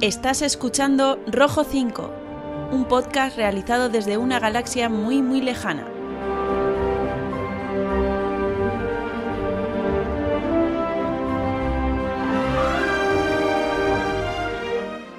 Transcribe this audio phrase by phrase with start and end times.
[0.00, 2.10] Estás escuchando Rojo 5,
[2.72, 5.86] un podcast realizado desde una galaxia muy muy lejana.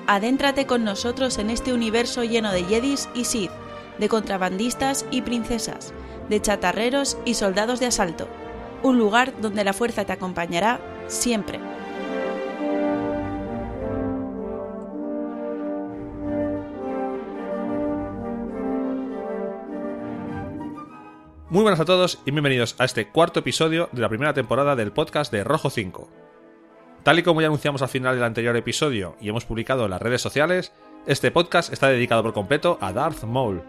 [0.08, 3.52] Adéntrate con nosotros en este universo lleno de Jedis y Sith,
[4.00, 5.94] de contrabandistas y princesas,
[6.28, 8.28] de chatarreros y soldados de asalto.
[8.82, 11.71] Un lugar donde la fuerza te acompañará siempre.
[21.52, 24.94] Muy buenas a todos y bienvenidos a este cuarto episodio de la primera temporada del
[24.94, 26.10] podcast de Rojo 5.
[27.04, 30.02] Tal y como ya anunciamos al final del anterior episodio y hemos publicado en las
[30.02, 30.72] redes sociales,
[31.08, 33.64] este podcast está dedicado por completo a Darth Maul.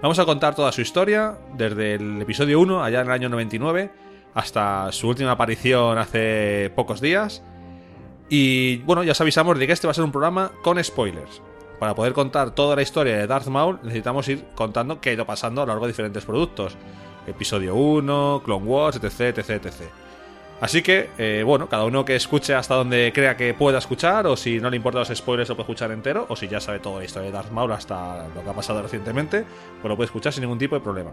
[0.00, 3.90] Vamos a contar toda su historia, desde el episodio 1, allá en el año 99,
[4.32, 7.42] hasta su última aparición hace pocos días.
[8.30, 11.42] Y bueno, ya os avisamos de que este va a ser un programa con spoilers.
[11.78, 15.26] Para poder contar toda la historia de Darth Maul necesitamos ir contando qué ha ido
[15.26, 16.76] pasando a lo largo de diferentes productos
[17.26, 19.82] episodio 1, Clone Wars, etc, etc, etc.
[20.60, 24.36] Así que, eh, bueno, cada uno que escuche hasta donde crea que pueda escuchar, o
[24.36, 26.98] si no le importan los spoilers, lo puede escuchar entero, o si ya sabe toda
[26.98, 29.44] la historia de Darth Maul hasta lo que ha pasado recientemente,
[29.80, 31.12] pues lo puede escuchar sin ningún tipo de problema.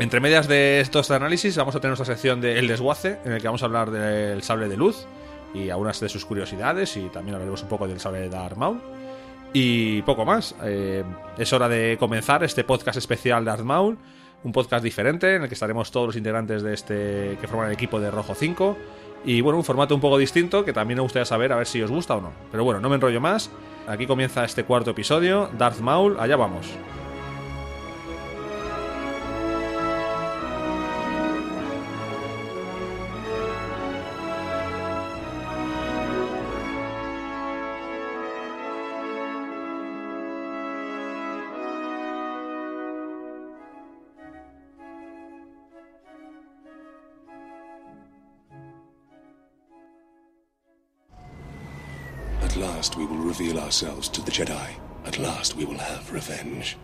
[0.00, 3.40] Entre medias de estos análisis vamos a tener nuestra sección de El Desguace, en el
[3.40, 5.06] que vamos a hablar del sable de luz
[5.54, 8.80] y algunas de sus curiosidades, y también hablaremos un poco del sable de Darth Maul.
[9.52, 10.54] Y poco más.
[10.62, 11.04] Eh,
[11.38, 13.98] es hora de comenzar este podcast especial de Darth Maul
[14.42, 17.72] un podcast diferente en el que estaremos todos los integrantes de este que forman el
[17.72, 18.76] equipo de Rojo 5
[19.24, 21.82] y bueno, un formato un poco distinto que también me gustaría saber a ver si
[21.82, 22.32] os gusta o no.
[22.50, 23.50] Pero bueno, no me enrollo más.
[23.86, 26.66] Aquí comienza este cuarto episodio, Darth Maul, allá vamos.
[53.40, 54.68] Reveal ourselves to the Jedi.
[55.06, 56.76] At last we will have revenge.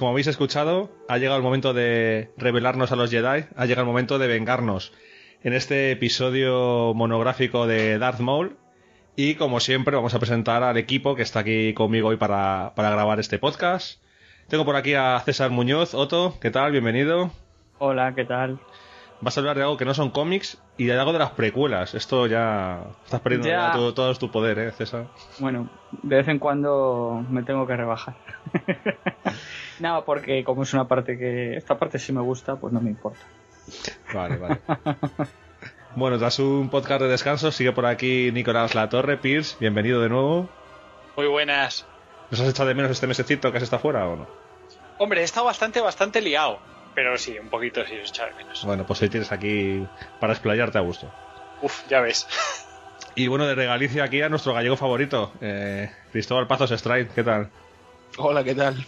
[0.00, 3.86] Como habéis escuchado, ha llegado el momento de revelarnos a los Jedi, ha llegado el
[3.86, 4.94] momento de vengarnos
[5.44, 8.56] en este episodio monográfico de Darth Maul.
[9.14, 12.88] Y como siempre, vamos a presentar al equipo que está aquí conmigo hoy para, para
[12.88, 14.02] grabar este podcast.
[14.48, 15.92] Tengo por aquí a César Muñoz.
[15.92, 16.72] Otto, ¿qué tal?
[16.72, 17.30] Bienvenido.
[17.78, 18.58] Hola, ¿qué tal?
[19.20, 21.94] Vas a hablar de algo que no son cómics y de algo de las precuelas.
[21.94, 22.84] Esto ya.
[23.04, 23.66] Estás perdiendo Ya.
[23.66, 25.08] ya todo, todo tu poder, ¿eh, César?
[25.40, 25.68] Bueno,
[26.02, 28.16] de vez en cuando me tengo que rebajar.
[29.80, 31.56] no, porque como es una parte que...
[31.56, 33.20] Esta parte sí me gusta, pues no me importa.
[34.12, 34.60] Vale, vale.
[35.96, 39.56] bueno, tras un podcast de descanso, sigue por aquí Nicolás Latorre, Pierce.
[39.58, 40.48] Bienvenido de nuevo.
[41.16, 41.86] Muy buenas.
[42.30, 44.26] ¿Nos has echado de menos este mesecito que has estado fuera o no?
[44.98, 46.58] Hombre, he estado bastante, bastante liado.
[46.94, 48.64] Pero sí, un poquito sí os echaba de menos.
[48.64, 49.86] Bueno, pues hoy tienes aquí
[50.20, 51.10] para explayarte a gusto.
[51.62, 52.26] Uf, ya ves.
[53.14, 57.08] Y bueno, de regalicia aquí a nuestro gallego favorito, eh, Cristóbal Pazos Stride.
[57.08, 57.50] ¿Qué tal?
[58.18, 58.84] Hola, ¿qué tal?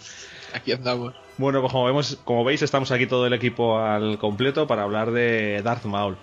[0.53, 1.13] Aquí andamos.
[1.37, 5.11] Bueno, pues como, vemos, como veis, estamos aquí todo el equipo al completo para hablar
[5.11, 6.17] de Darth Maul.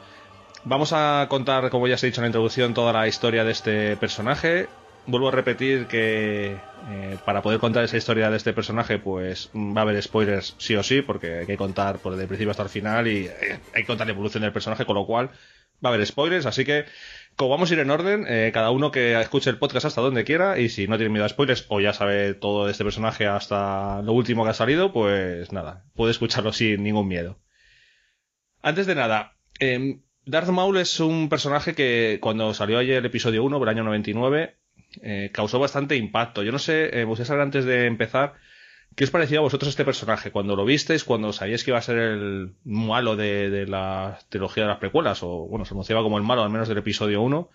[0.64, 3.52] Vamos a contar, como ya os he dicho en la introducción, toda la historia de
[3.52, 4.68] este personaje.
[5.06, 6.56] Vuelvo a repetir que
[6.90, 10.76] eh, para poder contar esa historia de este personaje, pues va a haber spoilers sí
[10.76, 13.82] o sí, porque hay que contar por el principio hasta el final y eh, hay
[13.82, 15.30] que contar la evolución del personaje, con lo cual
[15.84, 16.46] va a haber spoilers.
[16.46, 16.84] Así que,
[17.40, 20.24] como vamos a ir en orden, eh, cada uno que escuche el podcast hasta donde
[20.24, 23.26] quiera y si no tiene miedo a spoilers o ya sabe todo de este personaje
[23.26, 27.38] hasta lo último que ha salido, pues nada, puede escucharlo sin ningún miedo.
[28.60, 33.42] Antes de nada, em, Darth Maul es un personaje que cuando salió ayer el episodio
[33.42, 34.56] 1, del año 99,
[35.00, 36.42] eh, causó bastante impacto.
[36.42, 38.34] Yo no sé, eh, vosotros saber antes de empezar,
[39.00, 40.30] ¿qué os parecía a vosotros este personaje?
[40.30, 44.68] Cuando lo visteis, cuando sabíais que iba a ser el malo de, la trilogía de
[44.68, 47.48] las precuelas, o bueno, se anunciaba como el malo al menos del episodio 1,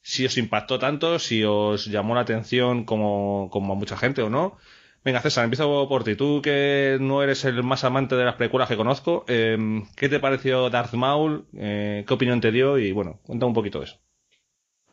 [0.00, 4.30] si os impactó tanto, si os llamó la atención como, como a mucha gente o
[4.30, 4.56] no.
[5.04, 6.14] Venga, César, empiezo por ti.
[6.14, 10.20] Tú que no eres el más amante de las precuelas que conozco, em, ¿qué te
[10.20, 11.44] pareció Darth Maul?
[11.54, 12.78] Eh, ¿Qué opinión te dio?
[12.78, 13.98] Y bueno, cuenta un poquito de eso.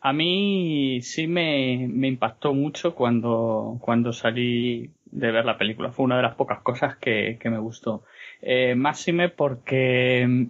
[0.02, 5.92] A mí sí me, me impactó mucho cuando, cuando salí de ver la película.
[5.92, 8.04] Fue una de las pocas cosas que, que me gustó.
[8.42, 10.48] Eh, máxime porque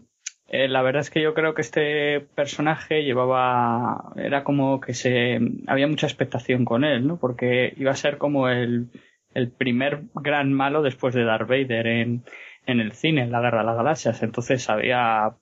[0.48, 5.40] eh, la verdad es que yo creo que este personaje llevaba, era como que se,
[5.66, 7.16] había mucha expectación con él, ¿no?
[7.18, 8.88] Porque iba a ser como el,
[9.34, 12.24] el primer gran malo después de Darth Vader en,
[12.66, 14.22] en el cine, en la Guerra de las Galaxias.
[14.22, 15.32] Entonces había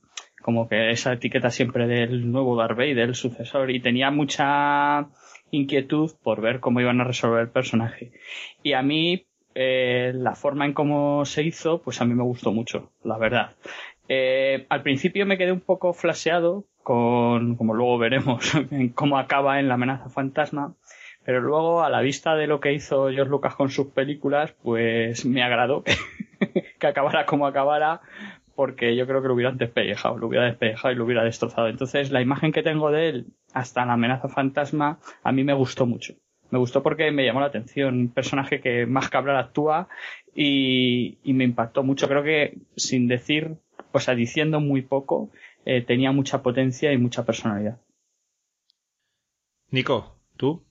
[0.42, 5.08] como que esa etiqueta siempre del nuevo Darth Vader, el sucesor, y tenía mucha
[5.54, 8.12] inquietud por ver cómo iban a resolver el personaje.
[8.62, 12.52] Y a mí, eh, la forma en cómo se hizo, pues a mí me gustó
[12.52, 13.52] mucho, la verdad.
[14.08, 19.58] Eh, al principio me quedé un poco flaseado con, como luego veremos, en cómo acaba
[19.58, 20.74] en la amenaza fantasma,
[21.24, 25.24] pero luego a la vista de lo que hizo George Lucas con sus películas, pues
[25.24, 25.82] me agradó
[26.78, 28.02] que, acabara como acabara,
[28.54, 31.68] porque yo creo que lo hubiera despellejado, lo hubiera despellejado y lo hubiera destrozado.
[31.68, 35.86] Entonces la imagen que tengo de él hasta la amenaza fantasma a mí me gustó
[35.86, 36.14] mucho.
[36.50, 39.88] Me gustó porque me llamó la atención, un personaje que más hablar actúa
[40.34, 42.06] y, y me impactó mucho.
[42.06, 43.56] Creo que sin decir
[43.94, 45.30] o sea, diciendo muy poco,
[45.64, 47.80] eh, tenía mucha potencia y mucha personalidad.
[49.70, 50.64] Nico, ¿tú?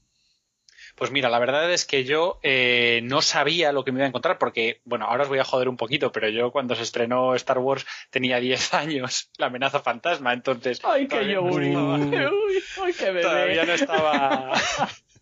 [0.96, 4.10] Pues mira, la verdad es que yo eh, no sabía lo que me iba a
[4.10, 7.34] encontrar porque, bueno, ahora os voy a joder un poquito, pero yo cuando se estrenó
[7.36, 10.80] Star Wars tenía 10 años, la amenaza fantasma, entonces...
[10.84, 11.46] ¡Ay, qué yo!
[11.48, 13.22] ¡Ay, qué bebé!
[13.22, 14.54] Todavía no estaba...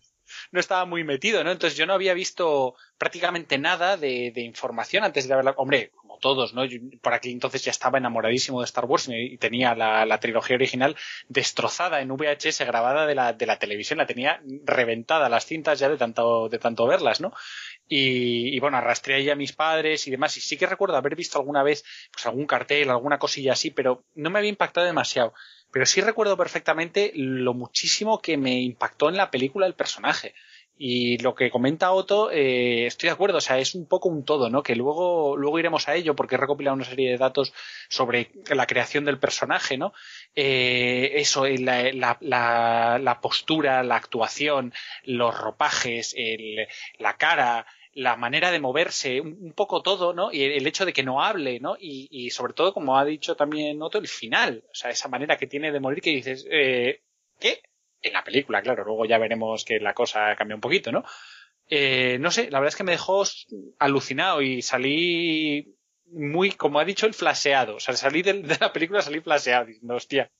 [0.52, 1.50] no estaba muy metido, ¿no?
[1.50, 5.54] Entonces yo no había visto prácticamente nada de, de información antes de haberla...
[5.56, 5.90] Hombre,
[6.22, 6.62] todos, ¿no?
[7.02, 10.96] por aquí entonces ya estaba enamoradísimo de Star Wars y tenía la, trilogía original
[11.28, 15.90] destrozada en VHS grabada de la, de la televisión, la tenía reventada las cintas ya
[15.90, 17.34] de tanto, de tanto verlas, ¿no?
[17.94, 20.34] Y, bueno, arrastré ahí a mis padres y demás.
[20.38, 24.04] Y sí que recuerdo haber visto alguna vez pues algún cartel, alguna cosilla así, pero
[24.14, 25.34] no me había impactado demasiado.
[25.72, 30.34] Pero sí recuerdo perfectamente lo muchísimo que me impactó en la película el personaje.
[30.84, 34.24] Y lo que comenta Otto, eh, estoy de acuerdo, o sea, es un poco un
[34.24, 34.62] todo, ¿no?
[34.62, 37.52] Que luego, luego iremos a ello porque he recopilado una serie de datos
[37.88, 39.92] sobre la creación del personaje, ¿no?
[40.34, 44.72] Eh, eso, la, la, la, postura, la actuación,
[45.04, 46.66] los ropajes, el,
[46.98, 50.32] la cara, la manera de moverse, un, poco todo, ¿no?
[50.32, 51.76] Y el, hecho de que no hable, ¿no?
[51.78, 55.36] Y, y, sobre todo, como ha dicho también Otto, el final, o sea, esa manera
[55.36, 57.02] que tiene de morir que dices, eh,
[57.38, 57.62] ¿qué?
[58.02, 61.04] en la película, claro, luego ya veremos que la cosa cambia un poquito, ¿no?
[61.68, 63.24] Eh, no sé, la verdad es que me dejó
[63.78, 67.76] alucinado y salí muy, como ha dicho, el flaseado.
[67.76, 70.30] O sea, salí de, la película, salí flaseado, diciendo, hostia,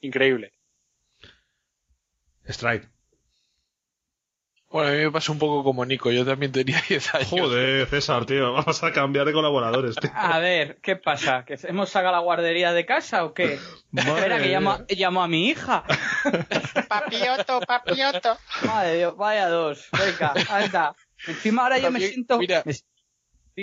[0.00, 0.52] increíble.
[2.44, 2.88] Strike.
[4.76, 7.28] Bueno, a mí me pasa un poco como Nico, yo también tenía 10 años.
[7.30, 10.10] Joder, César, tío, vamos a cambiar de colaboradores, tío.
[10.14, 11.46] A ver, ¿qué pasa?
[11.46, 13.58] ¿Que hemos sacado la guardería de casa o qué?
[13.96, 15.82] Espera, que llamo, llamo, a mi hija.
[16.88, 18.36] papioto, papioto.
[18.66, 19.88] Madre Dios, vaya dos.
[19.98, 20.94] Venga, anda.
[21.26, 22.36] Encima ahora yo me siento...
[22.36, 22.62] Mira,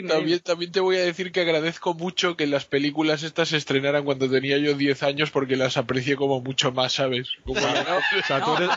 [0.02, 4.04] también, también te voy a decir que agradezco mucho que las películas estas se estrenaran
[4.04, 7.30] cuando tenía yo 10 años porque las aprecié como mucho más, ¿sabes?
[7.46, 7.60] Como...
[7.60, 8.70] o sea, tú eres,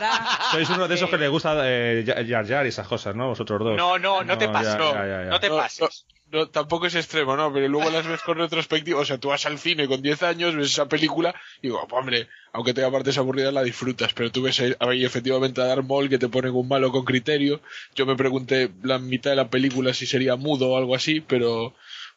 [0.51, 3.29] sois uno de esos que le gusta eh, Jar Jar y esas cosas, ¿no?
[3.29, 3.77] Vosotros dos.
[3.77, 4.77] No, no, no, te pases.
[4.77, 4.93] No,
[5.25, 7.53] no, te pases no, tampoco es extremo, ¿no?
[7.53, 8.99] Pero luego las ves con retrospectiva.
[8.99, 12.27] O sea, tú vas al cine con 10 años, ves esa película y digo, hombre,
[12.53, 14.13] aunque tenga partes aburridas, la disfrutas.
[14.13, 17.61] Pero tú ves ahí efectivamente a Dar Maul que te ponen un malo con criterio.
[17.95, 21.75] Yo me pregunté la mitad de la película si sería mudo o algo así, pero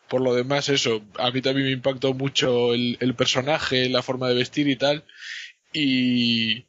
[0.09, 1.02] por lo demás, eso.
[1.19, 5.05] A mí también me impactó mucho el, el personaje, la forma de vestir y tal.
[5.73, 6.67] Y,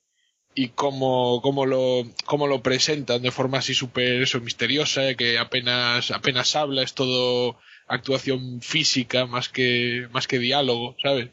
[0.53, 6.55] y cómo, cómo, lo, cómo lo presentan de forma así súper misteriosa, que apenas, apenas
[6.55, 11.29] habla, es todo actuación física más que, más que diálogo, ¿sabes?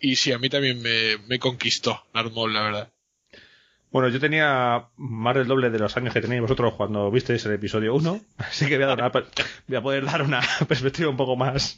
[0.00, 2.92] Y sí, a mí también me, me conquistó Narmol, la verdad.
[3.90, 7.52] Bueno, yo tenía más del doble de los años que tenéis vosotros cuando visteis el
[7.52, 11.76] episodio 1, así que voy a poder dar una perspectiva un poco más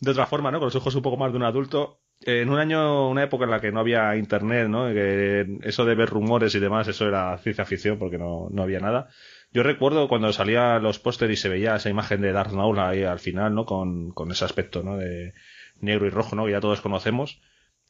[0.00, 0.58] de otra forma, ¿no?
[0.58, 3.50] Con los ojos un poco más de un adulto en un año, una época en
[3.50, 4.88] la que no había internet, ¿no?
[4.88, 9.08] Eso de ver rumores y demás, eso era ciencia ficción porque no, no había nada.
[9.52, 13.02] Yo recuerdo cuando salía los pósteres y se veía esa imagen de Darth Maul ahí
[13.04, 13.64] al final, ¿no?
[13.64, 14.96] Con, con ese aspecto, ¿no?
[14.96, 15.32] De
[15.80, 16.44] negro y rojo, ¿no?
[16.44, 17.40] Que ya todos conocemos.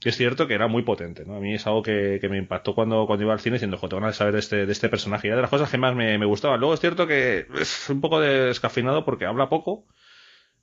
[0.05, 1.35] Es cierto que era muy potente, ¿no?
[1.37, 4.01] A mí es algo que, que me impactó cuando, cuando iba al cine diciendo, joder,
[4.01, 5.27] van a saber de este, de este personaje.
[5.27, 6.61] Y era de las cosas que más me, me gustaban.
[6.61, 9.87] Luego es cierto que es un poco descafinado porque habla poco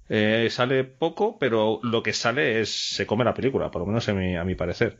[0.10, 4.08] eh, sale poco, pero lo que sale es se come la película, por lo menos
[4.10, 5.00] a mi, a mi parecer.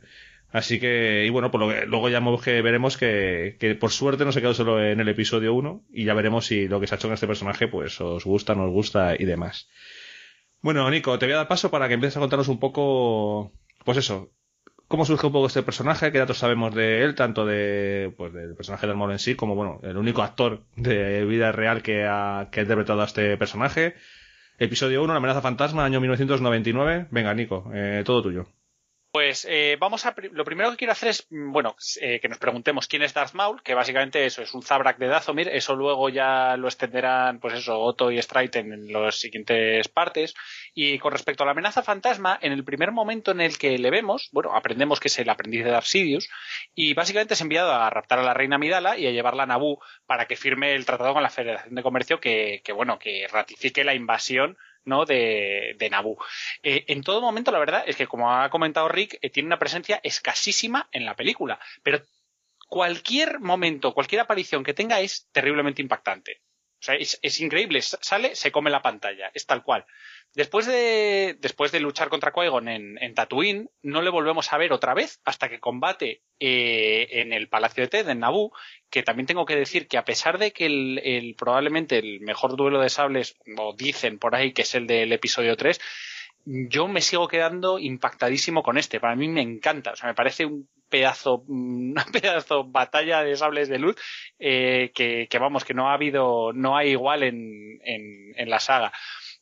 [0.52, 4.32] Así que, y bueno, por lo que, luego ya veremos que, que, por suerte no
[4.32, 6.98] se quedó solo en el episodio 1 y ya veremos si lo que se ha
[6.98, 9.68] hecho con este personaje pues os gusta, no os gusta y demás.
[10.62, 13.52] Bueno, Nico, te voy a dar paso para que empieces a contarnos un poco,
[13.84, 14.32] pues eso,
[14.88, 18.54] cómo surge un poco este personaje, qué datos sabemos de él, tanto de, pues, del
[18.54, 22.48] personaje de Armor en sí, como bueno, el único actor de vida real que ha,
[22.50, 23.94] que ha interpretado a este personaje.
[24.58, 27.08] Episodio 1, La amenaza fantasma, año 1999.
[27.10, 28.46] Venga, Nico, eh, todo tuyo.
[29.16, 30.14] Pues eh, vamos a.
[30.32, 33.32] Lo primero que quiero hacer es, mm, bueno, eh, que nos preguntemos quién es Darth
[33.32, 35.48] Maul, que básicamente eso es un Zabrak de Dazomir.
[35.48, 40.34] Eso luego ya lo extenderán, pues eso, Otto y Strike en las siguientes partes.
[40.74, 43.90] Y con respecto a la amenaza fantasma, en el primer momento en el que le
[43.90, 46.28] vemos, bueno, aprendemos que es el aprendiz de Darth Sidious
[46.74, 49.78] y básicamente es enviado a raptar a la reina Midala y a llevarla a Naboo
[50.04, 53.82] para que firme el tratado con la Federación de Comercio que, que bueno, que ratifique
[53.82, 55.04] la invasión ¿no?
[55.04, 56.16] de, de Naboo.
[56.62, 59.58] Eh, en todo momento, la verdad es que, como ha comentado Rick, eh, tiene una
[59.58, 62.00] presencia escasísima en la película, pero
[62.68, 66.40] cualquier momento, cualquier aparición que tenga es terriblemente impactante.
[66.86, 67.82] Sea, es, increíble.
[67.82, 69.32] Sale, se come la pantalla.
[69.34, 69.84] Es tal cual.
[70.34, 74.94] Después de, después de luchar contra en, en, Tatooine, no le volvemos a ver otra
[74.94, 78.52] vez hasta que combate eh, en el Palacio de Ted, en Naboo,
[78.88, 82.56] que también tengo que decir que a pesar de que el, el, probablemente el mejor
[82.56, 85.80] duelo de sables, o dicen por ahí que es el del episodio 3,
[86.46, 89.00] yo me sigo quedando impactadísimo con este.
[89.00, 89.92] Para mí me encanta.
[89.92, 93.96] O sea, me parece un pedazo, una pedazo batalla de sables de luz
[94.38, 98.60] eh, que, que, vamos, que no ha habido, no hay igual en, en, en la
[98.60, 98.92] saga.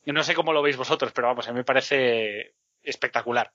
[0.03, 3.51] Yo no sé cómo lo veis vosotros, pero vamos, a mí me parece espectacular.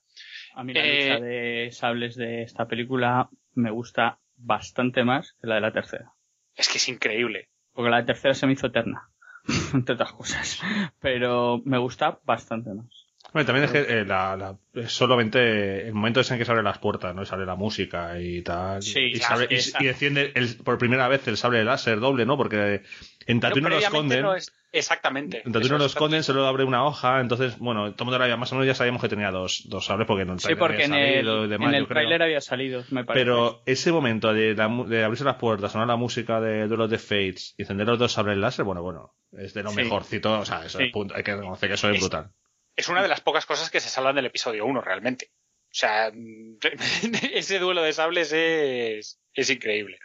[0.55, 5.47] A mí la eh, lucha de sables de esta película me gusta bastante más que
[5.47, 6.13] la de la tercera.
[6.55, 7.49] Es que es increíble.
[7.73, 9.09] Porque la de tercera se me hizo eterna,
[9.73, 10.61] entre otras cosas.
[10.99, 13.00] Pero me gusta bastante más.
[13.33, 16.65] Bueno, también es que eh, la, la, solamente el momento es en que se abren
[16.65, 17.23] las puertas, ¿no?
[17.23, 18.81] Y sale la música y tal.
[18.81, 22.35] Sí, y, sale, y, y, desciende el, por primera vez el sable láser doble, ¿no?
[22.35, 22.81] Porque
[23.27, 24.21] en Tatooine no lo esconden.
[24.21, 24.51] No es...
[24.73, 25.43] Exactamente.
[25.45, 28.55] En Tatooine no lo esconden, solo abre una hoja, entonces, bueno, todo el más o
[28.55, 31.69] menos ya sabíamos que tenía dos, dos sables porque no Sí, porque en el, demás,
[31.69, 33.25] en el trailer había salido, me parece.
[33.25, 36.97] Pero ese momento de, la, de abrirse las puertas, sonar la música de Duelos de
[36.97, 39.77] Fates y encender los dos sables láser, bueno, bueno, es de lo sí.
[39.77, 40.85] mejorcito, o sea, eso sí.
[40.85, 42.31] es punto, hay que reconocer que eso es, es brutal
[42.75, 45.31] es una de las pocas cosas que se salvan del episodio 1 realmente.
[45.71, 46.11] O sea,
[47.33, 49.99] ese duelo de sables es, es increíble.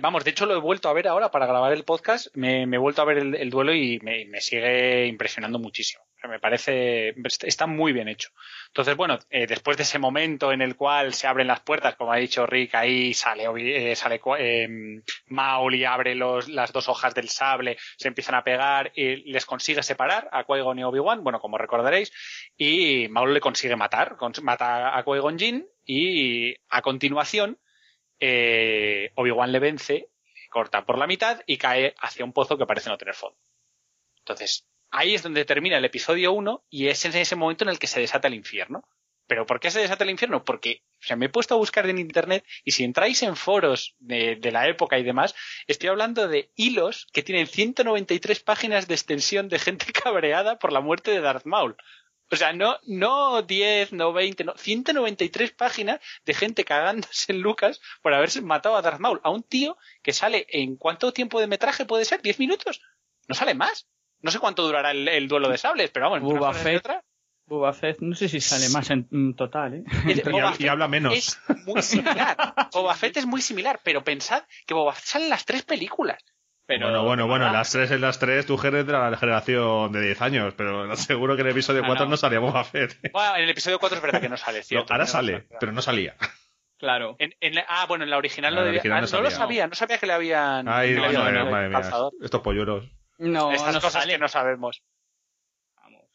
[0.00, 2.76] Vamos, de hecho lo he vuelto a ver ahora para grabar el podcast, me, me
[2.76, 6.02] he vuelto a ver el, el duelo y me, sigue impresionando muchísimo.
[6.24, 8.30] Me parece, está muy bien hecho.
[8.66, 12.12] Entonces, bueno, eh, después de ese momento en el cual se abren las puertas, como
[12.12, 17.14] ha dicho Rick, ahí sale, eh, sale eh, Maul y abre los, las dos hojas
[17.14, 21.38] del sable, se empiezan a pegar y les consigue separar a Qui-Gon y Obi-Wan, bueno,
[21.38, 22.12] como recordaréis,
[22.56, 27.60] y Maul le consigue matar, mata a Qui-Gon Jinn y a continuación
[28.18, 30.10] eh, Obi-Wan le vence,
[30.50, 33.38] corta por la mitad y cae hacia un pozo que parece no tener fondo.
[34.18, 37.78] Entonces, ahí es donde termina el episodio 1 y es en ese momento en el
[37.78, 38.82] que se desata el infierno.
[39.26, 40.42] ¿Pero por qué se desata el infierno?
[40.42, 43.94] Porque o sea, me he puesto a buscar en internet y si entráis en foros
[43.98, 45.34] de, de, la época y demás,
[45.66, 50.80] estoy hablando de hilos que tienen 193 páginas de extensión de gente cabreada por la
[50.80, 51.76] muerte de Darth Maul.
[52.30, 57.80] O sea, no, no 10, no 20, no, 193 páginas de gente cagándose en Lucas
[58.02, 61.46] por haberse matado a Darth Maul, a un tío que sale en cuánto tiempo de
[61.46, 62.80] metraje puede ser, 10 minutos.
[63.28, 63.88] No sale más.
[64.20, 66.86] No sé cuánto durará el, el duelo de sables, pero vamos, Boba Fett,
[67.46, 69.84] Boba Fett, no sé si sale más en total, ¿eh?
[70.58, 71.14] y, y, habla menos.
[71.14, 72.36] Es muy similar.
[72.72, 76.22] Boba Fett es muy similar, pero pensad que Boba Fett sale en las tres películas.
[76.66, 79.90] Pero, bueno, bueno, bueno, en las tres, en las tres, tú eres de la generación
[79.90, 83.10] de 10 años, pero seguro que en el episodio 4 no, no salía Boba Fett.
[83.10, 84.92] Bueno, en el episodio 4 es verdad que no sale, cierto.
[84.92, 86.14] No, ahora sale, no pero no salía.
[86.76, 87.16] Claro.
[87.18, 89.74] En, en, ah, bueno, en la original, no, debía, original ah, no, lo sabía, no
[89.74, 90.68] sabía que le habían.
[90.68, 92.84] Ay, que le habían madre, madre mía, estos polluelos.
[93.18, 94.12] No, Estas cosas sale.
[94.14, 94.82] que no sabemos.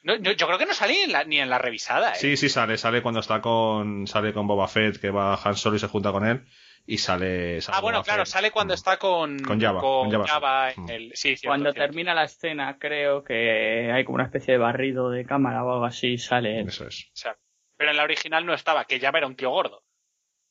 [0.04, 2.12] No, yo, yo, creo que no sale en la, ni en la revisada.
[2.12, 2.16] ¿eh?
[2.16, 5.78] Sí, sí sale, sale cuando está con sale con Boba Fett, que va Han Solo
[5.78, 6.46] y se junta con él
[6.86, 8.34] y sale, sale ah bueno Boba claro Fett.
[8.34, 10.82] sale cuando está con con Java, con con Java, Java sí.
[10.82, 11.88] en el sí cierto, cuando cierto.
[11.88, 15.86] termina la escena creo que hay como una especie de barrido de cámara o algo
[15.86, 16.68] así sale él.
[16.68, 17.38] eso es o sea,
[17.78, 19.84] pero en la original no estaba que Java era un tío gordo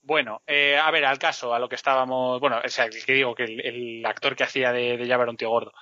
[0.04, 3.36] bueno, eh, a ver, al caso, a lo que estábamos, bueno, o sea, que digo
[3.36, 5.72] que el, el actor que hacía de, de Java era un tío gordo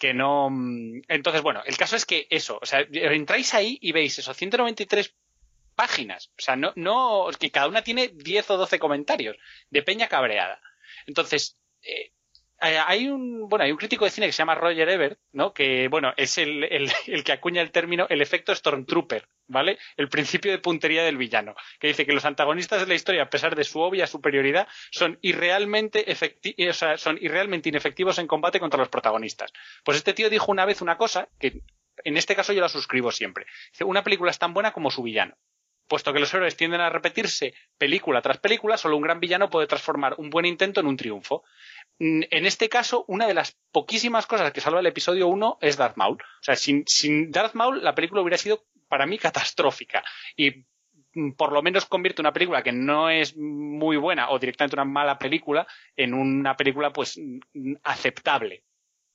[0.00, 0.48] que no.
[0.50, 4.34] mm, Entonces, bueno, el caso es que eso, o sea, entráis ahí y veis eso,
[4.34, 5.14] 193
[5.76, 6.32] páginas.
[6.38, 9.36] O sea, no, no, que cada una tiene 10 o 12 comentarios
[9.70, 10.60] de peña cabreada.
[11.06, 12.12] Entonces, eh,
[12.60, 15.88] hay un bueno hay un crítico de cine que se llama Roger Ebert no que
[15.88, 20.52] bueno es el, el, el, que acuña el término el efecto Stormtrooper vale el principio
[20.52, 23.64] de puntería del villano que dice que los antagonistas de la historia a pesar de
[23.64, 28.88] su obvia superioridad son irrealmente efecti o sea, son irrealmente inefectivos en combate contra los
[28.88, 29.52] protagonistas.
[29.84, 31.62] Pues este tío dijo una vez una cosa que
[32.04, 33.46] en este caso yo la suscribo siempre.
[33.84, 35.36] Una película es tan buena como su villano
[35.90, 39.66] puesto que los héroes tienden a repetirse película tras película, solo un gran villano puede
[39.66, 41.42] transformar un buen intento en un triunfo.
[41.98, 45.76] Mm, en este caso, una de las poquísimas cosas que salva el episodio 1 es
[45.76, 46.16] Darth Maul.
[46.16, 50.04] O sea, sin, sin Darth Maul la película hubiera sido para mí catastrófica.
[50.36, 50.64] Y
[51.14, 54.84] mm, por lo menos convierte una película que no es muy buena o directamente una
[54.84, 55.66] mala película
[55.96, 58.62] en una película pues mm, aceptable.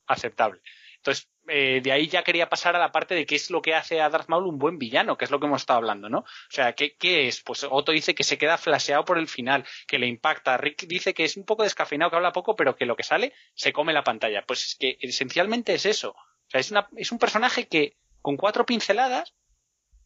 [0.06, 0.60] Aceptable.
[1.06, 3.76] Entonces, eh, de ahí ya quería pasar a la parte de qué es lo que
[3.76, 6.18] hace a Darth Maul un buen villano, que es lo que hemos estado hablando, ¿no?
[6.18, 7.42] O sea, ¿qué, es?
[7.42, 10.56] Pues Otto dice que se queda flasheado por el final, que le impacta.
[10.56, 13.32] Rick dice que es un poco descafeinado, que habla poco, pero que lo que sale
[13.54, 14.44] se come la pantalla.
[14.44, 16.10] Pues es que esencialmente es eso.
[16.10, 19.32] O sea, es, una, es un personaje que con cuatro pinceladas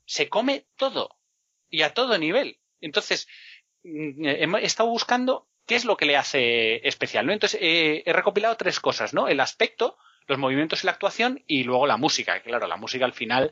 [0.04, 1.18] se come todo.
[1.70, 2.60] Y a todo nivel.
[2.82, 3.26] Entonces,
[3.84, 7.32] mm, he estado buscando qué es lo que le hace especial, ¿no?
[7.32, 9.28] Entonces, eh, he recopilado tres cosas, ¿no?
[9.28, 9.96] El aspecto,
[10.30, 12.40] los movimientos y la actuación y luego la música.
[12.40, 13.50] Claro, la música al final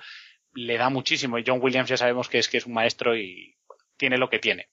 [0.54, 3.56] le da muchísimo y John Williams ya sabemos que es que es un maestro y
[3.96, 4.68] tiene lo que tiene.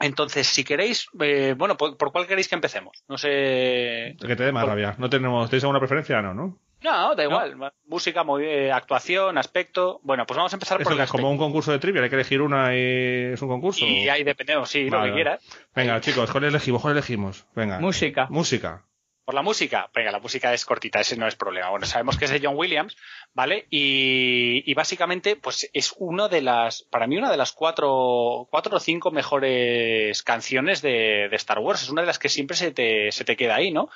[0.00, 3.02] Entonces, si queréis, eh, bueno, ¿por, ¿por, cuál queréis que empecemos?
[3.08, 4.16] No sé.
[4.20, 4.70] Que te dé más por...
[4.70, 4.94] rabia.
[4.98, 6.22] ¿No tenemos, ¿Tenéis alguna preferencia?
[6.22, 6.58] No, ¿no?
[6.82, 7.58] No, da igual.
[7.58, 7.72] ¿No?
[7.86, 10.00] Música, eh, actuación, aspecto.
[10.04, 12.14] Bueno, pues vamos a empezar por el es como un concurso de trivia, hay que
[12.14, 13.84] elegir una y es un concurso.
[13.84, 15.44] Y ahí dependemos, sí, vale, lo que quieras.
[15.74, 16.80] Venga, chicos, ¿cuál elegimos?
[16.80, 17.46] ¿Cuál elegimos?
[17.56, 17.80] Venga.
[17.80, 18.28] Música.
[18.30, 18.84] Música.
[19.28, 21.68] Por la música, venga, la música es cortita, ese no es problema.
[21.68, 22.96] Bueno, sabemos que es de John Williams,
[23.34, 23.66] ¿vale?
[23.68, 28.78] Y, y básicamente, pues es uno de las, para mí, una de las cuatro, cuatro
[28.78, 31.82] o cinco mejores canciones de, de Star Wars.
[31.82, 33.90] Es una de las que siempre se te, se te queda ahí, ¿no?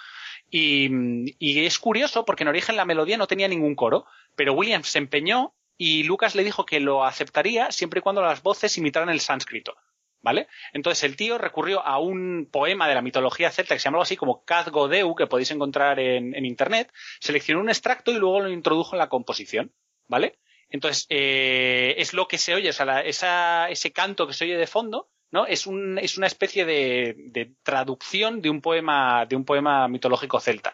[0.51, 0.91] Y,
[1.39, 4.05] y, es curioso porque en origen la melodía no tenía ningún coro,
[4.37, 8.43] pero Williams se empeñó y Lucas le dijo que lo aceptaría siempre y cuando las
[8.43, 9.79] voces imitaran el sánscrito.
[10.23, 10.47] ¿Vale?
[10.73, 14.05] Entonces el tío recurrió a un poema de la mitología celta que se llama algo
[14.05, 18.41] así como Kaz Godeu, que podéis encontrar en, en, internet, seleccionó un extracto y luego
[18.41, 19.73] lo introdujo en la composición,
[20.07, 20.39] ¿vale?
[20.71, 24.57] Entonces, eh, es lo que se oye, o sea, esa, ese canto que se oye
[24.57, 25.47] de fondo, ¿no?
[25.47, 30.41] Es, un, es una especie de, de, traducción de un poema, de un poema mitológico
[30.41, 30.73] celta.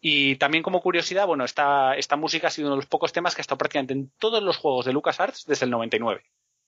[0.00, 3.34] Y también como curiosidad, bueno, esta, esta música ha sido uno de los pocos temas
[3.34, 6.24] que ha estado prácticamente en todos los juegos de LucasArts desde el 99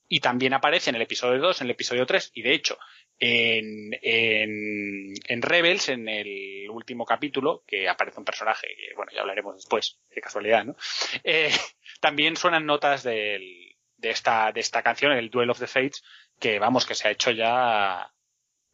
[0.08, 2.78] y también aparece en el episodio 2, en el episodio 3 y de hecho
[3.18, 9.20] en, en, en, Rebels, en el último capítulo, que aparece un personaje que, bueno, ya
[9.20, 10.76] hablaremos después, de casualidad, ¿no?
[11.22, 11.50] Eh,
[12.00, 16.02] también suenan notas del, de, esta, de esta canción, el Duel of the Fates,
[16.40, 18.12] que vamos, que se ha hecho ya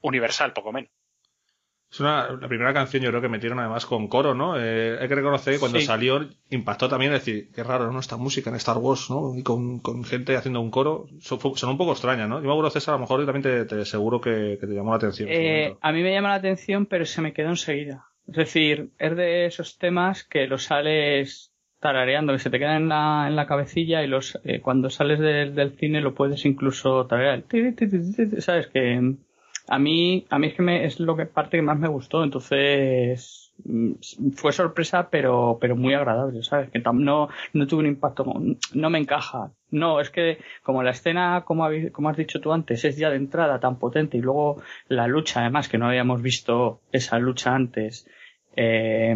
[0.01, 0.91] universal, poco menos.
[1.91, 4.55] Es una, la primera canción yo creo que metieron además con coro, ¿no?
[4.57, 5.87] Eh, hay que reconocer que cuando sí.
[5.87, 7.99] salió impactó también decir, qué raro, ¿no?
[7.99, 9.35] Esta música en Star Wars, ¿no?
[9.37, 12.37] Y con, con gente haciendo un coro, son, son, un poco extraña, ¿no?
[12.37, 14.91] Yo me acuerdo, César, a lo mejor también te, te seguro que, que, te llamó
[14.91, 15.29] la atención.
[15.33, 18.07] Eh, a mí me llama la atención, pero se me quedó enseguida.
[18.29, 22.89] Es decir, es de esos temas que los sales tarareando, que se te quedan en
[22.89, 27.07] la, en la cabecilla y los eh, cuando sales de, del cine lo puedes incluso
[27.07, 27.45] tararear.
[28.39, 28.69] ¿Sabes?
[28.69, 29.17] Que
[29.71, 32.25] a mí, a mí es que me, es lo que parte que más me gustó,
[32.25, 33.93] entonces mm,
[34.35, 36.71] fue sorpresa, pero, pero muy agradable, ¿sabes?
[36.71, 38.25] Que no, no tuve un impacto,
[38.75, 39.53] no me encaja.
[39.71, 43.17] No, es que como la escena, como, como has dicho tú antes, es ya de
[43.17, 48.09] entrada tan potente y luego la lucha, además, que no habíamos visto esa lucha antes,
[48.57, 49.15] eh,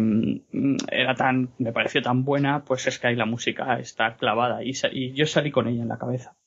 [0.89, 4.71] era tan, me pareció tan buena, pues es que ahí la música está clavada y,
[4.93, 6.37] y yo salí con ella en la cabeza.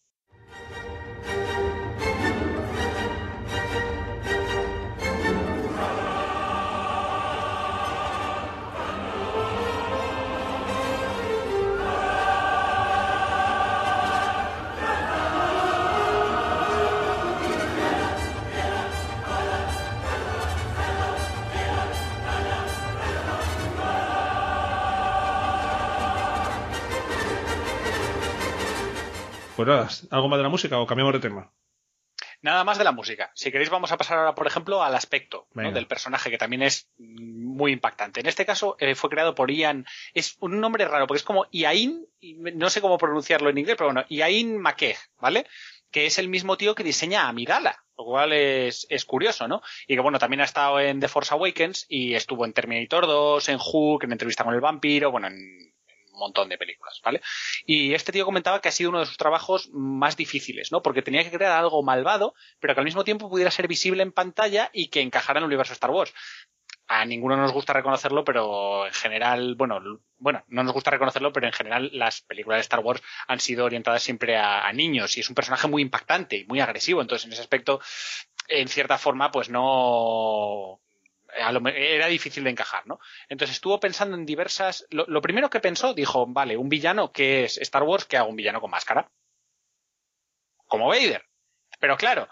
[29.69, 31.53] ¿Algo más de la música o cambiamos de tema?
[32.41, 33.33] Nada más de la música.
[33.35, 35.73] Si queréis vamos a pasar ahora, por ejemplo, al aspecto ¿no?
[35.73, 38.21] del personaje, que también es muy impactante.
[38.21, 41.47] En este caso eh, fue creado por Ian, es un nombre raro, porque es como
[41.51, 42.07] Iain,
[42.55, 45.47] no sé cómo pronunciarlo en inglés, pero bueno, Iain McKeag, ¿vale?
[45.91, 49.61] Que es el mismo tío que diseña Amidala, lo cual es, es, curioso, ¿no?
[49.89, 53.49] Y que bueno, también ha estado en The Force Awakens y estuvo en Terminator 2,
[53.49, 55.75] en Hook, en entrevista con el vampiro, bueno, en
[56.19, 57.21] montón de películas, ¿vale?
[57.67, 60.83] Y este tío comentaba que ha sido uno de sus trabajos más difíciles, ¿no?
[60.83, 64.13] Porque tenía que crear algo malvado, pero que al mismo tiempo pudiera ser visible en
[64.13, 66.13] pantalla y que encajara en el universo Star Wars.
[66.89, 69.79] a ninguno nos gusta reconocerlo, pero en general, bueno,
[70.17, 73.67] bueno, no nos gusta reconocerlo, pero en general las películas de Star Wars han sido
[73.67, 77.03] orientadas siempre a, a niños y es un personaje muy impactante y muy agresivo.
[77.03, 77.81] Entonces, en ese aspecto,
[78.49, 80.81] en cierta forma, pues no,
[81.61, 82.99] me- era difícil de encajar, ¿no?
[83.29, 84.87] Entonces estuvo pensando en diversas.
[84.91, 88.29] Lo, lo primero que pensó, dijo, vale, un villano que es Star Wars, que hago
[88.31, 89.11] un villano con máscara.
[90.67, 91.25] Como Vader.
[91.81, 92.29] Pero claro,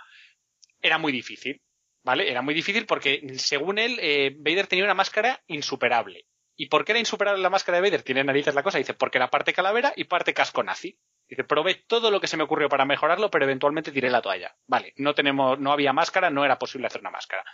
[0.80, 1.62] era muy difícil,
[2.02, 2.30] ¿vale?
[2.30, 6.26] Era muy difícil porque, según él, eh, Vader tenía una máscara insuperable.
[6.56, 8.02] ¿Y por qué era insuperable la máscara de Vader?
[8.02, 8.78] Tiene narices la cosa.
[8.78, 10.98] Dice, porque era parte calavera y parte casco nazi.
[11.28, 14.56] Dice, probé todo lo que se me ocurrió para mejorarlo, pero eventualmente tiré la toalla.
[14.66, 17.44] Vale, no tenemos, no había máscara, no era posible hacer una máscara.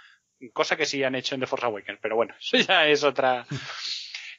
[0.52, 3.46] Cosa que sí han hecho en The Force Awakens, pero bueno, eso ya es otra.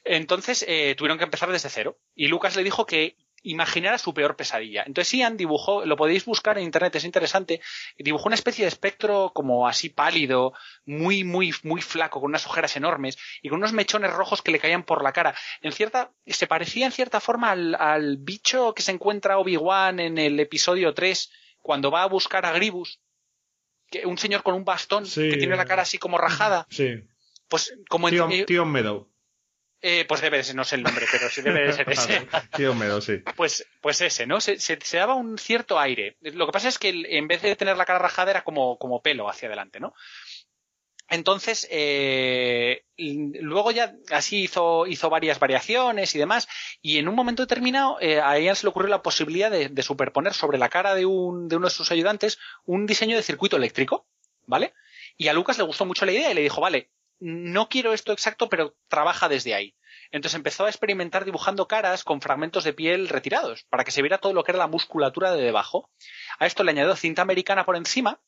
[0.04, 1.98] Entonces eh, tuvieron que empezar desde cero.
[2.14, 4.82] Y Lucas le dijo que imaginara su peor pesadilla.
[4.86, 7.60] Entonces Ian dibujó, lo podéis buscar en internet, es interesante,
[7.98, 10.54] dibujó una especie de espectro como así pálido,
[10.86, 14.58] muy, muy, muy flaco, con unas ojeras enormes y con unos mechones rojos que le
[14.58, 15.34] caían por la cara.
[15.60, 20.18] En cierta, se parecía en cierta forma al, al bicho que se encuentra Obi-Wan en
[20.18, 22.98] el episodio 3 cuando va a buscar a Gribus.
[24.00, 25.28] Que, un señor con un bastón Sí.
[25.30, 26.66] que tiene la cara así como rajada.
[26.70, 27.02] Sí.
[27.48, 29.08] Pues como en, Tío, eh, Tío Meadow.
[29.82, 32.26] eh, pues debe de ser, no sé el nombre, pero sí debe de ser ese.
[32.56, 33.18] Tío Meadow, sí.
[33.36, 34.40] Pues, pues ese, ¿no?
[34.40, 36.16] Se, se- se daba un cierto aire.
[36.22, 39.02] Lo que pasa es que en vez de tener la cara rajada era como, como
[39.02, 39.94] pelo hacia adelante, ¿no?
[41.08, 46.48] Entonces, eh, luego ya así hizo, hizo varias variaciones y demás,
[46.80, 49.82] y en un momento determinado eh, a Ian se le ocurrió la posibilidad de, de
[49.82, 53.56] superponer sobre la cara de, un, de uno de sus ayudantes un diseño de circuito
[53.56, 54.06] eléctrico,
[54.46, 54.72] ¿vale?
[55.16, 56.90] Y a Lucas le gustó mucho la idea y le dijo, vale,
[57.20, 59.76] no quiero esto exacto, pero trabaja desde ahí.
[60.10, 64.18] Entonces empezó a experimentar dibujando caras con fragmentos de piel retirados, para que se viera
[64.18, 65.90] todo lo que era la musculatura de debajo.
[66.38, 68.20] A esto le añadió cinta americana por encima,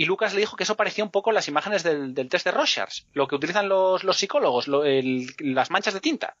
[0.00, 2.52] y Lucas le dijo que eso parecía un poco las imágenes del, del test de
[2.52, 6.36] Rorschach, lo que utilizan los, los psicólogos, lo- el- las manchas de tinta.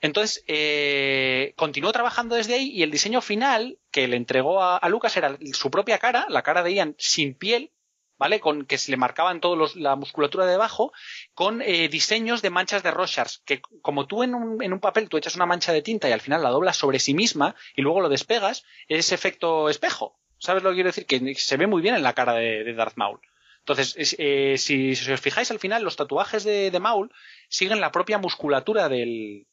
[0.00, 4.88] Entonces, eh, continuó trabajando desde ahí y el diseño final que le entregó a, a
[4.88, 7.72] Lucas era su propia cara, la cara de Ian sin piel,
[8.18, 8.40] ¿vale?
[8.40, 10.92] Con que se le marcaban todos la musculatura de debajo,
[11.34, 15.08] con eh, diseños de manchas de Rorschach, que como tú en un, en un papel
[15.08, 17.82] tú echas una mancha de tinta y al final la doblas sobre sí misma y
[17.82, 20.18] luego lo despegas, es efecto espejo.
[20.38, 21.06] ¿Sabes lo que quiero decir?
[21.06, 23.20] Que se ve muy bien en la cara de, Darth Maul.
[23.60, 27.12] Entonces, es- eh, si, os fijáis al final, los tatuajes de, Maul
[27.48, 29.46] siguen la propia musculatura del,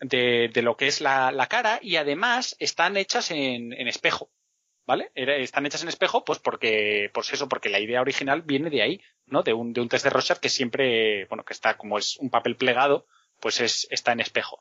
[0.00, 4.30] de, lo que es la, la cara y además están hechas en, en espejo.
[4.86, 5.10] ¿Vale?
[5.14, 9.02] Están hechas en espejo, pues porque, pues eso, porque la idea original viene de ahí,
[9.26, 9.42] ¿no?
[9.42, 12.30] De un, de un test de Rorschach que siempre, bueno, que está como es un
[12.30, 13.06] papel plegado,
[13.38, 14.58] pues es, está en espejo.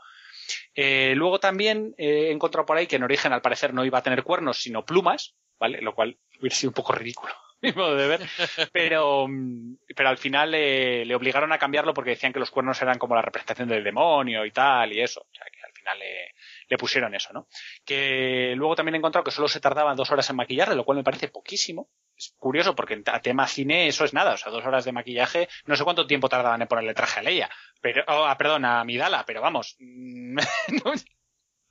[0.76, 4.00] Eh, luego también eh, he encontrado por ahí que en origen al parecer no iba
[4.00, 5.82] a tener cuernos, sino plumas, ¿vale?
[5.82, 8.22] Lo cual hubiera sido un poco ridículo, a mi modo de ver.
[8.72, 12.80] Pero, mm, pero al final eh, le obligaron a cambiarlo porque decían que los cuernos
[12.82, 15.22] eran como la representación del demonio y tal y eso.
[15.22, 16.34] O sea, que al final le,
[16.70, 17.48] le pusieron eso, ¿no?
[17.84, 20.98] Que luego también he encontrado que solo se tardaba dos horas en maquillarle, lo cual
[21.00, 21.90] me parece poquísimo.
[22.16, 25.48] Es curioso porque a tema cine eso es nada, o sea, dos horas de maquillaje,
[25.66, 28.84] no sé cuánto tiempo tardaban en ponerle traje a Leia, pero, oh, ah, perdón, a
[28.84, 30.36] Midala, pero vamos, mm,
[30.84, 30.94] no-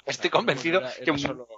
[0.05, 1.49] estoy convencido Era, que era solo,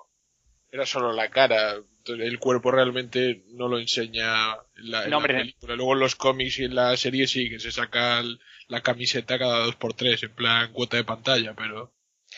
[0.70, 1.76] era solo la cara.
[2.14, 5.34] El cuerpo realmente no lo enseña en la, en No, la hombre.
[5.38, 5.74] película.
[5.76, 9.38] Luego en los cómics y en la serie sí que se saca el- la camiseta
[9.38, 11.92] cada dos por tres, en plan cuota de pantalla, pero.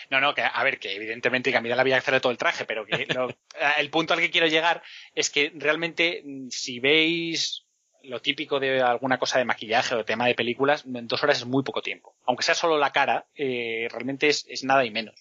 [0.08, 2.38] No, no, que a ver, que evidentemente que a Midala había que hacerle todo el
[2.38, 3.28] traje, pero que lo-
[3.78, 4.82] el punto al que quiero llegar
[5.14, 7.64] es que realmente mm, si veis
[8.04, 11.44] lo típico de alguna cosa de maquillaje o tema de películas, en dos horas es
[11.46, 12.16] muy poco tiempo.
[12.24, 15.14] Aunque sea solo la cara, eh, realmente es, es nada y menos.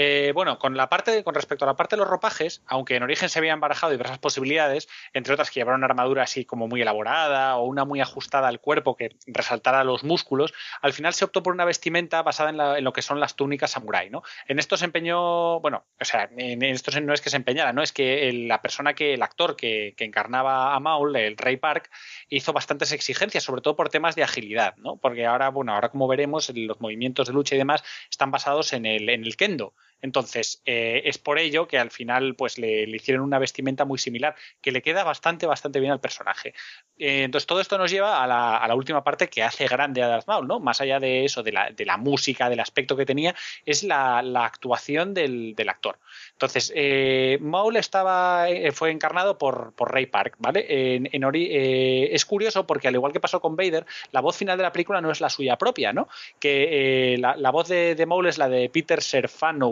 [0.00, 3.02] Eh, bueno, con la parte, con respecto a la parte de los ropajes, aunque en
[3.02, 6.80] origen se habían barajado diversas posibilidades, entre otras que llevar una armadura así como muy
[6.82, 11.42] elaborada o una muy ajustada al cuerpo que resaltara los músculos, al final se optó
[11.42, 14.22] por una vestimenta basada en, la- en lo que son las túnicas samurai, ¿no?
[14.46, 17.82] En esto se empeñó, bueno, o sea, en esto no es que se empeñara, ¿no?
[17.82, 21.90] Es que la persona que, el actor que, que encarnaba a Maul, el Ray Park,
[22.28, 24.96] hizo bastantes exigencias, sobre todo por temas de agilidad, ¿no?
[24.96, 28.86] Porque ahora, bueno, ahora como veremos, los movimientos de lucha y demás están basados en
[28.86, 29.74] el, en el kendo.
[30.02, 34.34] Entonces, eh, es por ello que al final pues le, hicieron una vestimenta muy similar,
[34.60, 36.54] que le queda bastante, bastante bien al personaje.
[36.98, 40.28] Eh, entonces, todo esto nos lleva a la, última parte que hace grande a Darth
[40.28, 40.60] Maul, ¿no?
[40.60, 43.34] Más allá de eso, de la, de la música, del aspecto que tenía,
[43.66, 45.98] es la, actuación del, actor.
[46.32, 50.64] Entonces, eh, Maul estaba, eh, fue encarnado por, Ray Park, ¿vale?
[50.68, 54.72] Eh, es curioso porque, al igual que pasó con Vader, la voz final de la
[54.72, 56.08] película no es la suya propia, ¿no?
[56.38, 59.68] Que la, la voz de, de Maul es la de Peter Serfano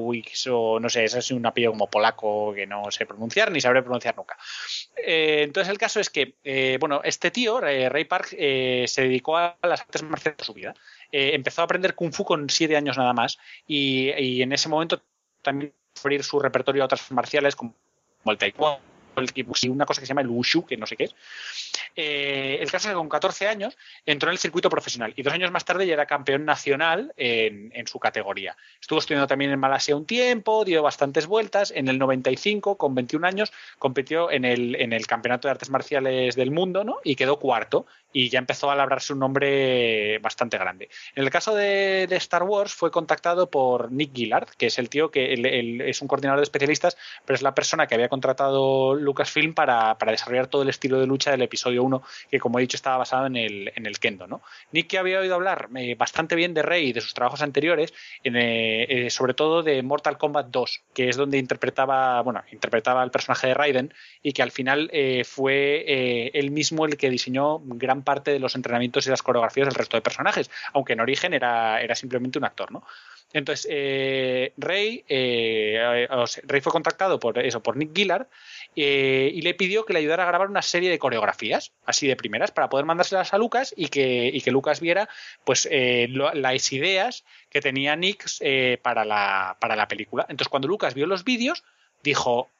[0.51, 3.83] O no sé, ese es un apellido como polaco que no sé pronunciar ni sabré
[3.83, 4.37] pronunciar nunca.
[4.97, 9.37] Eh, entonces el caso es que, eh, bueno, este tío, eh, Ray Park, se dedicó
[9.37, 10.75] a las artes marciales toda su vida.
[11.11, 15.03] empezó a aprender kung fu con siete años nada más y, y en ese momento
[15.43, 17.75] también abrir su repertorio a otras marciales como
[18.27, 18.96] el taekwondo
[19.35, 21.15] y una cosa que se llama el wushu, que no sé qué es.
[21.95, 25.33] Eh, el caso es que con 14 años entró en el circuito profesional y dos
[25.33, 28.57] años más tarde ya era campeón nacional en, en, su categoría.
[28.81, 31.73] Estuvo estudiando también en Malasia un tiempo, dio bastantes vueltas.
[31.75, 36.37] En el 95, con 21 años, compitió en el, en el Campeonato de Artes Marciales
[36.37, 36.99] del Mundo ¿no?
[37.05, 40.89] y quedó cuarto y ya empezó a labrarse un nombre bastante grande.
[41.15, 45.11] En el caso de, Star Wars fue contactado por Nick Gillard, que es el tío
[45.11, 45.35] que
[45.87, 50.13] es un coordinador de especialistas, pero es la persona que había contratado Lucasfilm para, para
[50.13, 53.27] desarrollar todo el estilo de lucha del episodio 1, que como he dicho estaba basado
[53.27, 54.27] en el, en el Kendo.
[54.73, 57.93] Nick que había oído hablar eh, bastante bien de Rey y de sus trabajos anteriores,
[58.25, 63.11] eh, eh, sobre todo de Mortal Kombat 2, que es donde interpretaba, bueno, interpretaba el
[63.11, 64.91] personaje de Raiden y que al final
[65.25, 69.75] fue él mismo el que diseñó gran parte de los entrenamientos y las coreografías del
[69.75, 72.83] resto de personajes, aunque en origen era, era simplemente un actor, ¿no?
[73.35, 73.67] Entonces,
[74.57, 78.29] Rey, Rey fue contactado por eso, por Nick Gillard,
[78.79, 82.15] eh, y le pidió que le ayudara a grabar una serie de coreografías, así de
[82.15, 85.09] primeras, para poder mandárselas a Lucas y que, y que Lucas viera
[85.45, 90.27] pues eh, las ideas que tenía Nick eh, para, la, para la película.
[90.29, 91.65] Entonces, cuando Lucas vio los vídeos,
[92.03, 92.51] dijo,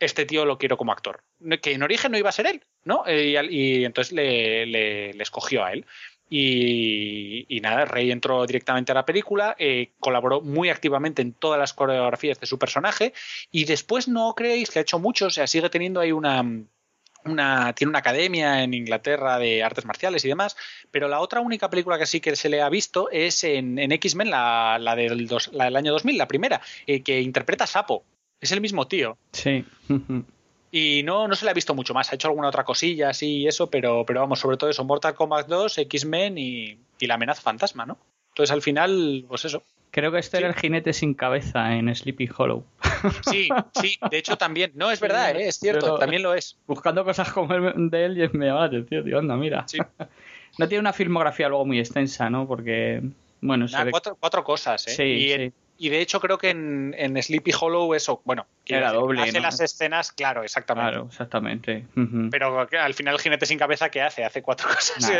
[0.00, 1.22] este tío lo quiero como actor.
[1.62, 3.04] Que en origen no iba a ser él, ¿no?
[3.06, 5.86] y, entonces le, le, le, escogió a él.
[6.30, 11.72] Y, nada, Rey entró directamente a la película, eh, colaboró muy activamente en todas las
[11.72, 13.14] coreografías de su personaje
[13.50, 16.44] y después no creéis que ha hecho mucho, o sea, sigue teniendo ahí una,
[17.24, 20.56] una, tiene una academia en Inglaterra de artes marciales y demás,
[20.90, 24.30] pero la otra única película que sí que se le ha visto es en, X-Men,
[24.30, 28.04] la, la, del la del año 2000, la primera, eh, que interpreta a Sapo.
[28.40, 29.16] Es el mismo tío.
[29.32, 29.64] Sí.
[30.70, 32.12] Y no, no se le ha visto mucho más.
[32.12, 35.14] Ha hecho alguna otra cosilla, así y eso, pero, pero vamos, sobre todo eso, Mortal
[35.14, 37.96] Kombat 2, X-Men y, y, la amenaza fantasma, ¿no?
[38.28, 39.62] Entonces al final, pues eso.
[39.90, 42.64] Creo que este era el jinete sin cabeza en Sleepy Hollow.
[43.30, 43.48] Sí,
[43.80, 44.72] sí, de hecho también.
[44.74, 45.48] No, es verdad, ¿eh?
[45.48, 46.58] es cierto, también lo es.
[46.66, 49.64] Buscando cosas como el de él me llama la atención, tío, anda, mira.
[49.68, 49.78] Sí.
[50.58, 52.46] No tiene una filmografía luego muy extensa, ¿no?
[52.48, 53.00] Porque,
[53.40, 53.66] bueno...
[53.90, 54.90] cuatro, cuatro, cosas, ¿eh?
[54.90, 58.92] Sí, y sí y de hecho creo que en, en Sleepy Hollow eso, bueno, era
[58.92, 59.22] doble.
[59.22, 60.90] Hace las escenas, claro, exactamente.
[60.90, 61.86] Claro, exactamente.
[62.30, 64.24] Pero al final el jinete sin cabeza, ¿qué hace?
[64.24, 65.10] Hace cuatro cosas.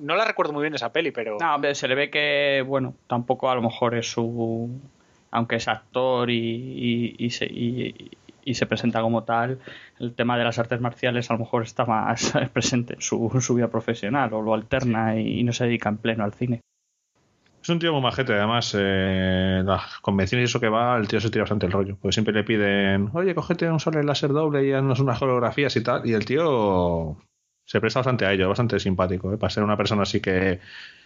[0.00, 1.36] No la recuerdo muy bien esa peli, pero.
[1.40, 4.80] No, se le ve que, bueno, tampoco a lo mejor es su.
[5.32, 9.58] Aunque es actor y, y, se, y, se presenta como tal,
[9.98, 13.54] el tema de las artes marciales a lo mejor está más presente en su, su
[13.54, 16.60] vida profesional o lo alterna y no se dedica en pleno al cine.
[17.62, 21.20] Es un tío muy majete, además, eh, las convenciones y eso que va, el tío
[21.20, 21.96] se tira bastante el rollo.
[22.00, 25.82] Porque siempre le piden, oye, cógete un solo láser doble y haznos unas coreografías y
[25.82, 26.04] tal.
[26.04, 27.16] Y el tío
[27.64, 29.38] se presta bastante a ello, bastante simpático, ¿eh?
[29.38, 30.58] para ser una persona así que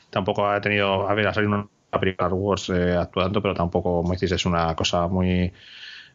[0.08, 4.12] tampoco ha tenido, a ver, ha salido una película Wars eh, actuando, pero tampoco, como
[4.14, 5.52] decís, es una cosa muy...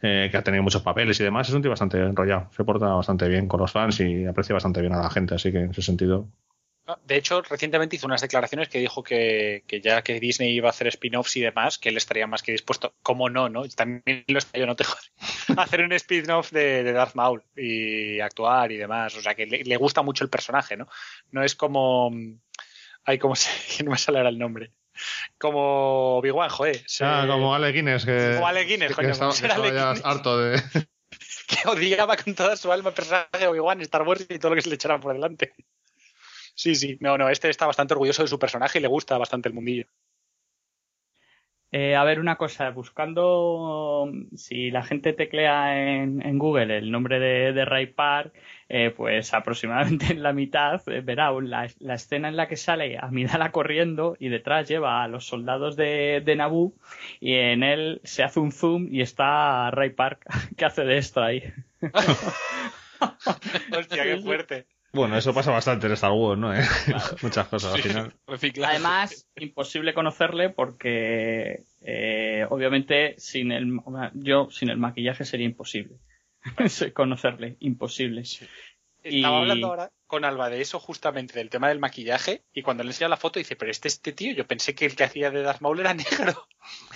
[0.02, 2.88] Eh, que ha tenido muchos papeles y demás, es un tío bastante enrollado, se porta
[2.88, 5.70] bastante bien con los fans y aprecia bastante bien a la gente, así que en
[5.70, 6.28] ese sentido
[7.06, 10.88] de hecho, recientemente hizo unas declaraciones que dijo que, ya que Disney iba a hacer
[10.88, 13.68] spin-offs y demás, que él estaría más que dispuesto, como no, ¿no?
[13.70, 15.02] También lo está yo, no te jode,
[15.58, 19.16] a hacer un spin-off de, Darth Maul y actuar y demás.
[19.16, 20.88] O sea, que le, gusta mucho el personaje, ¿no?
[21.32, 22.12] No es como.
[23.04, 23.50] Ay, ¿cómo se.?
[23.84, 24.72] no me sale ahora el nombre.
[25.38, 26.84] Como Obi-Wan, joder.
[27.00, 28.06] Ah, como Ale Guinness.
[28.06, 29.14] Que, como Ale Guinness, coño.
[29.14, 29.48] Que
[30.04, 30.62] harto de.
[31.48, 34.56] que odiaba con toda su alma el personaje de Obi-Wan, Star Wars y todo lo
[34.56, 35.54] que se le echara por delante.
[36.56, 36.98] Sí, sí.
[37.00, 39.86] No, no, este está bastante orgulloso de su personaje y le gusta bastante el mundillo.
[41.74, 47.64] Eh, a ver, una cosa, buscando si la gente teclea en, Google el nombre de,
[47.64, 48.34] Ray Park,
[48.68, 53.54] eh, pues aproximadamente en la mitad eh, verá la, escena en la que sale Amidala
[53.54, 56.74] corriendo y detrás lleva a los soldados de, de Naboo
[57.22, 60.26] y en él se hace un zoom y está Ray Park
[60.58, 61.42] que hace de esto ahí.
[63.78, 64.68] Hostia, qué fuerte.
[64.94, 66.54] Bueno, eso pasa bastante en Star Wars, ¿no?
[66.54, 66.62] ¿Eh?
[67.22, 68.14] Muchas cosas al final.
[68.66, 73.80] Además, imposible conocerle porque, eh, obviamente, sin el,
[74.14, 75.98] yo sin el maquillaje sería imposible
[76.94, 78.24] conocerle, imposible.
[79.04, 82.90] Estaba hablando ahora con Alba de eso justamente, del tema del maquillaje, y cuando le
[82.90, 85.42] enseña la foto dice, pero este este tío, yo pensé que el que hacía de
[85.42, 86.48] Darth Maul era negro.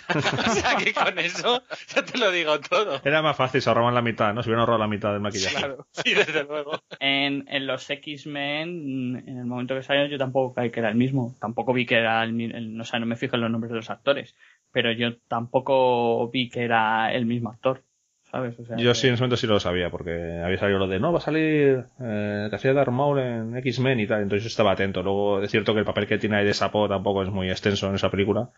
[0.15, 1.63] o sea que con eso
[1.93, 3.01] ya te lo digo todo.
[3.03, 4.43] Era más fácil, se ahorraban la mitad, ¿no?
[4.43, 5.55] Se hubieran ahorrado la mitad del maquillaje.
[5.55, 6.79] Claro, sí, desde luego.
[6.99, 10.95] En, en los X-Men, en el momento que salió, yo tampoco creí que era el
[10.95, 11.35] mismo.
[11.39, 13.89] Tampoco vi que era el, no, sé, no me fijo en los nombres de los
[13.89, 14.35] actores
[14.71, 17.81] pero yo tampoco vi que era el mismo actor.
[18.29, 18.59] ¿sabes?
[18.59, 20.87] O sea, Yo que- sí, en ese momento sí lo sabía, porque había salido lo
[20.87, 24.23] de no, va a salir eh, el que hacía Darth Maul en X-Men y tal,
[24.23, 25.01] entonces yo estaba atento.
[25.01, 27.87] Luego es cierto que el papel que tiene ahí de Sapo tampoco es muy extenso
[27.87, 28.49] en esa película.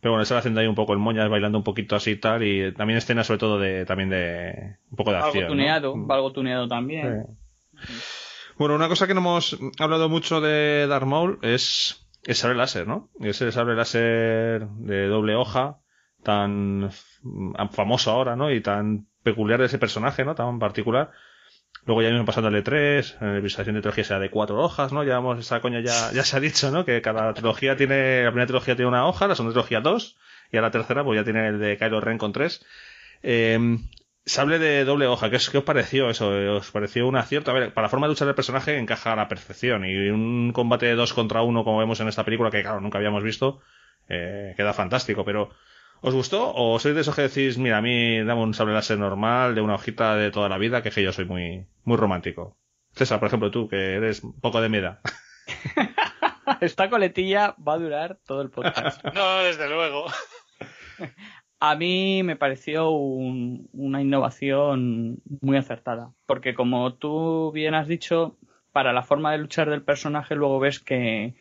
[0.00, 2.42] Pero bueno, está haciendo ahí un poco el moñas, bailando un poquito así y tal,
[2.44, 5.44] y también escenas sobre todo de, también de, un poco de algo acción.
[5.44, 5.50] ¿no?
[5.50, 6.10] tuneado, Mm.
[6.10, 7.26] algo tuneado también.
[7.76, 7.92] Sí.
[8.58, 12.86] Bueno, una cosa que no hemos hablado mucho de Darth Maul es el sable láser,
[12.86, 13.08] ¿no?
[13.20, 15.78] Es el sable láser de doble hoja,
[16.22, 16.90] tan
[17.70, 18.52] famoso ahora, ¿no?
[18.52, 20.34] Y tan peculiar de ese personaje, ¿no?
[20.34, 21.12] Tan particular.
[21.88, 24.92] Luego ya mismo pasando al E3, en la visualización de trilogía sea de cuatro hojas,
[24.92, 25.02] ¿no?
[25.04, 26.84] Ya vamos, esa coña ya, ya se ha dicho, ¿no?
[26.84, 30.16] Que cada trilogía tiene, la primera trilogía tiene una hoja, la segunda trilogía dos,
[30.52, 32.64] y a la tercera pues ya tiene el de Kylo Ren con tres.
[33.22, 33.58] Eh,
[34.26, 36.28] Sable de doble hoja, ¿qué, os- qué os pareció eso?
[36.56, 37.50] ¿Os pareció un acierto?
[37.50, 40.52] A ver, para la forma de luchar del personaje encaja a la perfección y un
[40.52, 43.62] combate de dos contra uno como vemos en esta película, que claro, nunca habíamos visto,
[44.10, 45.50] eh, queda fantástico, pero
[46.00, 46.52] ¿os gustó?
[46.54, 49.60] ¿O sois de esos que decís, mira, a mí dame un sable láser normal, de
[49.60, 52.56] una hojita de toda la vida, que es que yo soy muy, muy romántico?
[52.92, 55.00] César, por ejemplo, tú, que eres un poco de meda.
[56.60, 59.04] Esta coletilla va a durar todo el podcast.
[59.14, 60.06] No, desde luego.
[61.60, 68.38] A mí me pareció un- una innovación muy acertada, porque como tú bien has dicho,
[68.72, 71.34] para la forma de luchar del personaje luego ves que,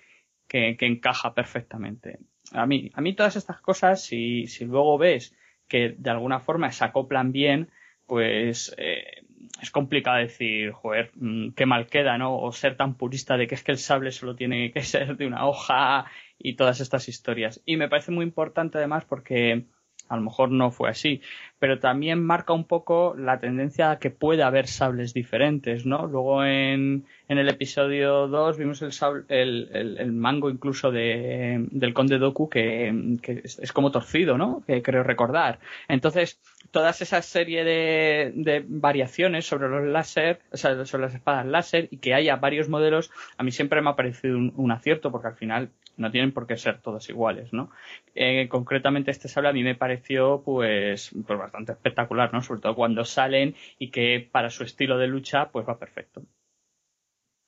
[0.47, 2.19] que, que encaja perfectamente.
[2.53, 5.35] A mí, a mí todas estas cosas, si, si luego ves
[5.67, 7.69] que de alguna forma se acoplan bien,
[8.05, 9.23] pues eh,
[9.61, 12.37] es complicado decir, joder, mm, qué mal queda, ¿no?
[12.39, 15.27] O ser tan purista de que es que el sable solo tiene que ser de
[15.27, 16.05] una hoja
[16.39, 17.61] y todas estas historias.
[17.65, 19.65] Y me parece muy importante además porque
[20.09, 21.21] a lo mejor no fue así,
[21.59, 26.05] pero también marca un poco la tendencia a que puede haber sables diferentes, ¿no?
[26.07, 28.91] Luego en, en el episodio 2 vimos el,
[29.29, 34.63] el, el- mango incluso de, del conde Doku que, que es, como torcido, ¿no?
[34.67, 35.59] Que creo recordar.
[35.87, 36.39] Entonces,
[36.71, 41.87] todas esas serie de, de variaciones sobre los láser, o sea, sobre las espadas láser
[41.91, 45.35] y que haya varios modelos, a mí siempre me ha parecido un acierto porque al
[45.35, 47.69] final no tienen por qué ser todos iguales, ¿no?
[48.15, 52.41] Eh, concretamente este sable a mí me pareció pues, pues bastante espectacular, ¿no?
[52.41, 56.23] Sobre todo cuando salen y que para su estilo de lucha pues va perfecto.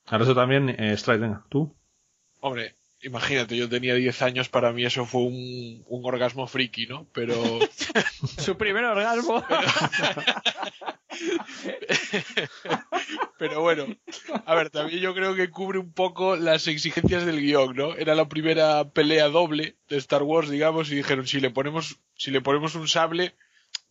[0.07, 1.75] Ahora eso también, eh, Strike, venga, tú.
[2.41, 7.07] Hombre, imagínate, yo tenía 10 años, para mí eso fue un, un orgasmo friki, ¿no?
[7.13, 7.35] Pero...
[8.37, 9.43] Su primer orgasmo.
[13.37, 13.87] Pero bueno,
[14.45, 17.95] a ver, también yo creo que cubre un poco las exigencias del guion, ¿no?
[17.95, 22.31] Era la primera pelea doble de Star Wars, digamos, y dijeron, si le ponemos, si
[22.31, 23.35] le ponemos un sable,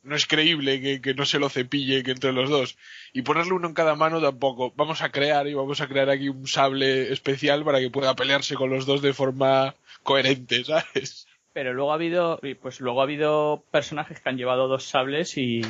[0.03, 2.79] no es creíble que, que no se lo cepille que entre los dos.
[3.13, 4.73] Y ponerle uno en cada mano tampoco.
[4.77, 8.55] Vamos a crear y vamos a crear aquí un sable especial para que pueda pelearse
[8.55, 11.27] con los dos de forma coherente, ¿sabes?
[11.53, 15.61] Pero luego ha habido, pues luego ha habido personajes que han llevado dos sables y,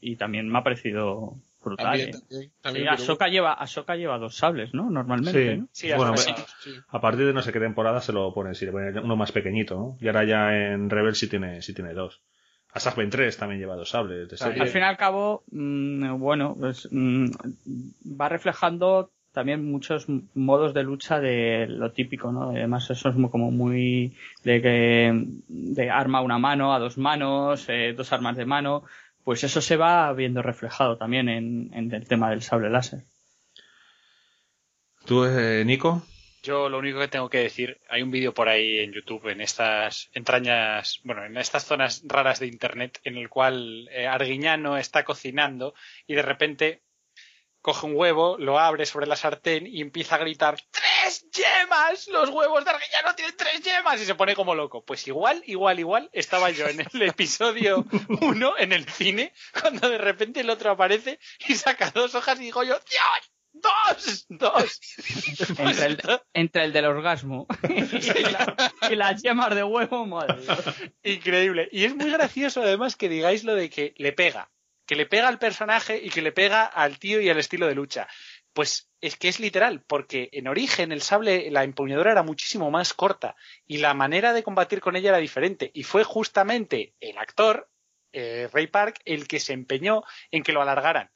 [0.00, 1.86] y también me ha parecido brutal.
[1.86, 2.12] También, ¿eh?
[2.12, 4.88] también, Sí, también, pero Ahsoka lleva, Ahsoka lleva dos sables, ¿no?
[4.90, 5.54] Normalmente.
[5.54, 5.58] Sí.
[5.60, 5.68] ¿no?
[5.72, 6.32] Sí, Bueno, pues- sí.
[6.62, 6.70] sí.
[6.88, 9.32] A partir de no sé qué temporada se lo ponen, si le ponen uno más
[9.32, 9.98] pequeñito, ¿no?
[10.00, 12.20] Y ahora ya en Rebel sí tiene, sí tiene dos.
[12.72, 14.60] Assassin's Creed 3 también lleva dos sables de serie.
[14.62, 17.26] Al fin y al cabo, mm, bueno, pues, mm,
[18.20, 22.50] va reflejando también muchos modos de lucha de lo típico, ¿no?
[22.50, 26.98] Además, eso es muy- como muy de que de arma a una mano, a dos
[26.98, 28.84] manos, eh, dos armas de mano,
[29.24, 33.04] pues eso se va viendo reflejado también en, en el tema del sable láser.
[35.04, 36.02] ¿Tú, eh, Nico?
[36.42, 39.40] Yo lo único que tengo que decir, hay un vídeo por ahí en YouTube, en
[39.40, 45.04] estas entrañas, bueno, en estas zonas raras de Internet, en el cual eh, Arguiñano está
[45.04, 45.74] cocinando
[46.06, 46.82] y de repente
[47.60, 52.08] coge un huevo, lo abre sobre la sartén y empieza a gritar ¡Tres yemas!
[52.08, 54.84] Los huevos de Arguiñano tienen tres yemas y se pone como loco.
[54.84, 57.84] Pues igual, igual, igual estaba yo en el episodio
[58.20, 62.44] 1 en el cine cuando de repente el otro aparece y saca dos hojas y
[62.44, 63.32] digo yo ¡Dios!
[63.62, 64.26] ¡Dos!
[64.28, 64.80] ¡Dos!
[65.58, 66.02] Entre el,
[66.34, 70.36] entre el del orgasmo y, la- y las yemas de huevo, madre.
[71.02, 71.68] Increíble.
[71.72, 74.50] Y es muy gracioso además que digáis lo de que le pega.
[74.86, 77.74] Que le pega al personaje y que le pega al tío y al estilo de
[77.74, 78.08] lucha.
[78.52, 82.94] Pues es que es literal, porque en origen el sable, la empuñadura era muchísimo más
[82.94, 83.36] corta
[83.66, 85.70] y la manera de combatir con ella era diferente.
[85.74, 87.70] Y fue justamente el actor,
[88.12, 91.10] eh, Ray Park, el que se empeñó en que lo alargaran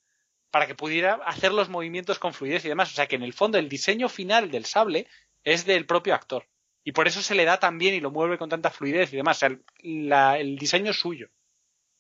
[0.53, 2.92] para que pudiera hacer los movimientos con fluidez y demás.
[2.92, 5.09] O sea que en el fondo el diseño final del sable
[5.42, 6.46] es del propio actor.
[6.84, 9.16] Y por eso se le da tan bien y lo mueve con tanta fluidez y
[9.16, 9.38] demás.
[9.38, 11.28] O sea, el, la- el diseño es suyo.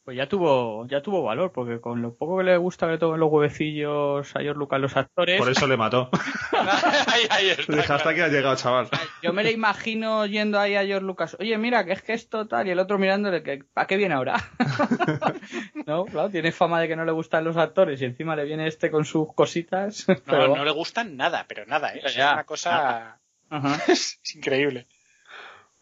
[0.04, 2.98] Pues ya tuvo, ya tuvo valor, porque con lo poco que le gusta que le
[2.98, 5.38] toquen los huevecillos a George Lucas los actores.
[5.38, 6.10] Por eso le mató.
[7.06, 8.88] ahí, ahí está, Dije, hasta que ha llegado, chaval.
[9.22, 12.48] Yo me le imagino yendo ahí a George Lucas, oye, mira, que es que esto
[12.48, 14.42] tal, y el otro mirándole, que ¿a qué viene ahora?
[15.86, 18.66] no, claro, tiene fama de que no le gustan los actores y encima le viene
[18.66, 20.08] este con sus cositas.
[20.08, 22.02] No, pero- no le gustan nada, pero nada, ¿eh?
[22.04, 23.18] O sea, Ya, es una cosa...
[23.50, 23.78] Ajá.
[23.92, 24.86] es increíble.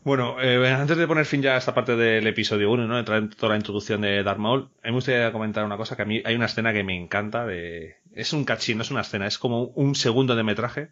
[0.03, 2.99] Bueno, eh, antes de poner fin ya a esta parte del episodio 1, ¿no?
[2.99, 6.03] Entrar en toda la introducción de Darth Maul, a me gustaría comentar una cosa que
[6.03, 7.97] a mí hay una escena que me encanta de...
[8.13, 10.91] Es un cachín, no es una escena, es como un segundo de metraje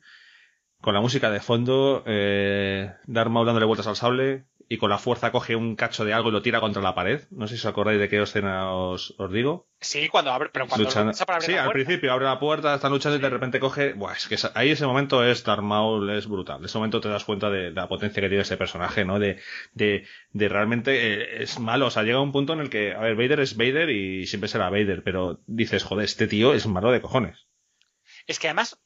[0.80, 4.98] con la música de fondo, eh, Darth Maul dándole vueltas al sable y con la
[4.98, 7.22] fuerza coge un cacho de algo y lo tira contra la pared.
[7.30, 9.66] No sé si os acordáis de qué escena os, os digo.
[9.80, 11.72] Sí, cuando abre, pero cuando para abrir Sí, la al puerta.
[11.72, 13.94] principio abre la puerta, están luchando y de repente coge.
[13.94, 16.58] Buah, es que ahí ese momento es Darth Maul, es brutal.
[16.58, 19.18] En ese momento te das cuenta de la potencia que tiene ese personaje, ¿no?
[19.18, 19.40] De,
[19.72, 21.86] de, de realmente eh, es malo.
[21.86, 24.48] O sea, llega un punto en el que, a ver, Vader es Vader y siempre
[24.48, 27.46] será Vader, pero dices, joder, este tío es malo de cojones.
[28.26, 28.78] Es que además,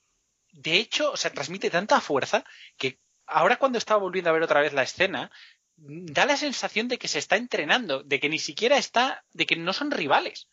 [0.52, 2.44] de hecho, o sea, transmite tanta fuerza
[2.78, 5.30] que ahora cuando estaba volviendo a ver otra vez la escena,
[5.84, 9.56] da la sensación de que se está entrenando, de que ni siquiera está, de que
[9.56, 10.48] no son rivales.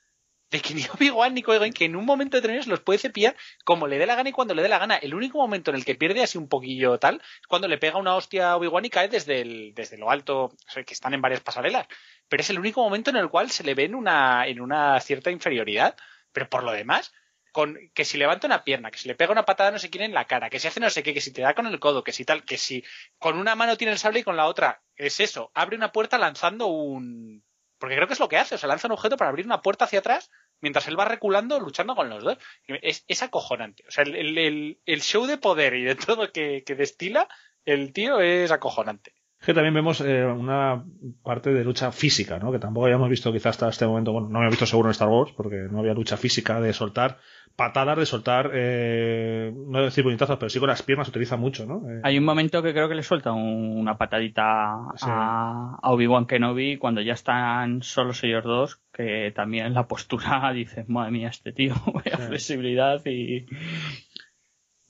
[0.49, 3.35] De que ni Obi-Wan ni Qui-Gon, que en un momento determinado se los puede cepillar
[3.63, 4.95] como le dé la gana y cuando le dé la gana.
[4.95, 7.99] El único momento en el que pierde así un poquillo tal es cuando le pega
[7.99, 11.21] una hostia a Obi-Wan y cae desde, desde lo alto, o sea, que están en
[11.21, 11.87] varias pasarelas.
[12.27, 14.99] Pero es el único momento en el cual se le ve en una, en una
[14.99, 15.95] cierta inferioridad.
[16.31, 17.11] Pero por lo demás,
[17.51, 20.03] con que si levanta una pierna, que si le pega una patada no sé quién
[20.03, 21.79] en la cara, que si hace no sé qué, que si te da con el
[21.79, 22.83] codo, que si tal, que si
[23.17, 26.17] con una mano tiene el sable y con la otra es eso, abre una puerta
[26.17, 27.43] lanzando un...
[27.77, 29.61] Porque creo que es lo que hace, o sea, lanza un objeto para abrir una
[29.61, 30.29] puerta hacia atrás
[30.59, 32.37] mientras él va reculando luchando con los dos.
[32.67, 33.83] Es, es acojonante.
[33.87, 37.27] O sea, el, el- el- show de poder y de todo que, que destila
[37.65, 39.13] el tío es acojonante.
[39.45, 40.83] Que también vemos eh, una
[41.23, 42.51] parte de lucha física, ¿no?
[42.51, 45.07] Que tampoco habíamos visto quizás hasta este momento, bueno, no había visto seguro en Star
[45.07, 47.17] Wars, porque no había lucha física de soltar
[47.55, 51.65] patadas, de soltar, eh, no decir puñetazos, pero sí con las piernas se utiliza mucho,
[51.65, 51.89] ¿no?
[51.89, 55.05] Eh, Hay un momento que creo que le suelta un- una patadita Sí.
[55.09, 60.87] a, a Obi-Wan Kenobi cuando ya están solos ellos dos, que también la postura dices,
[60.89, 62.23] madre mía, este tío, vaya Sí.
[62.27, 63.45] flexibilidad y...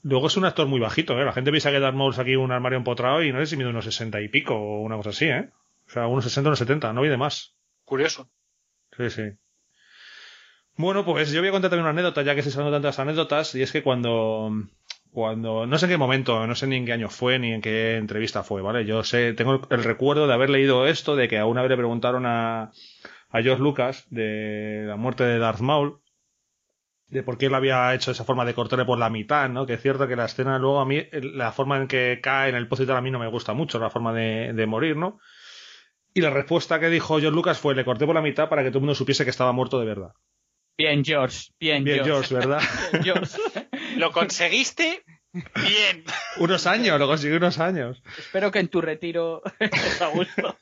[0.02, 1.24] Luego es un actor muy bajito, ¿eh?
[1.24, 3.56] La gente piensa que Darth Maul es aquí un armario empotrado y no sé si
[3.56, 5.50] mide unos 60 y pico o una cosa así, ¿eh?
[5.86, 7.54] O sea, unos 60, unos 70, no hay de más.
[7.84, 8.30] Curioso.
[8.96, 9.22] Sí, sí.
[10.76, 13.54] Bueno, pues yo voy a contar también una anécdota, ya que estoy hablando tantas anécdotas,
[13.54, 14.50] y es que cuando,
[15.10, 17.60] cuando, no sé en qué momento, no sé ni en qué año fue, ni en
[17.60, 18.86] qué entrevista fue, ¿vale?
[18.86, 21.76] Yo sé, tengo el, recuerdo de haber leído esto, de que a una vez le
[21.76, 22.70] preguntaron a,
[23.28, 26.00] a George Lucas de la muerte de Darth Maul,
[27.10, 29.66] de por qué él había hecho esa forma de cortarle por la mitad, ¿no?
[29.66, 32.54] Que es cierto que la escena luego a mí, la forma en que cae en
[32.56, 34.96] el pozo y tal a mí no me gusta mucho, la forma de, de morir,
[34.96, 35.18] ¿no?
[36.14, 38.70] Y la respuesta que dijo George Lucas fue, le corté por la mitad para que
[38.70, 40.12] todo el mundo supiese que estaba muerto de verdad.
[40.78, 42.28] Bien, George, bien, Bien, George.
[42.28, 42.62] George, ¿verdad?
[42.92, 43.36] Bien, George.
[43.96, 46.04] Lo conseguiste bien.
[46.38, 48.02] unos años, lo consiguió unos años.
[48.18, 50.56] Espero que en tu retiro estés a gusto.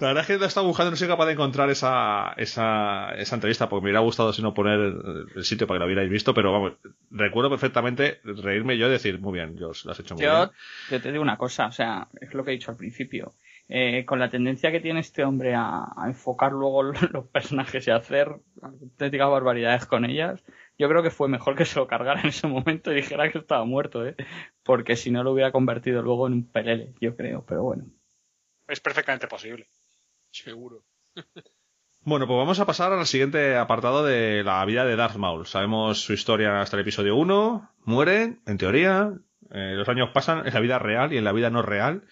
[0.00, 3.68] La verdad es que estaba buscando, no soy capaz de encontrar esa, esa, esa entrevista,
[3.68, 4.94] porque me hubiera gustado si no poner
[5.34, 6.72] el, sitio para que lo hubierais visto, pero vamos,
[7.10, 10.50] recuerdo perfectamente reírme yo y decir, muy bien, George, lo has hecho muy Yo, bien.
[10.90, 13.32] yo te digo una cosa, o sea, es lo que he dicho al principio.
[13.68, 17.90] Eh, con la tendencia que tiene este hombre a, a enfocar luego los personajes y
[17.90, 18.28] a hacer
[18.60, 20.42] auténticas barbaridades con ellas,
[20.78, 23.38] yo creo que fue mejor que se lo cargara en ese momento y dijera que
[23.38, 24.16] estaba muerto, ¿eh?
[24.62, 27.84] Porque si no lo hubiera convertido luego en un pelele, yo creo, pero bueno.
[28.68, 29.68] Es perfectamente posible.
[30.30, 30.84] Seguro.
[32.04, 35.46] Bueno, pues vamos a pasar al siguiente apartado de la vida de Darth Maul.
[35.46, 39.12] Sabemos su historia hasta el episodio 1, muere, en teoría,
[39.52, 42.02] eh, los años pasan en la vida real y en la vida no real.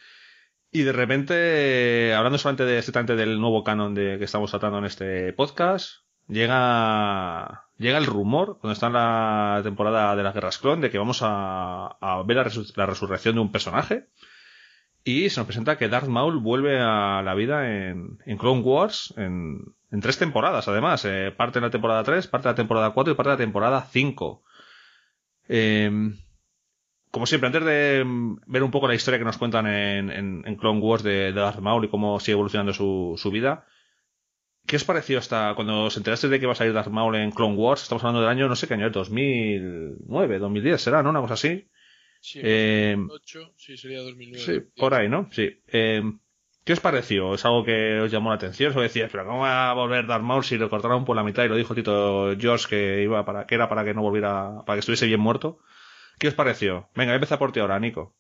[0.71, 1.35] Y de repente,
[2.11, 6.05] eh, hablando solamente de, exactamente del nuevo canon de, que estamos tratando en este podcast,
[6.31, 10.99] llega, llega el rumor, cuando está en la temporada de las Guerras Clon, de que
[10.99, 14.09] vamos a, a ver la, resu- la resurrección de un personaje.
[15.03, 19.15] Y se nos presenta que Darth Maul vuelve a la vida en, en Clone Wars
[19.17, 19.61] en,
[19.91, 21.05] en tres temporadas, además.
[21.07, 23.43] Eh, parte de la temporada 3, parte de la temporada 4 y parte de la
[23.45, 24.43] temporada 5.
[25.49, 25.91] Eh,
[27.11, 30.43] como siempre, antes de mm, ver un poco la historia que nos cuentan en, en,
[30.47, 33.67] en Clone Wars de, de Darth Maul y cómo sigue evolucionando su, su vida,
[34.67, 37.31] ¿qué os pareció hasta cuando os enteraste de que iba a salir Darth Maul en
[37.31, 37.83] Clone Wars?
[37.83, 41.11] Estamos hablando del año, no sé qué año, es, 2009, 2010 será, ¿no?
[41.11, 41.69] Una cosa así.
[42.21, 44.45] Sí, Eh, 2008, sí, sería 2009.
[44.45, 45.29] Sí, por ahí, ¿no?
[45.33, 45.63] Sí.
[45.69, 46.03] Eh,
[46.65, 47.35] ¿Qué os pareció?
[47.35, 48.77] ¿Es algo que os llamó la atención?
[48.77, 51.45] ¿O decías, pero cómo va a volver Darth Maul si lo cortaron por la mitad
[51.45, 54.77] y lo dijo Tito George que iba para que era para que no volviera, para
[54.77, 55.59] que estuviese bien muerto?
[56.19, 56.91] ¿Qué os pareció?
[56.95, 58.15] Venga, empieza por ti ahora, Nico.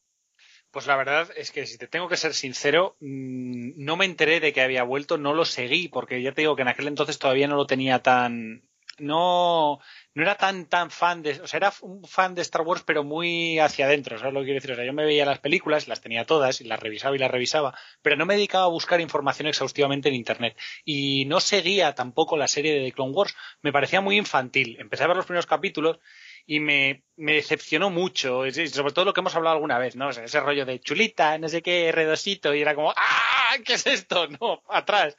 [0.70, 4.38] Pues la verdad es que si te tengo que ser sincero, mm, no me enteré
[4.38, 7.18] de que había vuelto, no lo seguí, porque ya te digo que en aquel entonces
[7.18, 8.62] todavía no lo tenía tan.
[8.98, 9.80] No,
[10.14, 11.40] no era tan tan fan de.
[11.40, 14.46] O sea, era un fan de Star Wars, pero muy hacia adentro, ¿sabes lo que
[14.46, 14.72] quiero decir?
[14.72, 17.30] O sea, yo me veía las películas, las tenía todas, y las revisaba y las
[17.30, 20.56] revisaba, pero no me dedicaba a buscar información exhaustivamente en internet.
[20.84, 23.34] Y no seguía tampoco la serie de The Clone Wars.
[23.62, 24.76] Me parecía muy infantil.
[24.78, 25.98] Empecé a ver los primeros capítulos
[26.46, 30.08] y me, me decepcionó mucho, sobre todo lo que hemos hablado alguna vez, ¿no?
[30.08, 33.56] O ese rollo de chulita, no sé qué, redosito, y era como, ¡ah!
[33.64, 34.28] ¿Qué es esto?
[34.40, 35.16] No, atrás.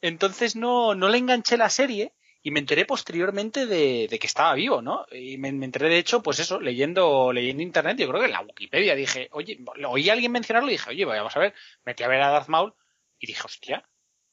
[0.00, 4.54] Entonces no, no le enganché la serie y me enteré posteriormente de, de que estaba
[4.54, 5.04] vivo, ¿no?
[5.10, 8.42] Y me, enteré de hecho, pues eso, leyendo, leyendo internet, yo creo que en la
[8.42, 11.54] Wikipedia dije, oye, oí a alguien mencionarlo y dije, oye, vamos a ver,
[11.84, 12.74] metí a ver a Darth Maul
[13.18, 13.88] y dije, hostia,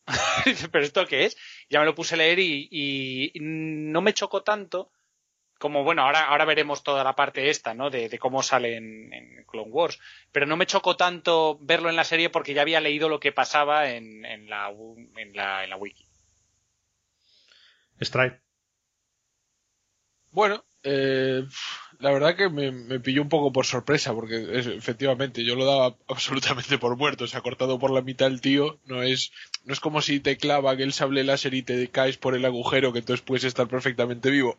[0.72, 1.38] pero esto qué es?
[1.70, 4.92] Ya me lo puse a leer y no me chocó tanto
[5.64, 7.90] como bueno, ahora, ahora veremos toda la parte esta, ¿no?
[7.90, 9.98] De, de cómo sale en, en, Clone Wars.
[10.34, 13.32] Pero no me chocó tanto verlo en la serie porque ya había leído lo que
[13.32, 14.74] pasaba en, en, la,
[15.16, 16.06] en, la, en la wiki.
[18.02, 18.42] Strike.
[20.32, 21.46] Bueno, eh,
[22.04, 25.64] la verdad que me, me, pilló un poco por sorpresa, porque es, efectivamente yo lo
[25.64, 29.32] daba absolutamente por muerto, se ha cortado por la mitad el tío, no es,
[29.64, 32.92] no es como si te clava aquel sable láser y te caes por el agujero,
[32.92, 34.58] que entonces puedes estar perfectamente vivo.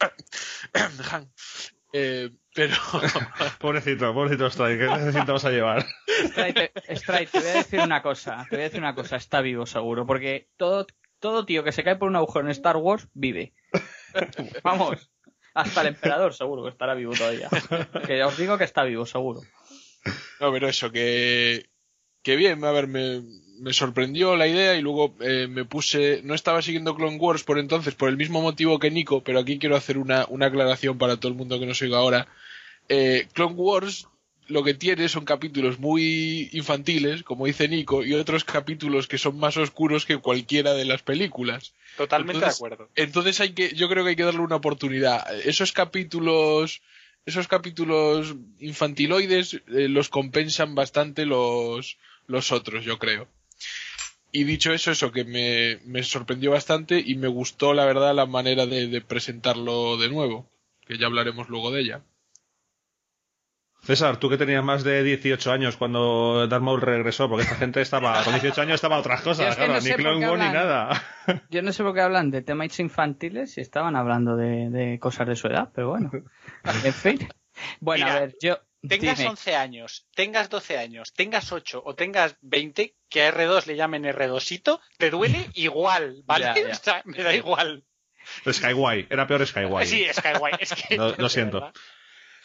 [1.92, 2.74] eh, pero...
[3.60, 5.84] pobrecito, pobrecito Strike, ¿qué necesitamos a llevar?
[6.28, 9.16] Strike te, Strike, te voy a decir una cosa, te voy a decir una cosa,
[9.16, 10.86] está vivo seguro, porque todo,
[11.18, 13.52] todo tío que se cae por un agujero en Star Wars vive.
[14.64, 15.10] Vamos.
[15.54, 17.48] Hasta el emperador seguro que estará vivo todavía.
[18.06, 19.40] Que ya os digo que está vivo, seguro.
[20.40, 21.66] No, pero eso, que,
[22.22, 23.22] que bien, a ver, me,
[23.60, 27.58] me sorprendió la idea y luego eh, me puse, no estaba siguiendo Clone Wars por
[27.58, 31.16] entonces, por el mismo motivo que Nico, pero aquí quiero hacer una, una aclaración para
[31.16, 32.26] todo el mundo que nos oiga ahora.
[32.88, 34.08] Eh, Clone Wars
[34.46, 39.38] lo que tiene son capítulos muy infantiles, como dice Nico, y otros capítulos que son
[39.38, 41.72] más oscuros que cualquiera de las películas.
[41.96, 42.90] Totalmente entonces, de acuerdo.
[42.96, 45.22] Entonces hay que, yo creo que hay que darle una oportunidad.
[45.46, 46.82] Esos capítulos,
[47.26, 53.28] esos capítulos infantiloides eh, los compensan bastante los, los otros, yo creo.
[54.32, 58.26] Y dicho eso, eso que me, me sorprendió bastante y me gustó, la verdad, la
[58.26, 60.50] manera de, de presentarlo de nuevo,
[60.86, 62.02] que ya hablaremos luego de ella.
[63.84, 67.80] César, tú que tenías más de 18 años cuando Darth Maul regresó, porque esta gente
[67.82, 70.26] estaba, con 18 años estaba a otras cosas, es que claro, no sé ni Clone
[70.30, 71.02] Wars ni nada.
[71.50, 75.26] Yo no sé por qué hablan de temas infantiles y estaban hablando de, de cosas
[75.28, 76.10] de su edad, pero bueno.
[76.82, 77.28] En fin.
[77.80, 78.58] Bueno, Mira, a ver, yo.
[78.86, 79.30] Tengas dime.
[79.30, 84.04] 11 años, tengas 12 años, tengas 8 o tengas 20, que a R2 le llamen
[84.04, 86.44] R2ito, te duele igual, ¿vale?
[86.44, 86.68] Ya, ya.
[86.72, 87.84] O sea, me da igual.
[88.50, 89.86] Skyway, era peor Skyway.
[89.86, 90.96] Sí, Skyway, es que...
[90.96, 91.60] Lo- lo siento.
[91.60, 91.74] verdad.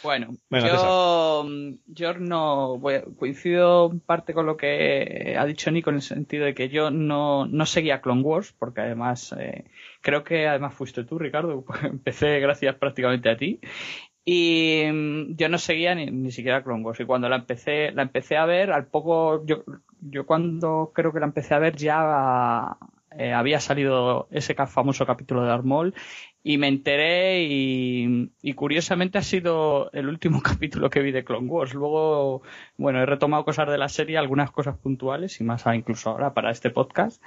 [0.02, 5.72] Bueno, Venga, yo, mm, yo no voy coincido en parte con lo que ha dicho
[5.72, 9.66] Nico en el sentido de que yo no, no seguía Clone Wars, porque además eh,
[10.02, 13.60] creo que además fuiste tú, Ricardo, empecé gracias prácticamente a ti.
[14.24, 17.00] Y mm, yo no seguía ni, ni siquiera Clone Wars.
[17.00, 19.64] Y cuando la empecé, la empecé a ver, al poco, yo,
[20.00, 22.78] yo cuando creo que la empecé a ver ya
[23.18, 25.96] eh, había salido ese famoso capítulo de Armol
[26.44, 31.74] y me enteré y, curiosamente ha sido el último capítulo que vi de Clone Wars.
[31.74, 32.42] Luego,
[32.78, 36.52] bueno, he retomado cosas de la serie, algunas cosas puntuales y más incluso ahora para
[36.52, 37.22] este podcast.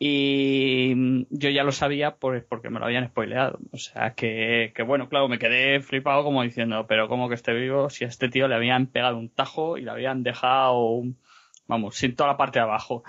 [0.00, 3.58] Y yo ya lo sabía por- porque me lo habían spoileado.
[3.72, 7.52] O sea que, que bueno, claro, me quedé flipado como diciendo, pero como que esté
[7.52, 11.02] vivo si a este tío le habían pegado un tajo y le habían dejado,
[11.66, 13.02] vamos, sin toda la parte de abajo.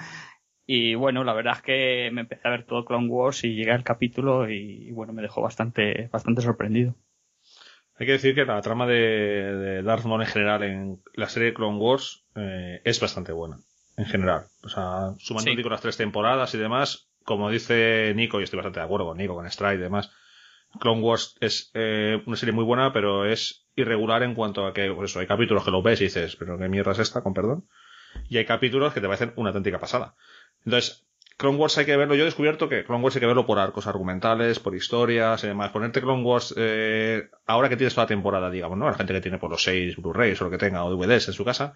[0.72, 3.72] Y bueno, la verdad es que me empecé a ver todo Clone Wars y llegué
[3.72, 6.94] al capítulo y, y bueno, me dejó bastante, bastante sorprendido.
[7.96, 11.56] Hay que decir que la trama de, de Darth Maul en general en la serie
[11.56, 13.58] Clone Wars eh, es bastante buena.
[13.98, 14.44] En general.
[14.64, 15.58] O sea, sumando Sí.
[15.58, 19.18] digo, las tres temporadas y demás, como dice Nico, y estoy bastante de acuerdo con
[19.18, 20.12] Nico, con Strike y demás,
[20.80, 24.92] Clone Wars es eh, una serie muy buena, pero es irregular en cuanto a que,
[24.94, 27.34] pues eso, hay capítulos que lo ves y dices, pero qué mierda es esta, con
[27.34, 27.66] perdón.
[28.28, 30.16] Y hay capítulos que te parecen una auténtica pasada.
[30.66, 31.06] Entonces,
[31.40, 33.60] Clone Wars hay que verlo, yo he descubierto que Clone Wars hay que verlo por
[33.60, 35.72] arcos argumentales, por historias y demás.
[35.72, 38.88] Ponerte Clone Wars, eh, ahora que tienes toda la temporada, digamos, ¿no?
[38.88, 41.34] La gente que tiene por los seis Blu-rays o lo que tenga, o DVDs en
[41.34, 41.76] su casa.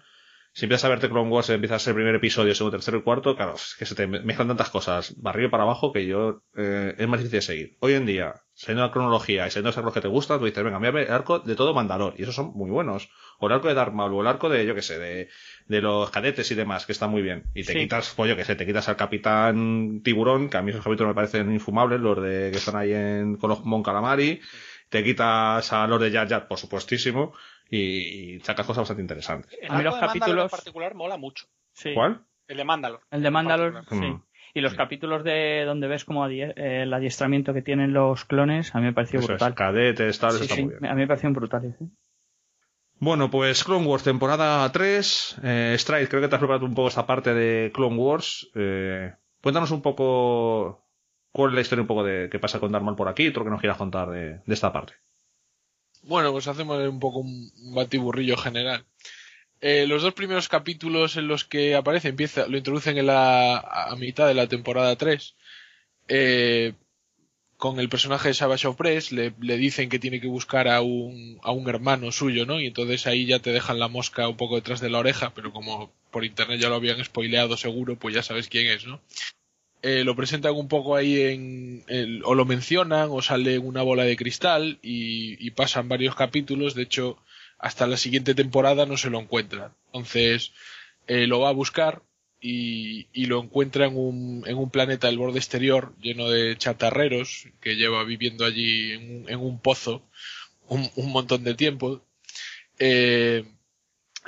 [0.52, 3.02] Si empiezas a verte Clone Wars, empiezas a ser el primer episodio, segundo, tercero y
[3.02, 6.94] cuarto, claro, es que se te mezclan tantas cosas, barrio para abajo, que yo, eh,
[6.98, 7.76] es más difícil de seguir.
[7.80, 10.62] Hoy en día, siendo la cronología y siendo los arcos que te gustan, tú dices,
[10.62, 13.10] venga, voy a ver el arco de todo Mandalor, y esos son muy buenos.
[13.40, 15.28] O el arco de Darth Maul, o el arco de, yo qué sé, de,
[15.66, 17.44] de los cadetes y demás, que está muy bien.
[17.54, 17.78] Y te Sí.
[17.80, 21.08] quitas, pues yo que sé, te quitas al capitán tiburón, que a mí esos capítulos
[21.10, 24.40] me parecen infumables, los de que están ahí en, con los Mon Calamari.
[24.88, 27.32] Te quitas a los de Jar Jar, por supuestísimo.
[27.70, 27.78] y,
[28.36, 29.50] y sacas cosas bastante interesantes.
[29.60, 31.46] El A mí los de Mandalor capítulos- en particular mola mucho.
[31.72, 31.92] Sí.
[31.94, 32.22] ¿Cuál?
[32.46, 33.00] El de Mandalor.
[33.10, 33.94] El de Mandalor, sí.
[33.96, 34.22] Mm.
[34.56, 38.72] Y los capítulos de donde ves como adie- eh, el adiestramiento que tienen los clones,
[38.74, 39.54] a mí me pareció Eso es, brutal.
[39.54, 40.86] cadetes, tal, eso Sí, está sí, muy bien.
[40.86, 41.74] a mí me parecieron brutales.
[41.80, 41.86] ¿eh?
[43.00, 45.36] Bueno, pues Clone Wars temporada 3.
[45.42, 48.48] Eh, Stride, creo que te has preparado un poco esta parte de Clone Wars.
[48.54, 50.86] Eh, cuéntanos un poco
[51.32, 53.40] cuál es la historia un poco de qué pasa con Darth Maul por aquí, todo
[53.40, 54.94] lo que nos quieras contar de, de esta parte.
[56.04, 58.84] Bueno, pues hacemos un poco un un batiburrillo general.
[59.66, 63.96] Eh, los dos primeros capítulos en los que aparece, empieza, lo introducen en la, a
[63.96, 65.36] mitad de la temporada 3.
[66.08, 66.74] Eh,
[67.56, 71.52] con el personaje de Savage Opress le, dicen que tiene que buscar a un, a
[71.52, 72.60] un hermano suyo, ¿no?
[72.60, 75.50] Y entonces ahí ya te dejan la mosca un poco detrás de la oreja, pero
[75.50, 79.00] como por internet ya lo habían spoileado seguro, pues ya sabes quién es, ¿no?
[79.80, 84.16] Eh, lo presentan un poco ahí en, o lo mencionan o sale una bola de
[84.16, 87.16] cristal y pasan varios capítulos, de hecho
[87.64, 89.72] hasta la siguiente temporada no se lo encuentran.
[89.86, 90.52] Entonces
[91.06, 92.02] eh, lo va a buscar
[92.38, 97.48] y, y lo encuentra en un, en un planeta del borde exterior lleno de chatarreros
[97.62, 100.02] que lleva viviendo allí en un, en un pozo
[100.68, 102.04] un, un montón de tiempo.
[102.78, 103.44] Eh,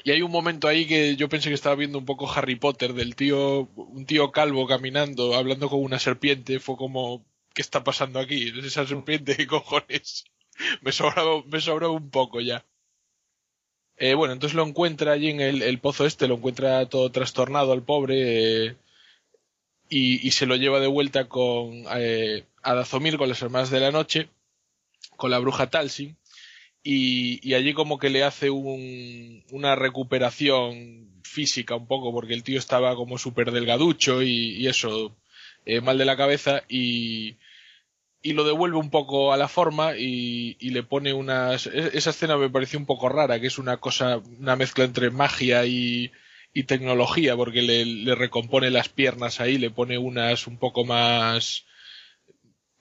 [0.02, 2.94] y hay un momento ahí que yo pensé que estaba viendo un poco Harry Potter
[2.94, 6.58] del tío, un tío calvo caminando, hablando con una serpiente.
[6.58, 8.48] Fue como, ¿qué está pasando aquí?
[8.48, 9.36] ¿Es esa serpiente?
[9.36, 10.24] ¿Qué cojones?
[10.80, 12.64] Me sobraba, me sobraba un poco ya.
[13.98, 17.82] Eh, bueno, entonces lo encuentra allí en el, pozo este, lo encuentra todo trastornado al
[17.82, 18.76] pobre eh,
[19.88, 23.92] y, se lo lleva de vuelta con eh, a Dazomir, con las hermanas de la
[23.92, 24.28] noche,
[25.16, 26.16] con la bruja Talsin
[26.82, 32.42] y, y allí como que le hace un, una recuperación física un poco porque el
[32.42, 35.16] tío estaba como súper delgaducho y, y eso,
[35.64, 37.36] eh, mal de la cabeza y,
[38.22, 41.66] y lo devuelve un poco a la forma y, y le pone unas...
[41.66, 45.64] Esa escena me pareció un poco rara, que es una cosa, una mezcla entre magia
[45.66, 46.10] y,
[46.52, 51.66] y tecnología, porque le, le recompone las piernas ahí, le pone unas un poco más...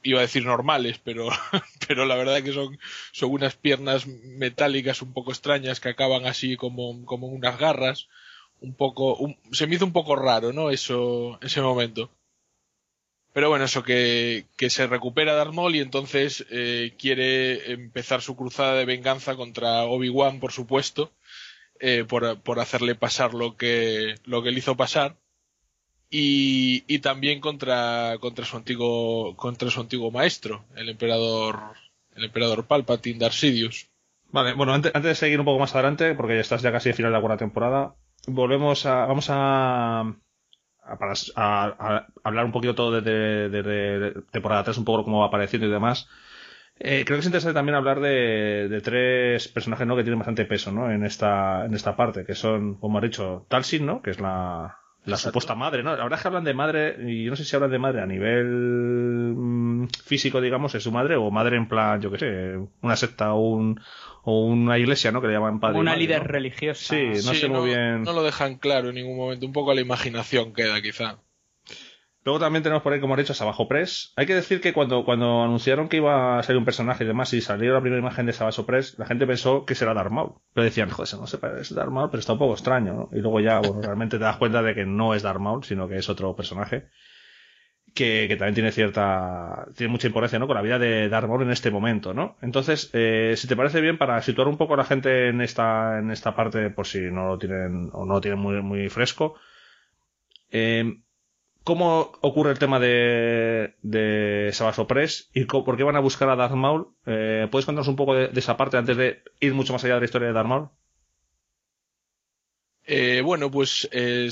[0.04, 1.28] Iba a decir normales, pero,
[1.88, 2.78] pero la verdad que son,
[3.12, 8.08] son unas piernas metálicas un poco extrañas que acaban así como, como unas garras.
[8.62, 10.70] Un poco, un- se me hizo un poco raro, ¿no?
[10.72, 12.12] Eso, ese momento.
[13.36, 18.38] Pero bueno, eso que, que se recupera Darth Maul y entonces eh, quiere empezar su
[18.38, 21.12] cruzada de venganza contra Obi-Wan, por supuesto,
[21.82, 25.18] eh, por, por hacerle pasar lo que, lo que le hizo pasar.
[26.10, 31.60] Y, y también contra, contra su antiguo, contra su antiguo maestro, el emperador,
[32.16, 33.44] el emperador Palpatine, Darth.
[34.30, 36.88] Vale, bueno, antes, antes de seguir un poco más adelante, porque ya estás ya casi
[36.88, 37.96] al final de la cuarta temporada,
[38.28, 39.06] volvemos a.
[39.08, 40.16] Vamos a.
[41.00, 45.28] para- a- a hablar un poquito todo desde, desde temporada 3, un poco cómo va
[45.28, 46.08] apareciendo y demás.
[46.78, 49.96] Eh, creo que es interesante también hablar de, de tres personajes ¿no?
[49.96, 50.92] que tienen bastante peso ¿no?
[50.92, 54.02] en, esta, en esta parte, que son, como has dicho, Talsin, ¿no?
[54.02, 55.30] que es la, la Exacto.
[55.30, 55.92] supuesta madre, ¿no?
[55.96, 58.02] La verdad es que hablan de madre, y yo no sé si hablan de madre
[58.02, 62.60] a nivel mm, físico, digamos, es su madre, o madre en plan, yo qué sé,
[62.82, 63.80] una secta o, un,
[64.26, 65.22] o una iglesia, ¿no?
[65.22, 65.80] Que le llaman padre.
[65.80, 66.28] Una madre, líder ¿no?
[66.28, 66.96] religiosa.
[66.96, 68.04] Sí, no sé muy bien.
[68.04, 71.20] No lo dejan claro en ningún momento, un poco a la imaginación queda quizá.
[72.24, 74.12] Luego también tenemos por ahí, como he dicho, a Sabajo Press.
[74.16, 77.32] Hay que decir que cuando, cuando anunciaron que iba a salir un personaje y demás,
[77.34, 80.34] y salió la primera imagen de Sabajo Press, la gente pensó que será Darth Maul.
[80.52, 82.94] Pero decían, joder, eso no se parece a Darth Maul, pero está un poco extraño,
[82.94, 83.10] ¿no?
[83.12, 85.88] Y luego ya, bueno, realmente te das cuenta de que no es Darth Maul, sino
[85.88, 86.88] que es otro personaje.
[87.96, 90.46] Que, también tiene cierta, tiene mucha importancia, ¿no?
[90.46, 92.36] Con la vida de Darth Maul en este momento, ¿no?
[92.42, 95.98] Entonces, eh, si te parece bien, para situar un poco a la gente en esta,
[96.00, 99.36] en esta parte, por si no lo tienen, o no lo tienen muy, muy fresco,
[100.52, 101.00] eh,
[101.66, 106.36] ¿Cómo ocurre el tema de, de Sabaso Press y por qué van a buscar a
[106.36, 106.90] Darth Maul?
[107.08, 110.02] Eh, ¿Puedes contarnos un poco de, esa parte antes de ir mucho más allá de
[110.02, 110.70] la historia de Darth Maul?
[112.84, 114.30] Eh, bueno, pues eh,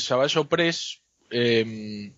[1.31, 2.13] eh,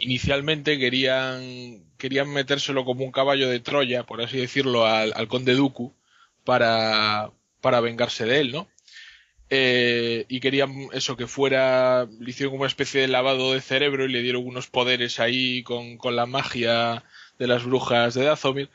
[0.00, 5.54] inicialmente querían, querían metérselo como un caballo de Troya, por así decirlo, al, al conde
[5.54, 5.94] Dooku
[6.44, 7.30] para,
[7.60, 8.68] para vengarse de él, ¿no?
[9.52, 14.12] Eh, y querían eso que fuera, le hicieron una especie de lavado de cerebro y
[14.12, 17.02] le dieron unos poderes ahí con, con la magia
[17.36, 18.70] de las brujas de Dathomir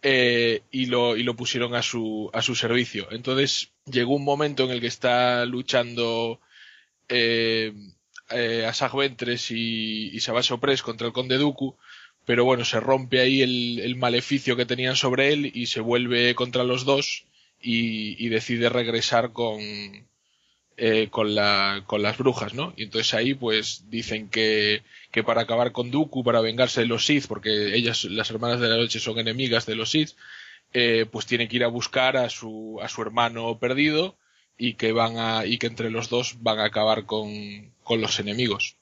[0.00, 3.08] eh, y, lo, y lo pusieron a su, a su servicio.
[3.10, 6.40] Entonces llegó un momento en el que está luchando
[7.08, 7.72] eh,
[8.34, 11.76] eh, Asajj Ventress y, y Savage Opress contra el Conde Dooku,
[12.24, 16.64] pero bueno, se rompe ahí el, maleficio que tenían sobre él y se vuelve contra
[16.64, 17.24] los dos
[17.60, 19.60] y, y decide regresar con,
[20.78, 22.72] eh, con, la, con las brujas, ¿no?
[22.76, 27.04] Y entonces ahí pues dicen que, que para acabar con Dooku, para vengarse de los
[27.06, 30.12] Sith, porque ellas, las hermanas de la noche, son enemigas de los Sith,
[30.72, 34.16] eh, pues tiene que ir a buscar a su, a su hermano perdido
[34.56, 38.18] y que van a, y que entre los dos van a acabar con, con los
[38.20, 38.76] enemigos.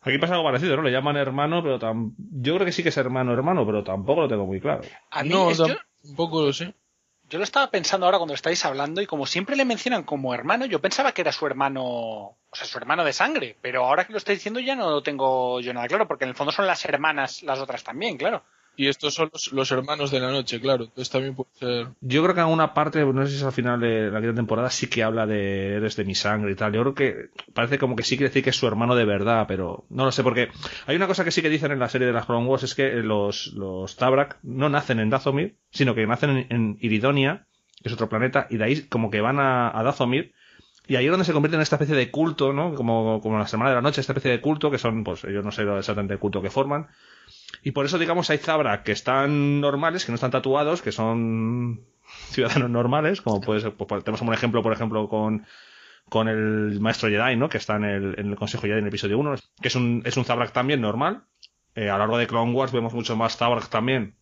[0.00, 0.82] Aquí pasa algo parecido, ¿no?
[0.82, 2.14] Le llaman hermano, pero tam...
[2.16, 4.82] yo creo que sí que es hermano hermano, pero tampoco lo tengo muy claro.
[5.10, 5.66] A mí no, yo,
[6.02, 6.74] tampoco lo sé.
[7.28, 10.66] yo lo estaba pensando ahora cuando estáis hablando y como siempre le mencionan como hermano,
[10.66, 14.12] yo pensaba que era su hermano, o sea, su hermano de sangre, pero ahora que
[14.12, 16.66] lo estáis diciendo ya no lo tengo yo nada claro, porque en el fondo son
[16.66, 18.44] las hermanas las otras también, claro.
[18.78, 20.84] Y estos son los, hermanos de la noche, claro.
[20.84, 21.88] Entonces también puede ser.
[22.00, 24.36] Yo creo que en alguna parte, no sé si es al final de la quinta
[24.36, 26.72] temporada, sí que habla de eres de mi sangre y tal.
[26.72, 29.46] Yo creo que parece como que sí quiere decir que es su hermano de verdad,
[29.48, 30.50] pero no lo sé, porque
[30.86, 32.76] hay una cosa que sí que dicen en la serie de las Clone Wars, es
[32.76, 33.96] que los, los
[34.44, 37.48] no nacen en Dathomir, sino que nacen en, Iridonia,
[37.82, 40.34] que es otro planeta, y de ahí como que van a, Dathomir,
[40.86, 42.76] y ahí es donde se convierte en esta especie de culto, ¿no?
[42.76, 45.42] Como, como la Semana de la Noche, esta especie de culto, que son, pues, yo
[45.42, 46.86] no sé exactamente el culto que forman.
[47.62, 51.84] Y por eso, digamos, hay Zabrak que están normales, que no están tatuados, que son
[52.30, 55.46] ciudadanos normales, como puede ser, pues, tenemos un ejemplo, por ejemplo, con,
[56.08, 57.48] con el maestro Jedi, ¿no?
[57.48, 60.02] Que está en el, en el Consejo Jedi en el episodio 1, que es un,
[60.04, 61.24] es un Zabrak también normal.
[61.74, 64.16] Eh, a lo largo de Clone Wars vemos mucho más Zabrak también,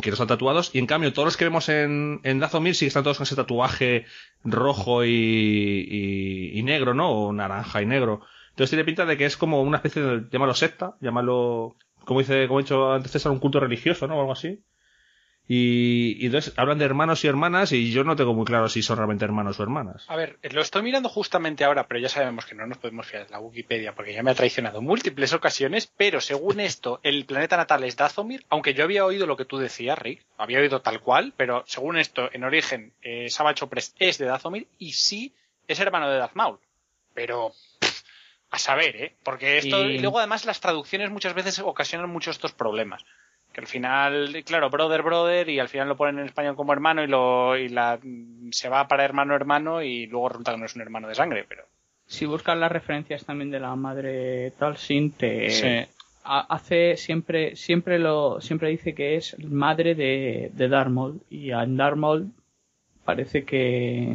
[0.00, 2.84] que no están tatuados, y en cambio todos los que vemos en, en Dathomir sí
[2.84, 4.04] que están todos con ese tatuaje
[4.44, 7.10] rojo y, y, y negro, ¿no?
[7.10, 8.20] O naranja y negro.
[8.50, 11.76] Entonces tiene pinta de que es como una especie de, llámalo secta, llámalo,
[12.08, 14.16] como dice, como he dicho antes César, un culto religioso, ¿no?
[14.16, 14.64] O algo así.
[15.46, 18.96] Y, entonces hablan de hermanos y hermanas y yo no tengo muy claro si son
[18.96, 20.06] realmente hermanos o hermanas.
[20.08, 23.26] A ver, lo estoy mirando justamente ahora, pero ya sabemos que no nos podemos fiar
[23.26, 27.26] de la Wikipedia porque ya me ha traicionado en múltiples ocasiones, pero según esto, el
[27.26, 30.80] planeta natal es Dathomir, aunque yo había oído lo que tú decías, Rick, había oído
[30.80, 35.34] tal cual, pero según esto, en origen, eh, Savage Opress es de Dathomir y sí
[35.66, 36.58] es hermano de Darth Maul.
[37.12, 37.52] Pero,
[38.50, 39.12] a saber, ¿eh?
[39.22, 43.04] Porque esto, Y- y luego además las traducciones muchas veces ocasionan muchos estos problemas.
[43.52, 47.02] Que al final, claro, brother, brother, y al final lo ponen en español como hermano
[47.02, 47.98] y lo y la
[48.50, 51.44] se va para hermano, hermano, y luego resulta que no es un hermano de sangre,
[51.48, 51.64] pero.
[52.06, 55.66] Si buscas las referencias también de la madre Talsin, te Sí.
[56.24, 61.50] ha- hace siempre, siempre lo, siempre dice que es madre de, de Darth Maul y
[61.50, 62.30] a Darth Maul
[63.04, 64.14] parece que,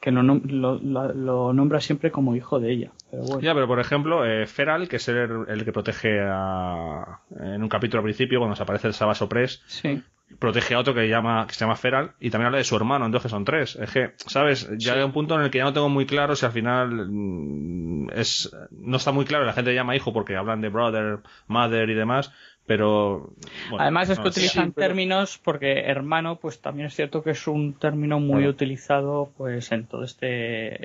[0.00, 2.90] que lo, lo, nombra siempre como hijo de ella.
[3.10, 3.40] Pero bueno.
[3.40, 7.68] Ya, pero por ejemplo, eh, Feral, que es el, el que protege a, en un
[7.68, 10.02] capítulo al principio, cuando se aparece el Savage Opress, Sí.
[10.38, 13.04] protege a otro que, llama, que se llama Feral y también habla de su hermano,
[13.04, 13.76] entonces son tres.
[13.76, 14.70] Es que, ¿sabes?
[14.78, 16.88] Ya hay un punto en el que ya no tengo muy claro si al final
[17.10, 21.90] mm, es no está muy claro, la gente llama hijo porque hablan de brother, mother
[21.90, 22.32] y demás,
[22.70, 23.30] pero...
[23.68, 27.30] bueno, Además es que utilizan Sí, pero- términos porque hermano, pues también es cierto que
[27.32, 30.28] es un término muy utilizado pues en toda esta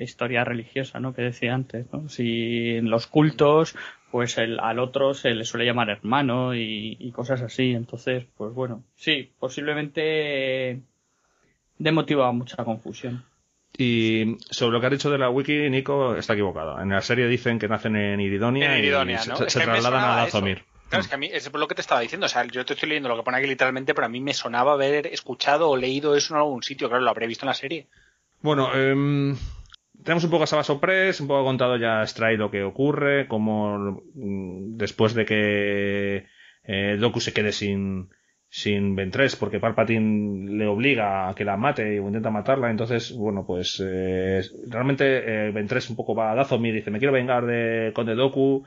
[0.02, 1.14] historia religiosa, ¿no?
[1.14, 2.10] Que decía antes, ¿no?
[2.10, 3.76] Si en los cultos,
[4.10, 7.74] pues el, al otro se le suele llamar hermano y, y cosas así.
[7.74, 10.80] Entonces, pues bueno, sí, posiblemente
[11.78, 13.24] de motivo a mucha confusión.
[13.78, 16.82] Y sobre lo que ha dicho de la wiki, Nico está equivocado.
[16.82, 19.36] En la serie dicen que nacen en Iridonia, En Iridonia, y ¿no?
[19.36, 20.16] se, se trasladan a.
[20.24, 20.64] Dathomir.
[21.00, 22.26] Es que a mí es por lo que te estaba diciendo.
[22.26, 24.34] O sea, yo te estoy leyendo lo que pone aquí literalmente, pero a mí me
[24.34, 26.88] sonaba haber escuchado o leído eso en algún sitio.
[26.88, 27.88] Claro, lo habré visto en la serie.
[28.42, 29.36] Bueno, em,
[30.04, 34.04] tenemos un poco a Sabaso Press, un poco contado ya Stray lo que ocurre, como
[34.14, 36.28] mm, después de que
[36.64, 38.10] eh, Doku se quede sin,
[38.50, 43.46] sin Ventress, porque Palpatine le obliga a que la mate o intenta matarla, entonces, bueno,
[43.46, 47.46] pues eh, realmente eh, Ventress un poco va a Dathomir y dice, me quiero vengar
[47.46, 48.64] de Conde Doku,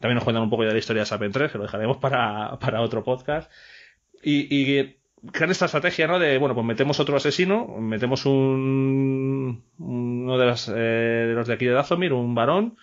[0.00, 1.96] también nos cuentan un poco ya de la historia de Sap Ventress, que lo dejaremos
[1.98, 3.50] para, para otro podcast.
[4.22, 4.96] Y, y
[5.32, 6.18] crean esta estrategia, ¿no?
[6.18, 10.72] De, bueno, pues metemos otro asesino, metemos un, uno de, las, eh,
[11.28, 12.76] de los de aquí de Dathomir, un varón,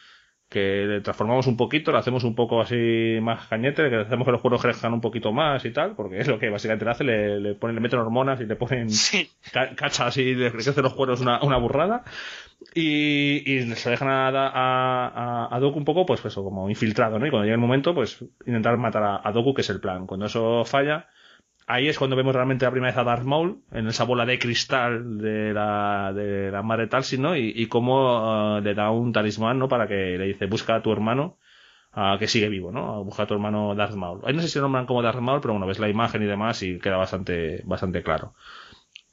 [0.50, 4.26] que le transformamos un poquito, le hacemos un poco así más cañete, que le hacemos
[4.26, 6.92] que los cueros crezcan un poquito más y tal, porque es lo que básicamente le
[6.92, 9.30] hace, le, le ponen, le meten hormonas y le ponen Sí.
[9.52, 12.04] ca- cachas y le crecen los cueros una, una burrada.
[12.74, 17.20] Y, y se dejan a, a, a, a Doku un poco, pues eso, como infiltrado,
[17.20, 17.28] ¿no?
[17.28, 20.08] Y cuando llega el momento, pues intentar matar a, Doku, que es el plan.
[20.08, 21.08] Cuando eso falla,
[21.68, 24.40] ahí es cuando vemos realmente la primera vez a Darth Maul, en esa bola de
[24.40, 27.36] cristal de la, de la madre Talsin, ¿no?
[27.38, 29.68] Y, y cómo eh, le da un talismán, ¿no?
[29.70, 31.38] Para que le dice, busca a tu hermano,
[31.94, 33.04] a que sigue vivo, ¿no?
[33.04, 34.22] Busca a tu hermano Darth Maul.
[34.26, 36.26] Ahí no sé si lo nombran como Darth Maul, pero bueno, ves la imagen y
[36.26, 38.34] demás y queda bastante, bastante claro.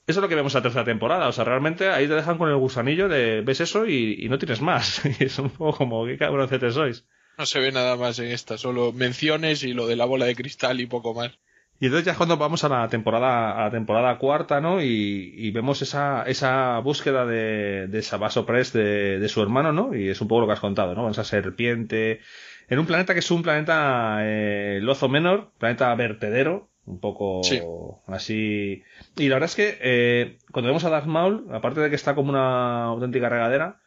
[0.07, 1.29] Eso es lo que vemos en la tercera temporada.
[1.29, 4.39] O sea, realmente ahí te dejan con el gusanillo de ves eso y, y no
[4.39, 5.03] tienes más.
[5.21, 7.05] Y es un poco como, qué cabroncete sois.
[7.39, 10.35] No se ve nada más en esta, solo menciones y lo de la bola de
[10.35, 11.39] cristal y poco más.
[11.81, 14.81] Y entonces ya es cuando vamos a la temporada, a la temporada cuarta, ¿no?
[14.81, 19.95] Y, y vemos esa, esa búsqueda de, de Sabaso Press de, de su hermano, ¿no?
[19.95, 21.11] Y es un poco lo que has contado, ¿no?
[21.11, 22.21] Esa serpiente.
[22.69, 27.61] En un planeta que es un planeta eh, Lozo Menor, planeta vertedero, Un poco Sí.
[28.07, 28.83] así.
[29.16, 32.14] Y la verdad es que eh, cuando vemos a Darth Maul, aparte de que está
[32.14, 33.80] como una auténtica regadera,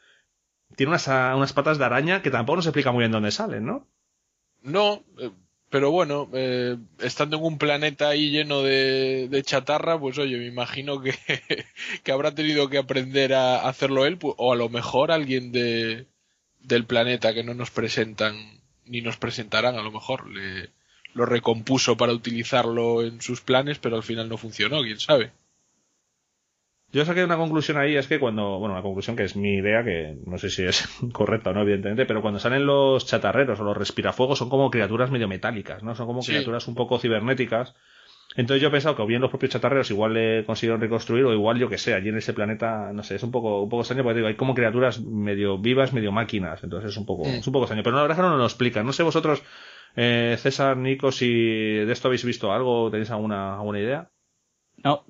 [0.75, 3.65] tiene unas, a- unas patas de araña que tampoco nos explica muy bien dónde salen,
[3.65, 3.87] ¿no?
[4.61, 5.29] No, eh,
[5.69, 10.45] pero bueno, eh, estando en un planeta ahí lleno de, de chatarra, pues oye, me
[10.47, 11.13] imagino que,
[12.03, 16.07] que habrá tenido que aprender a hacerlo él, o a lo mejor alguien de,
[16.61, 18.35] del planeta que no nos presentan,
[18.85, 20.69] ni nos presentarán, a lo mejor le,
[21.16, 25.32] lo recompuso para utilizarlo en sus planes, pero al final no funcionó, quién sabe.
[26.91, 29.84] Yo saqué una conclusión ahí, es que cuando, bueno, una conclusión que es mi idea,
[29.84, 33.63] que no sé si es correcta o no, evidentemente, pero cuando salen los chatarreros o
[33.63, 35.95] los respirafuegos son como criaturas medio metálicas, ¿no?
[35.95, 36.32] Son como Sí.
[36.32, 37.74] criaturas un poco cibernéticas.
[38.38, 41.34] Entonces yo he pensado que o bien los propios chatarreros igual le consiguieron reconstruir o
[41.34, 43.82] igual yo que sé, allí en ese planeta, no sé, es un poco, un poco
[43.84, 47.36] extraño porque digo, hay como criaturas medio vivas, medio máquinas, entonces es un poco, Mm.
[47.36, 48.86] es un poco extraño, pero la verdad es que no nos lo explican.
[48.86, 49.41] No sé vosotros,
[49.95, 54.09] eh, César, Nico, si de esto habéis visto algo, tenéis alguna, alguna idea.
[54.83, 55.03] No,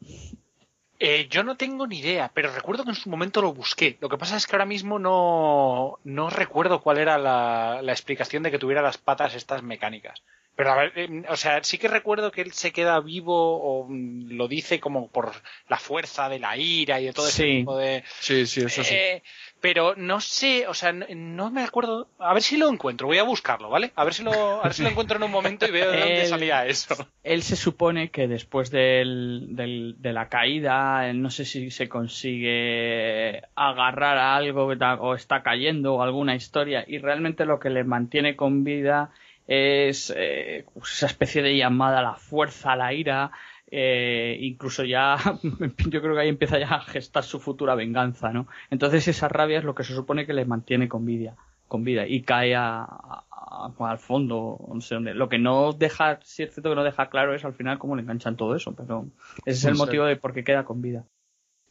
[0.97, 3.97] Eh, yo no tengo ni idea, pero recuerdo que en su momento lo busqué.
[3.99, 8.43] Lo que pasa es que ahora mismo no, no recuerdo cuál era la, la explicación
[8.43, 10.23] de que tuviera las patas estas mecánicas.
[10.55, 13.88] Pero a ver, eh, o sea, sí que recuerdo que él se queda vivo o
[13.89, 15.33] mm, lo dice como por
[15.67, 17.57] la fuerza de la ira y de todo ese Sí.
[17.59, 18.05] tipo de.
[18.21, 18.95] Sí, sí, eso sí.
[18.95, 19.21] Eh,
[19.66, 22.07] pero no sé, o sea, no, no me acuerdo.
[22.20, 23.91] A ver si lo encuentro, voy a buscarlo, ¿vale?
[23.95, 25.99] A ver si lo, a ver si lo encuentro en un momento y veo de
[26.01, 27.07] dónde salía eso.
[27.24, 31.89] él se supone que después del, del- de la caída, él no sé si se
[31.89, 37.84] consigue agarrar a algo o está cayendo o alguna historia y realmente lo que le
[37.84, 39.09] mantiene con vida
[39.47, 43.32] es eh, pues esa especie de llamada a la fuerza, a la ira,
[43.72, 45.18] eh, incluso ya
[45.89, 48.47] yo creo que ahí empieza ya a gestar su futura venganza, ¿no?
[48.70, 51.36] Entonces esa rabia es lo que se supone que le mantiene con vida,
[51.68, 55.13] con vida y cae a, a- a- al fondo, no sé dónde.
[55.13, 57.95] Lo que no deja, sí es cierto que no deja claro es al final cómo
[57.95, 59.05] le enganchan todo eso, pero
[59.45, 61.05] ese es el motivo de por qué queda con vida.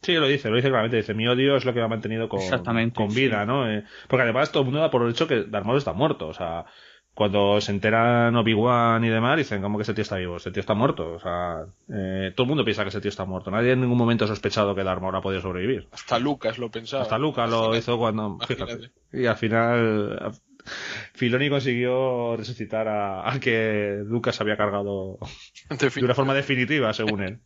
[0.01, 0.97] Sí, lo dice, lo dice claramente.
[0.97, 2.39] Dice, mi odio es lo que me ha mantenido con,
[2.93, 3.47] con vida, sí.
[3.47, 3.67] ¿no?
[3.71, 6.27] Eh, porque además todo el mundo da por hecho que Darth Maul está muerto.
[6.27, 6.65] O sea,
[7.15, 10.35] cuando se enteran Obi-Wan y demás, dicen, ¿cómo que ese tío está vivo?
[10.37, 11.13] Ese tío está muerto.
[11.13, 13.49] O sea, eh, todo el mundo piensa que ese tío está muerto.
[13.49, 15.87] Nadie en ningún momento ha sospechado que Darth Maul ha podido sobrevivir.
[15.91, 17.03] Hasta Lucas lo pensaba.
[17.03, 17.77] Hasta Luca lo Imagínate.
[17.79, 18.37] hizo cuando...
[18.47, 18.91] Fíjate.
[19.13, 20.19] Y al final...
[20.21, 20.31] a-
[21.13, 25.19] Filoni consiguió resucitar a- al que Lucas había cargado
[25.69, 27.39] de una forma definitiva, según él.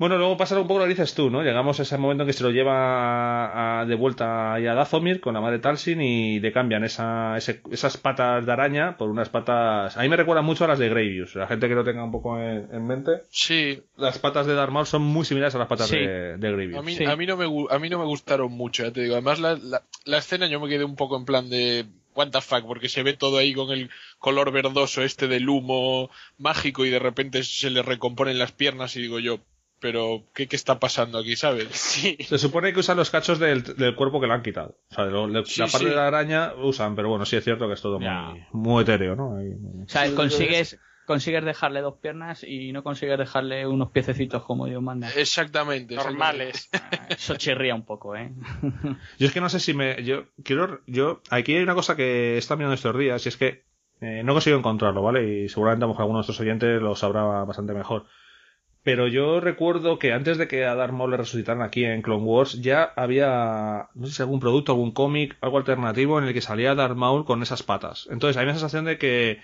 [0.00, 1.42] Bueno, luego pasar un poco lo que dices tú, ¿no?
[1.42, 4.72] Llegamos a ese momento en que se lo lleva a- a- de vuelta ahí a
[4.74, 9.10] Dazomir con la madre Talsin y le cambian esa, ese- esas patas de araña por
[9.10, 9.96] unas patas...
[9.98, 11.34] A mí me recuerdan mucho a las de Gravius.
[11.36, 13.12] La gente que lo tenga un poco en, en mente.
[13.30, 15.98] Sí, Las patas de Darth Maul son muy similares a las patas Sí.
[15.98, 16.78] de, de Gravius.
[16.78, 17.04] A mí, Sí.
[17.04, 19.14] a, mí no me, gu- a mí no me gustaron mucho, ya te digo.
[19.16, 21.84] Además, la, la, la escena yo me quedé un poco en plan de.
[22.14, 23.88] What the fuck, porque se ve todo ahí con el
[24.18, 29.02] color verdoso este del humo mágico y de repente se le recomponen las piernas y
[29.02, 29.38] digo yo,
[29.80, 31.68] pero ¿qué, qué está pasando aquí, sabes?
[31.72, 32.16] Sí.
[32.22, 34.76] Se supone que usan los cachos del, del cuerpo que le han quitado.
[34.90, 35.90] O sea, lo- le- Sí, la parte sí.
[35.90, 39.16] de la araña usan, pero bueno, sí es cierto que es todo muy, muy etéreo,
[39.16, 39.36] ¿no?
[39.36, 39.54] Ahí-
[39.84, 44.80] O sea, consigues, consigues dejarle dos piernas y no consigues dejarle unos piececitos como Dios
[44.82, 45.10] manda.
[45.16, 45.96] Exactamente.
[45.96, 46.68] Normales.
[46.72, 48.30] Ah, Eso chirría un poco, ¿eh?
[49.18, 50.02] Yo es que no sé si me.
[50.04, 50.80] Yo quiero.
[50.86, 51.20] Yo.
[51.30, 53.64] Aquí hay una cosa que está mirando estos días y es que
[54.00, 55.44] eh, no consigo encontrarlo, ¿vale?
[55.44, 58.06] Y seguramente a lo mejor alguno de nuestros oyentes lo sabrá bastante mejor.
[58.82, 62.24] Pero yo recuerdo que antes de que a Darth Maul le resucitaran aquí en Clone
[62.24, 66.40] Wars, ya había, no sé si algún producto, algún cómic, algo alternativo en el que
[66.40, 68.08] salía Darth Maul con esas patas.
[68.10, 69.42] Entonces, hay una sensación de que,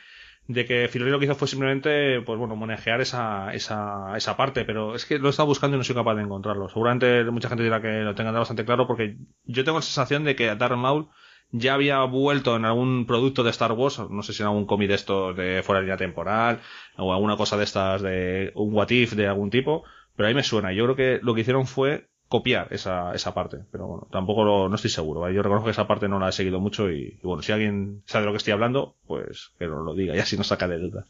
[0.48, 4.64] de que Filoni lo que hizo fue simplemente, pues bueno, manejar esa, esa, esa parte,
[4.64, 6.70] pero es que lo he estado buscando y no soy capaz de encontrarlo.
[6.70, 10.34] Seguramente mucha gente dirá que lo tengan bastante claro porque yo tengo la sensación de
[10.34, 11.08] que Darth Maul
[11.52, 14.88] ya había vuelto en algún producto de Star Wars, no sé si en algún cómic
[14.88, 16.60] de estos de fuera de línea temporal,
[16.96, 19.84] o alguna cosa de estas de un what if de algún tipo,
[20.16, 20.72] pero ahí me suena.
[20.72, 24.68] Yo creo que lo que hicieron fue copiar esa, esa parte, pero bueno, tampoco lo,
[24.68, 25.30] no estoy seguro.
[25.30, 28.22] Yo reconozco que esa parte no la he seguido mucho y, bueno, si alguien sabe
[28.22, 30.78] de lo que estoy hablando, pues que nos lo diga y así nos saca de
[30.78, 31.06] dudas.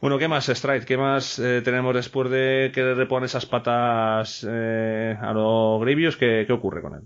[0.00, 0.84] Bueno, ¿qué más, Stride?
[0.84, 6.16] ¿Qué más eh, tenemos después de que le repone esas patas eh, a los Grievous?
[6.16, 7.02] ¿Qué, ¿Qué ocurre con él?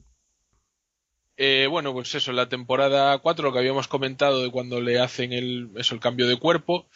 [1.37, 5.33] Eh, bueno, pues eso, la temporada 4, lo que habíamos comentado de cuando le hacen
[5.33, 6.87] el, eso, el cambio de cuerpo,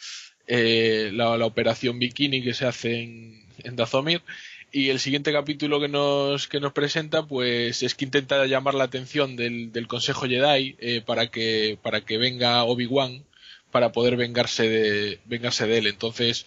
[0.47, 4.23] eh, la, la operación bikini que se hace en, en Dazomir,
[4.71, 8.85] y el siguiente capítulo que nos, que nos presenta, pues es que intenta llamar la
[8.85, 13.23] atención del, del Consejo Jedi eh, para, que, para que venga Obi-Wan
[13.71, 15.87] para poder vengarse de, vengarse de él.
[15.87, 16.45] Entonces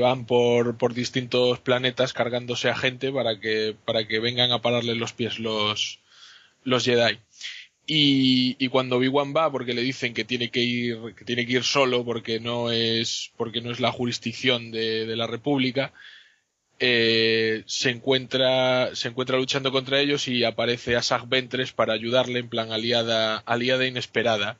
[0.00, 4.94] van por, por distintos planetas cargándose a gente para que, para que vengan a pararle
[4.94, 5.98] los pies los,
[6.64, 7.18] los Jedi.
[7.86, 11.54] Y, y cuando Obi-Wan va, porque le dicen que tiene que ir, que tiene que
[11.54, 15.92] ir solo porque no es, porque no es la jurisdicción de, de la República,
[16.84, 22.48] eh, se encuentra, se encuentra luchando contra ellos y aparece Asajj Ventres para ayudarle en
[22.48, 24.58] plan aliada, aliada inesperada.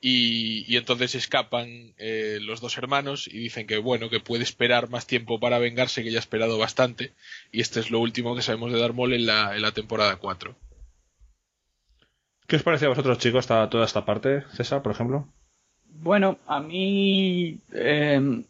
[0.00, 4.88] Y, y entonces escapan eh, los dos hermanos y dicen que bueno, que puede esperar
[4.88, 7.12] más tiempo para vengarse, que ya ha esperado bastante.
[7.50, 10.16] Y este es lo último que sabemos de Darth Maul en la, en la temporada
[10.16, 10.56] 4.
[12.50, 15.18] ¿Qué os parece a vosotros, chicos, esta- toda esta parte, César, por ejemplo?
[16.02, 18.42] Bueno, a mí eh,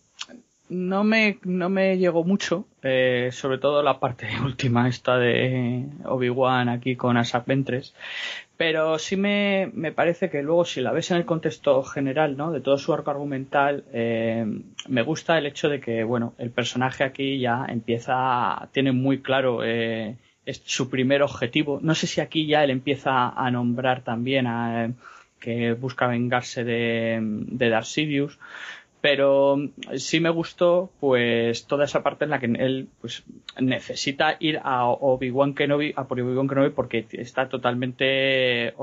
[0.68, 6.68] no me no me llegó mucho, eh, sobre todo la parte última esta de Obi-Wan
[6.68, 7.94] aquí con Asap Ventres,
[8.56, 12.52] pero sí me, me parece que luego si la ves en el contexto general, ¿no?
[12.52, 14.46] De todo su arco argumental, eh,
[14.88, 19.64] me gusta el hecho de que, bueno, el personaje aquí ya empieza, tiene muy claro
[19.64, 21.78] eh, es su primer objetivo.
[21.82, 24.92] No sé si aquí ya él empieza a nombrar también a
[25.38, 27.86] que busca vengarse de, de Darth
[29.00, 29.56] pero
[29.96, 33.24] sí me gustó pues toda esa parte en la que él pues
[33.58, 38.74] necesita ir a Obi-Wan Kenobi a por Obi-Wan Kenobi porque está totalmente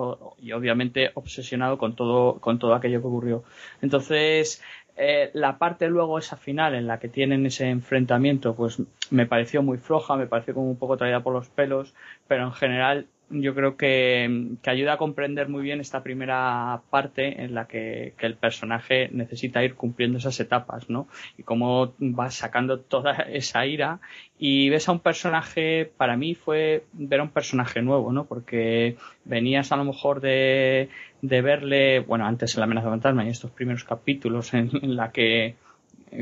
[0.42, 3.44] y obviamente obsesionado con todo con todo aquello que ocurrió.
[3.82, 4.64] Entonces
[4.96, 9.62] eh, la parte luego esa final en la que tienen ese enfrentamiento pues me pareció
[9.62, 11.94] muy floja me pareció como un poco traída por los pelos
[12.28, 17.44] pero en general yo creo que, que ayuda a comprender muy bien esta primera parte
[17.44, 21.08] en la que, que el personaje necesita ir cumpliendo esas etapas, ¿no?
[21.38, 24.00] Y cómo va sacando toda esa ira
[24.40, 28.26] y ves a un personaje, para mí fue ver a un personaje nuevo, ¿no?
[28.26, 30.90] Porque venías a lo mejor de,
[31.22, 35.12] de verle, bueno, antes en la amenaza fantasma y estos primeros capítulos en, en la
[35.12, 35.56] que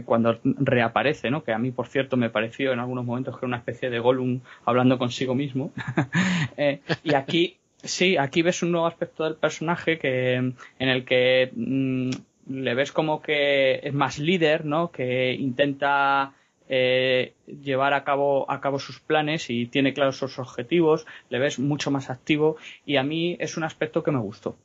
[0.05, 1.43] cuando reaparece, ¿no?
[1.43, 3.99] Que a mí, por cierto, me pareció en algunos momentos que era una especie de
[3.99, 5.71] Gollum hablando consigo mismo.
[6.57, 11.51] Eh, y aquí, sí, aquí ves un nuevo aspecto del personaje que, en el que
[11.53, 12.11] mm,
[12.47, 14.89] le ves como que es más líder, ¿no?
[14.89, 16.33] Que intenta
[16.69, 21.59] eh, llevar a cabo, a cabo sus planes y tiene claros sus objetivos, le ves
[21.59, 24.57] mucho más activo y a mí es un aspecto que me gustó,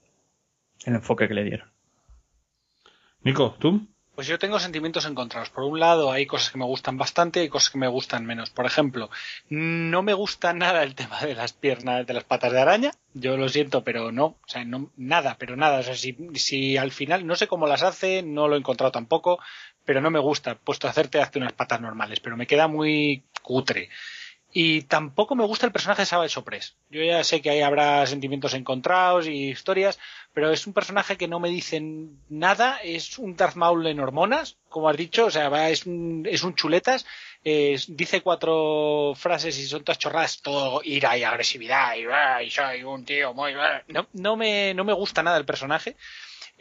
[0.86, 1.68] el enfoque que le dieron.
[3.22, 3.86] Nico, ¿tú?
[4.20, 5.48] Pues yo tengo sentimientos encontrados.
[5.48, 8.50] Por un lado, hay cosas que me gustan bastante y cosas que me gustan menos.
[8.50, 9.08] Por ejemplo,
[9.48, 12.90] no me gusta nada el tema de las piernas, de las patas de araña.
[13.14, 14.26] Yo lo siento, pero no.
[14.26, 15.78] O sea, no, nada, pero nada.
[15.78, 18.92] O sea, si, si al final, no sé cómo las hace, no lo he encontrado
[18.92, 19.40] tampoco,
[19.86, 20.54] pero no me gusta.
[20.54, 23.88] Puesto a hacerte, hazte unas patas normales, pero me queda muy cutre.
[24.52, 26.76] Y tampoco me gusta el personaje de Savage Opress.
[26.90, 29.98] Yo ya sé que ahí habrá sentimientos encontrados y historias,
[30.32, 32.78] pero es un personaje que no me dicen nada.
[32.82, 35.26] Es un Darth Maul en hormonas, como has dicho.
[35.26, 37.06] O sea, va, es, un, es un chuletas.
[37.44, 42.82] dice cuatro frases y son todas chorradas, todo ira y agresividad y, "Ah, y soy
[42.82, 43.52] un tío muy...
[43.54, 43.84] ah".
[43.88, 45.96] No, no, me, no me gusta nada el personaje.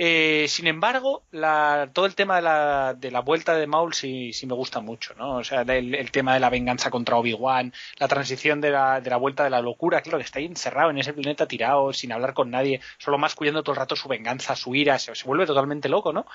[0.02, 4.32] Eh, sin embargo, la, todo el tema de la, de la vuelta de Maul sí,
[4.32, 5.36] sí me gusta mucho, ¿no?
[5.36, 9.18] O sea, el, tema de la venganza contra Obi-Wan, la transición de la, de la
[9.18, 12.34] vuelta de la locura, claro, que está ahí encerrado en ese planeta tirado, sin hablar
[12.34, 15.90] con nadie, solo más cuidando todo el rato su venganza, su ira, se vuelve totalmente
[15.90, 16.26] loco, ¿no?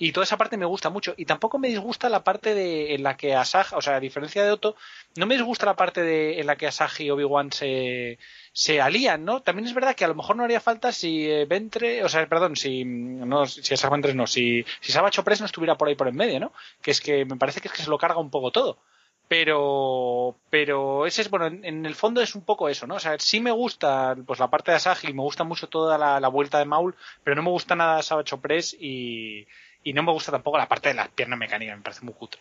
[0.00, 1.14] Y toda esa parte me gusta mucho.
[1.16, 4.44] Y tampoco me disgusta la parte de, en la que Asaj, o sea, a diferencia
[4.44, 4.76] de Otto,
[5.16, 8.18] no me disgusta la parte de, en la que Asaj y Obi-Wan se,
[8.52, 9.42] se alían, ¿no?
[9.42, 12.28] También es verdad que a lo mejor no haría falta si eh, Ventre, o sea,
[12.28, 15.96] perdón, si no, si Asaj Ventres no, si, si Savage Opress no estuviera por ahí
[15.96, 16.52] por en medio, ¿no?
[16.80, 18.78] Que es que me parece que es que se lo carga un poco todo.
[19.26, 22.94] Pero, pero ese es, bueno, en, en el fondo es un poco eso, ¿no?
[22.94, 25.98] O sea, sí me gusta, pues la parte de Asaj y me gusta mucho toda
[25.98, 26.94] la, la vuelta de Maul,
[27.24, 29.46] pero no me gusta nada Savage Opress y,
[29.82, 32.40] y no me gusta tampoco la parte de las piernas mecánicas, me parece muy cutre.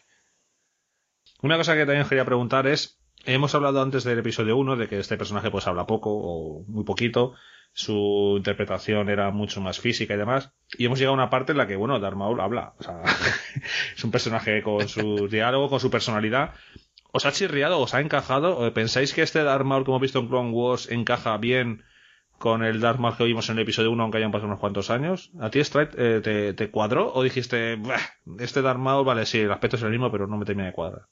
[1.41, 4.99] Una cosa que también quería preguntar es, hemos hablado antes del episodio 1 de que
[4.99, 7.35] este personaje pues habla poco o muy poquito,
[7.73, 11.59] su interpretación era mucho más física y demás, y hemos llegado a una parte en
[11.59, 13.01] la que, bueno, Darth Maul habla, o sea,
[13.95, 16.53] es un personaje con su diálogo, con su personalidad.
[17.11, 18.57] ¿Os ha chirriado, os ha encajado?
[18.57, 21.83] ¿O ¿Pensáis que este Darth Maul que hemos visto en Clone Wars encaja bien
[22.37, 24.89] con el Darth Maul que vimos en el episodio 1 aunque hayan pasado unos cuantos
[24.89, 25.31] años?
[25.39, 27.99] ¿A ti, Stride, eh, te, te cuadró o dijiste, "Bah,
[28.39, 30.73] este Darth Maul, vale, sí, el aspecto es el mismo, pero no me termina de
[30.73, 31.07] cuadrar?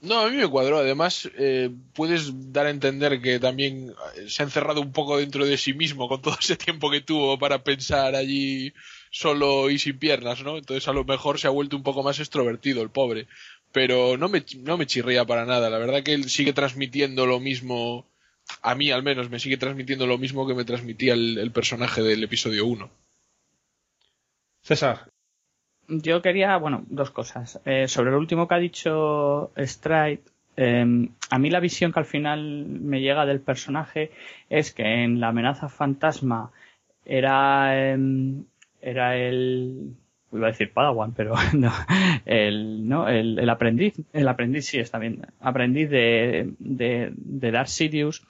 [0.00, 0.78] No, a mí me cuadró.
[0.78, 5.44] Además, eh, puedes dar a entender que también eh, se ha encerrado un poco dentro
[5.44, 8.72] de sí mismo con todo ese tiempo que tuvo para pensar allí
[9.10, 10.56] solo y sin piernas, ¿no?
[10.56, 13.26] Entonces a lo mejor se ha vuelto un poco más extrovertido el pobre.
[13.72, 15.68] Pero no me, no me chirría para nada.
[15.68, 18.06] La verdad que él sigue transmitiendo lo mismo,
[18.62, 22.02] a mí al menos, me sigue transmitiendo lo mismo que me transmitía el, el personaje
[22.02, 22.90] del episodio 1.
[24.62, 25.08] César,
[25.88, 27.60] Yo quería, bueno, dos cosas.
[27.64, 30.20] Eh, sobre lo último que ha dicho Stride,
[30.56, 34.10] em, a mí la visión que al final me llega del personaje
[34.50, 36.50] es que en la amenaza fantasma
[37.06, 38.44] era, em,
[38.82, 39.96] era el,
[40.32, 41.72] iba a decir Padawan, pero no,
[42.24, 47.68] el, no, el, el, aprendiz, el aprendiz sí está bien, aprendiz de, de, de Darth
[47.68, 48.26] Sidious.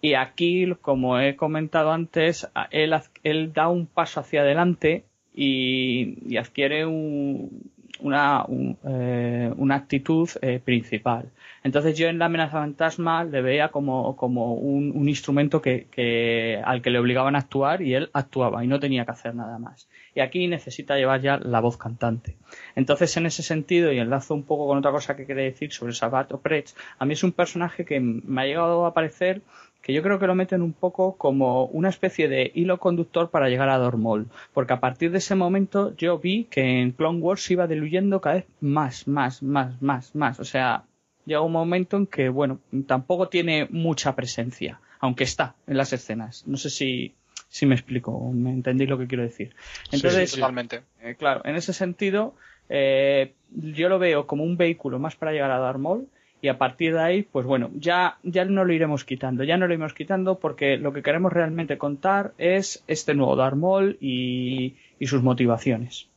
[0.00, 6.36] Y aquí, como he comentado antes, él, él da un paso hacia adelante y, y
[6.36, 8.44] adquiere un, una,
[8.84, 11.30] eh, una actitud eh, principal.
[11.64, 16.60] Entonces yo en la amenaza fantasma le veía como, como un, un instrumento que, que,
[16.64, 19.58] al que le obligaban a actuar y él actuaba y no tenía que hacer nada
[19.58, 19.88] más.
[20.14, 22.36] Y aquí necesita llevar ya la voz cantante.
[22.74, 25.92] Entonces en ese sentido, y enlazo un poco con otra cosa que quería decir sobre
[25.92, 29.42] Sabat Oprech, a mí es un personaje que me ha llegado a parecer
[29.82, 33.48] que yo creo que lo meten un poco como una especie de hilo conductor para
[33.48, 37.42] llegar a Dormol, porque a partir de ese momento yo vi que en Clone Wars
[37.42, 40.84] se iba diluyendo cada vez más, más, más, más, más, o sea,
[41.28, 46.44] llega un momento en que, bueno, tampoco tiene mucha presencia, aunque está en las escenas.
[46.46, 47.14] No sé si,
[47.48, 49.54] si me explico, me entendéis lo que quiero decir.
[49.90, 50.82] Entonces, sí, totalmente.
[51.02, 52.34] Eh, claro, en ese sentido,
[52.68, 56.08] eh, yo lo veo como un vehículo más para llegar a Darth Maul
[56.40, 59.66] y a partir de ahí, pues bueno, ya, ya no lo iremos quitando, ya no
[59.66, 64.76] lo iremos quitando porque lo que queremos realmente contar es este nuevo Darth Maul y,
[64.98, 66.08] y sus motivaciones.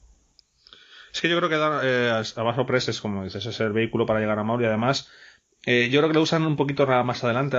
[1.14, 4.20] Es que yo creo que eh, Abajo Press es como dices, es el vehículo para
[4.20, 5.10] llegar a Maul y además
[5.66, 7.58] eh, yo creo que lo usan un poquito más adelante,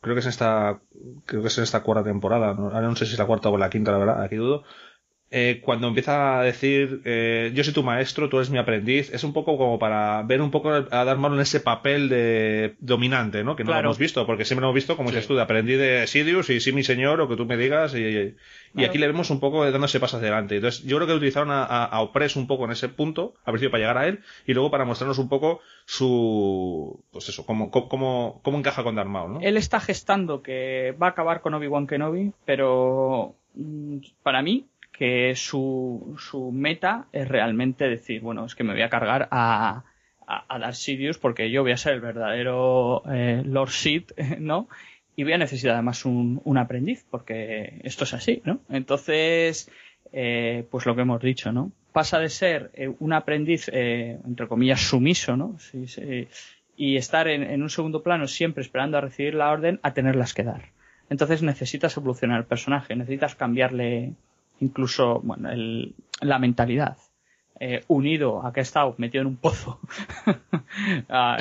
[0.00, 0.80] creo que es en esta,
[1.26, 3.56] creo que es en esta cuarta temporada, no, no sé si es la cuarta o
[3.56, 4.64] la quinta, la verdad, aquí dudo,
[5.30, 9.24] eh, cuando empieza a decir eh, yo soy tu maestro, tú eres mi aprendiz, es
[9.24, 13.44] un poco como para ver un poco a Darth Maul en ese papel de dominante,
[13.44, 13.54] ¿no?
[13.54, 15.42] Que no lo hemos visto, porque siempre lo hemos visto como si dices tú, de
[15.42, 18.36] aprendiz de Sidious y sí mi señor, o que tú me digas, y,
[18.74, 20.56] y aquí le vemos un poco dándose paso adelante.
[20.56, 23.52] Entonces, yo creo que utilizaron a, a, a Opress un poco en ese punto, al
[23.52, 27.70] principio para llegar a él, y luego para mostrarnos un poco su, pues eso, cómo,
[27.70, 29.40] cómo, cómo encaja con Darth Maul, ¿no?
[29.42, 34.64] Él está gestando que va a acabar con Obi-Wan Kenobi, pero mm, para mí
[34.98, 39.84] que su, su meta es realmente decir, bueno, es que me voy a cargar a,
[40.26, 40.72] a, a
[41.20, 44.68] porque yo voy a ser el verdadero eh, Lord Sid, ¿no?
[45.14, 48.60] Y voy a necesitar además un, un aprendiz porque esto es así, ¿no?
[48.68, 49.70] Entonces,
[50.12, 51.70] eh, pues lo que hemos dicho, ¿no?
[51.92, 55.56] Pasa de ser eh, un aprendiz, entre comillas, sumiso, ¿no?
[56.76, 60.34] Y estar en, en un segundo plano siempre esperando a recibir la orden a tenerlas
[60.34, 60.72] que dar.
[61.08, 64.14] Entonces necesitas evolucionar el personaje, necesitas cambiarle,
[64.60, 66.96] incluso bueno, el, la mentalidad.
[67.60, 69.80] Eh, unido a que ha estado metido en un pozo.
[71.08, 71.36] ah,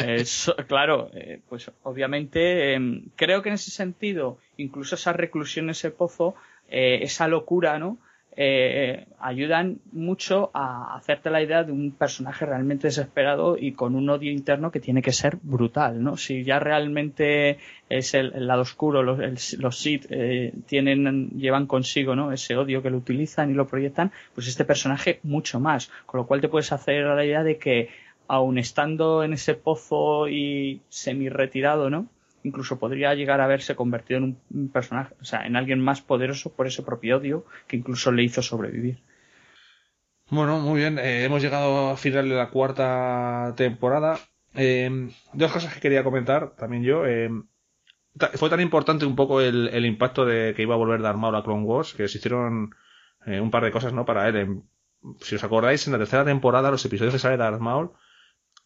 [0.68, 6.34] claro, eh, pues obviamente eh, creo que en ese sentido, incluso esa reclusión ese pozo,
[6.70, 8.00] eh, esa locura, ¿no?
[8.40, 14.08] Eh, ayudan mucho a hacerte la idea de un personaje realmente desesperado y con un
[14.12, 16.18] odio interno que tiene que ser brutal, ¿no?
[16.18, 17.58] Si ya realmente
[17.90, 19.40] es el, lado oscuro, los, el,
[19.72, 22.32] Sith eh, tienen, llevan consigo, ¿no?
[22.32, 26.28] Ese odio que lo utilizan y lo proyectan, pues este personaje mucho más, con lo
[26.28, 27.90] cual te puedes hacer la idea de que
[28.28, 32.08] aun estando en ese pozo y semi retirado, ¿no?
[32.48, 36.56] Incluso podría llegar a verse convertido en un personaje, o sea, en alguien más poderoso
[36.56, 39.00] por ese propio odio que incluso le hizo sobrevivir.
[40.30, 44.20] Bueno, muy bien, eh, hemos llegado al final de la cuarta temporada.
[44.54, 47.06] Eh, dos cosas que quería comentar también yo.
[47.06, 47.30] Eh,
[48.34, 51.44] fue tan importante un poco el, impacto de que iba a volver Darth Maul a
[51.44, 52.72] Clone Wars que se hicieron
[53.26, 54.64] eh, un par de cosas no para él.
[55.22, 57.92] si os acordáis, en la tercera temporada, los episodios que sale Darth Maul,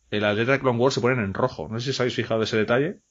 [0.10, 1.68] las letras de Clone Wars se ponen en rojo.
[1.70, 3.02] No sé si os habéis fijado ese detalle.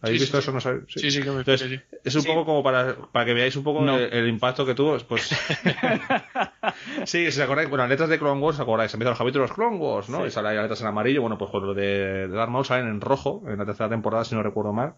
[0.00, 0.52] ¿Habéis Sí, visto sí, eso?
[0.52, 0.84] No sabéis.
[0.88, 1.80] Sí, sí, que me Entonces, sí.
[2.04, 3.96] es un poco como para, para que veáis un poco No.
[3.98, 4.96] el, el impacto que tuvo.
[5.08, 5.22] Pues
[7.04, 8.92] sí, si os acordáis, bueno, las letras de Clone Wars, ¿os acordáis?
[8.94, 10.26] Empiezan los capítulos Clone Wars, ¿no?
[10.26, 11.20] Y salen las letras en amarillo.
[11.22, 14.24] Bueno, pues con lo de, de Darth Maul salen en rojo en la tercera temporada,
[14.24, 14.94] si no recuerdo mal.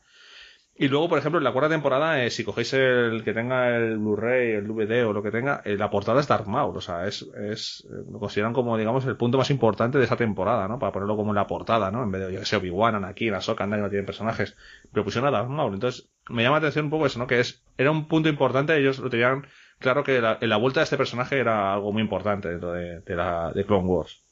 [0.83, 3.99] Y luego, por ejemplo, en la cuarta temporada, eh, si cogéis el que tenga el
[3.99, 6.74] Blu-ray, el DVD o lo que tenga, eh, la portada es Darth Maul.
[6.74, 10.16] O sea, es, es, eh, lo consideran como, digamos, el punto más importante de esa
[10.16, 10.78] temporada, ¿no?
[10.78, 12.02] Para ponerlo como en la portada, ¿no?
[12.02, 14.57] En vez de, yo que sé, Obi-Wan, Anakin, Ahsoka, nadie no tienen personajes.
[14.90, 15.74] Pero pusieron a Darth Maul.
[15.74, 17.27] Entonces, me llama la atención un poco eso, ¿no?
[17.27, 19.47] Que es, era un punto importante, ellos lo tenían
[19.81, 23.16] claro que la, la vuelta de este personaje era algo muy importante dentro de, de
[23.16, 24.24] la, de Clone Wars.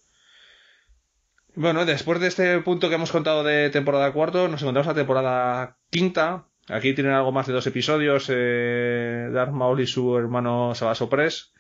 [1.61, 5.77] Bueno, después de este punto que hemos contado de temporada cuarto, nos encontramos a temporada
[5.91, 6.47] quinta.
[6.69, 11.53] Aquí tienen algo más de dos episodios, eh, Darth Maul y su hermano Sabaso Press.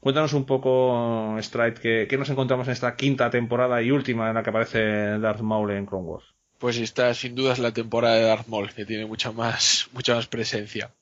[0.00, 4.36] Cuéntanos un poco, Stride, ¿qué, qué nos encontramos en esta quinta temporada y última en
[4.36, 6.24] la que aparece Darth Maul en Clone?
[6.58, 10.14] Pues esta sin duda es la temporada de Darth Maul, que tiene mucha más, mucha
[10.14, 10.94] más presencia.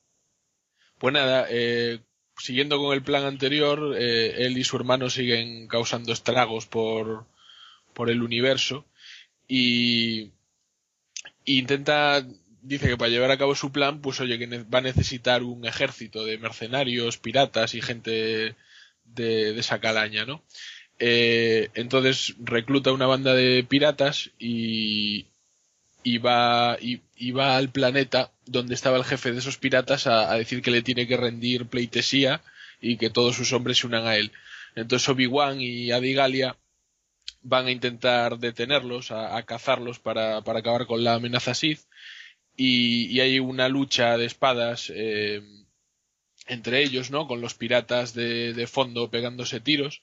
[0.97, 2.01] Pues nada, eh,
[2.37, 7.27] siguiendo con el plan anterior, eh, él y su hermano siguen causando estragos por,
[7.93, 8.85] por el universo
[9.47, 10.31] y,
[11.45, 12.25] intenta
[12.61, 15.65] dice que para llevar a cabo su plan, pues oye, que va a necesitar un
[15.65, 18.55] ejército de mercenarios, piratas y gente
[19.03, 20.43] de, esa calaña, ¿no?
[20.99, 25.25] Eh, entonces recluta una banda de piratas y,
[26.19, 30.71] va, y, va al planeta donde estaba el jefe de esos piratas a, decir que
[30.71, 32.41] le tiene que rendir pleitesía
[32.79, 34.31] y que todos sus hombres se unan a él.
[34.75, 36.55] Entonces Obi-Wan y Adigalia
[37.41, 41.81] van a intentar detenerlos, a, cazarlos para, acabar con la amenaza Sith
[42.55, 45.41] y, hay una lucha de espadas eh,
[46.47, 47.27] entre ellos, ¿no?
[47.27, 50.01] Con los piratas de, de fondo pegándose tiros.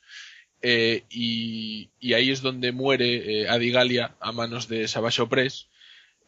[0.60, 5.22] Eh, y, ahí es donde muere eh, Adigalia a manos de Savage.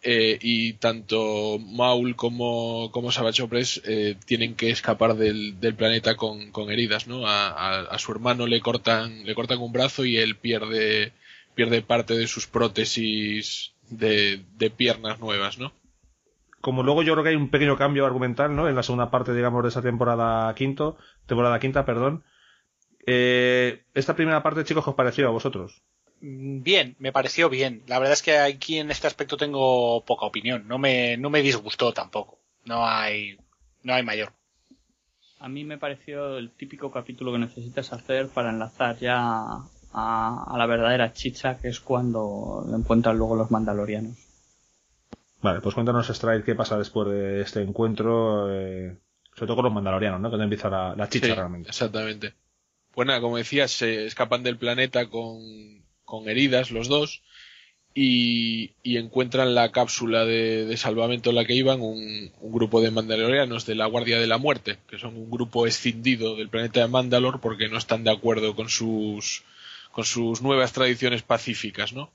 [0.03, 3.45] Eh, y tanto Maul como, como Savage
[3.85, 7.25] eh, tienen que escapar del, del planeta con, con, heridas, ¿no?
[7.27, 11.13] A, su hermano le cortan, le cortan un brazo y él pierde,
[11.55, 15.73] pierde parte de sus prótesis de, de piernas nuevas, ¿no?
[16.61, 18.69] como luego yo creo que hay un pequeño cambio argumental, ¿no?
[18.69, 22.25] En la segunda parte, digamos, de esa temporada quinto, temporada quinta, perdón.
[23.07, 25.83] Eh, esta primera parte, chicos, ¿qué os pareció a vosotros?
[26.21, 27.83] Mm, bien, me pareció bien.
[27.87, 30.67] La verdad es que aquí en este aspecto tengo poca opinión.
[30.69, 32.39] No me, no me disgustó tampoco.
[32.65, 33.39] No hay,
[33.83, 34.33] no hay mayor.
[35.39, 39.17] A mí me pareció el típico capítulo que necesitas hacer para enlazar ya
[39.93, 44.19] a, a la verdadera chicha, que es cuando encuentran luego los mandalorianos.
[45.41, 48.99] Vale, pues cuéntanos, Strike, qué pasa después de este encuentro, eh,
[49.35, 50.31] sobre todo con los mandalorianos, ¿no?
[50.31, 51.71] Que empieza la, la chicha realmente.
[51.71, 52.35] Exactamente.
[52.93, 55.80] Pues nada, como decías, se escapan del planeta con,
[56.11, 57.23] con heridas los dos
[57.95, 63.75] y, encuentran la cápsula de, salvamento en la que iban un, grupo de mandalorianos de
[63.75, 67.69] la Guardia de la Muerte, que son un grupo escindido del planeta de Mandalor porque
[67.69, 69.45] no están de acuerdo con sus,
[69.93, 72.13] con sus nuevas tradiciones pacíficas, ¿no?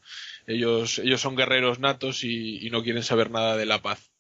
[0.47, 4.11] Ellos, ellos son guerreros natos y, y no quieren saber nada de la paz.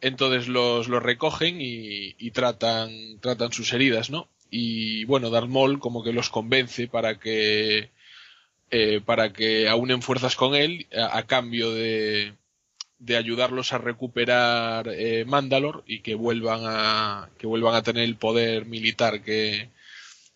[0.00, 4.28] Entonces los, los recogen y, y, tratan, tratan sus heridas, ¿no?
[4.50, 7.90] Y bueno, Darth Maul como que los convence para que,
[8.70, 12.34] eh, para que aúnen fuerzas con él a, a cambio de,
[12.98, 18.16] de ayudarlos a recuperar eh, Mandalor y que vuelvan a, que vuelvan a tener el
[18.16, 19.70] poder militar que,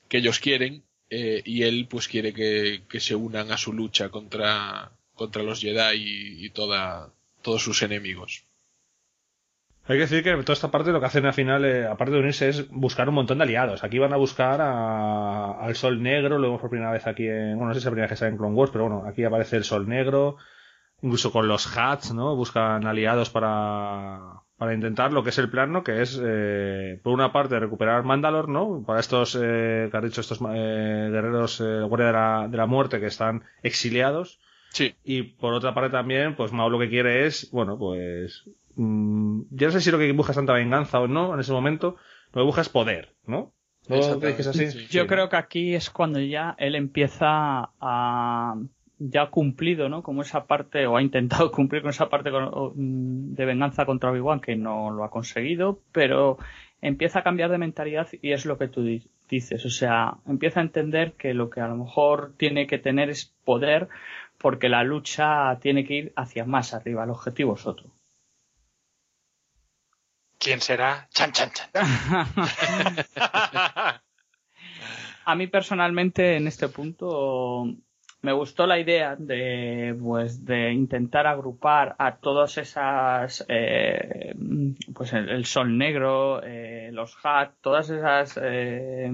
[0.09, 0.83] que ellos quieren.
[1.11, 5.61] Eh, y él pues quiere que, que se unan a su lucha contra, contra los
[5.61, 7.11] Jedi y, y toda,
[7.41, 8.45] todos sus enemigos.
[9.89, 12.21] Hay que decir que toda esta parte lo que hacen al final, eh, aparte de
[12.21, 13.83] unirse, es buscar un montón de aliados.
[13.83, 17.57] Aquí van a buscar a, al Sol Negro, lo vemos por primera vez aquí en.
[17.57, 19.09] Bueno, no sé si es la primera vez que sale en Clone Wars, pero bueno,
[19.09, 20.37] aquí aparece el Sol Negro.
[21.01, 22.37] Incluso con los Hats, ¿no?
[22.37, 25.83] Buscan aliados para, para intentar lo que es el plan, ¿no?
[25.83, 28.83] Que es, eh, por una parte, recuperar Mandalor, ¿no?
[28.85, 32.67] Para estos, eh, que han dicho estos eh, guerreros, eh, Guardia de la, de la
[32.67, 34.39] Muerte, que están exiliados
[34.71, 34.95] Sí.
[35.05, 38.45] Y por otra parte también, pues Mao lo que quiere es, bueno, pues.
[38.79, 41.53] Mmm, yo no sé si lo que busca es tanta venganza o no en ese
[41.53, 41.97] momento.
[42.33, 43.53] Lo que busca es poder, ¿no?
[43.89, 44.71] ¿No crees que es así?
[44.71, 45.29] Sí, yo sí, creo ¿no?
[45.31, 48.55] que aquí es cuando ya él empieza a.
[49.01, 50.03] Ya ha cumplido, ¿no?
[50.03, 54.57] Como esa parte, o ha intentado cumplir con esa parte de venganza contra Obi-Wan, que
[54.57, 56.39] no lo ha conseguido, pero
[56.81, 58.85] empieza a cambiar de mentalidad y es lo que tú
[59.29, 59.65] dices.
[59.65, 63.35] O sea, empieza a entender que lo que a lo mejor tiene que tener es
[63.45, 63.89] poder
[64.37, 67.91] porque la lucha tiene que ir hacia más arriba, el objetivo es otro.
[70.49, 71.07] ¿Quién será?
[71.11, 71.69] Chan, chan, chan.
[75.27, 77.67] a mí personalmente en este punto
[78.23, 84.35] me gustó la idea de pues de intentar agrupar a todas esas eh,
[84.95, 89.13] pues el, sol negro eh, los hat todas esas eh,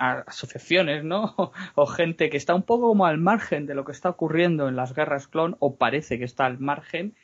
[0.00, 1.36] asociaciones no
[1.76, 4.74] o gente que está un poco como al margen de lo que está ocurriendo en
[4.74, 7.14] las guerras clon o parece que está al margen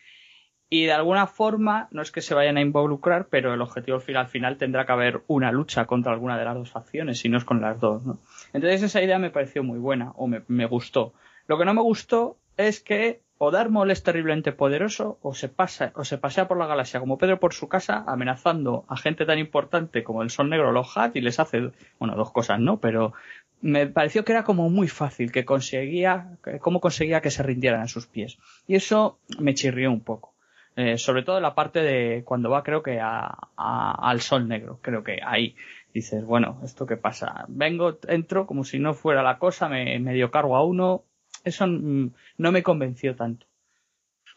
[0.70, 4.28] y de alguna forma no es que se vayan a involucrar pero el objetivo final
[4.28, 7.44] final tendrá que haber una lucha contra alguna de las dos facciones si no es
[7.44, 8.18] con las dos no
[8.52, 11.12] entonces esa idea me pareció muy buena o me, me gustó.
[11.46, 15.48] Lo que no me gustó es que o Darth Maul es terriblemente poderoso o se
[15.48, 19.24] pasa o se pasea por la galaxia como Pedro por su casa amenazando a gente
[19.24, 23.14] tan importante como el Sol Negro los y les hace bueno dos cosas no pero
[23.62, 27.88] me pareció que era como muy fácil que conseguía cómo conseguía que se rindieran a
[27.88, 28.38] sus pies.
[28.66, 30.29] Y eso me chirrió un poco
[30.76, 34.78] eh, sobre todo la parte de cuando va creo que a, a, al Sol Negro
[34.80, 35.56] creo que ahí
[35.92, 40.30] dices bueno esto qué pasa vengo entro como si no fuera la cosa me medio
[40.30, 41.04] cargo a uno
[41.44, 43.46] eso no me convenció tanto.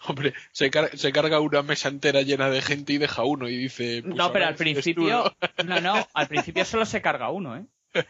[0.06, 3.56] Hombre, se, car se, carga una mesa entera llena de gente y deja uno y
[3.56, 4.02] dice.
[4.04, 5.34] Pues no, pero al principio.
[5.58, 5.64] ¿no?
[5.66, 7.66] no, no, al principio solo se carga uno, ¿eh?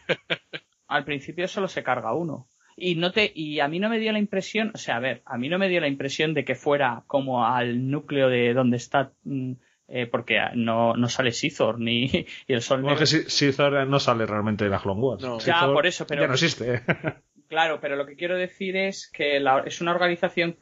[0.86, 2.46] Al principio solo se carga uno.
[2.76, 5.22] Y no te, y a mí no me dio la impresión, o sea, a ver,
[5.26, 8.76] a mí no me dio la impresión de que fuera como al núcleo de donde
[8.78, 9.52] está, mm,
[9.88, 12.04] eh, porque no, no sale Sithor ni
[12.48, 13.00] y el Sol Bueno, Negro.
[13.00, 15.22] que Si- Sithor no sale realmente de la Clone Wars.
[15.22, 15.38] No.
[15.40, 16.82] Ya, por eso, pero- Ya no existe.
[17.46, 20.56] Claro, pero lo que quiero decir es que la- es una organización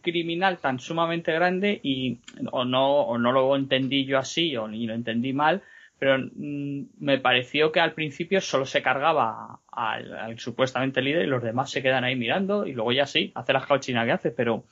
[0.00, 2.20] criminal tan sumamente grande y
[2.52, 5.62] o no, o no lo entendí yo así o ni lo entendí mal,
[5.98, 11.28] pero mm, me pareció que al principio solo se cargaba al, al supuestamente líder y
[11.28, 14.30] los demás se quedan ahí mirando y luego ya sí, hace la cauchina que hace,
[14.30, 14.64] pero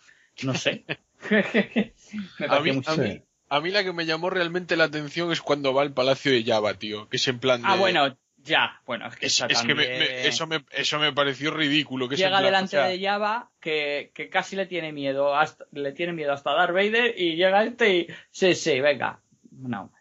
[0.43, 0.85] no sé.
[1.31, 5.41] me A mí, a, mí, a mí la que me llamó realmente la atención es
[5.41, 7.09] cuando va al Palacio de Java, tío.
[7.09, 7.69] Que es en plan de...
[7.69, 8.17] Ah, bueno,
[8.47, 12.09] ya, bueno, es que, Es, esa es que me- eso, me, eso me pareció ridículo.
[12.09, 15.93] Que llega delante o sea, de Java que, que casi le tiene miedo hasta, le
[15.93, 19.21] tiene miedo hasta Darth Vader y llega este y sí sí venga
[19.51, 19.93] no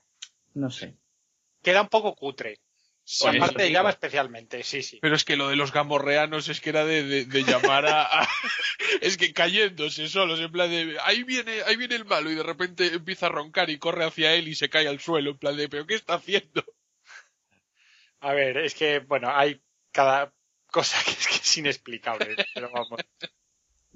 [0.53, 0.95] no sé
[1.65, 2.59] Queda un poco cutre.
[3.03, 3.73] sí, eso parte de.
[3.73, 4.99] Java especialmente, sí, sí.
[5.01, 8.03] Pero es que lo de los gamorreanos es que era de, de- de llamar a,
[8.21, 8.29] a-
[9.01, 10.97] Es que cayéndose solos, en plan de...
[11.01, 14.33] Ahí viene, ahí viene el malo y de repente empieza a roncar y corre hacia
[14.35, 15.67] él y se cae al suelo, en plan de...
[15.67, 16.63] ¿Pero qué está haciendo?
[18.19, 19.61] A ver, es que, bueno, hay
[19.91, 20.33] cada
[20.67, 22.35] cosa que es, que es inexplicable.
[22.53, 22.99] Pero vamos.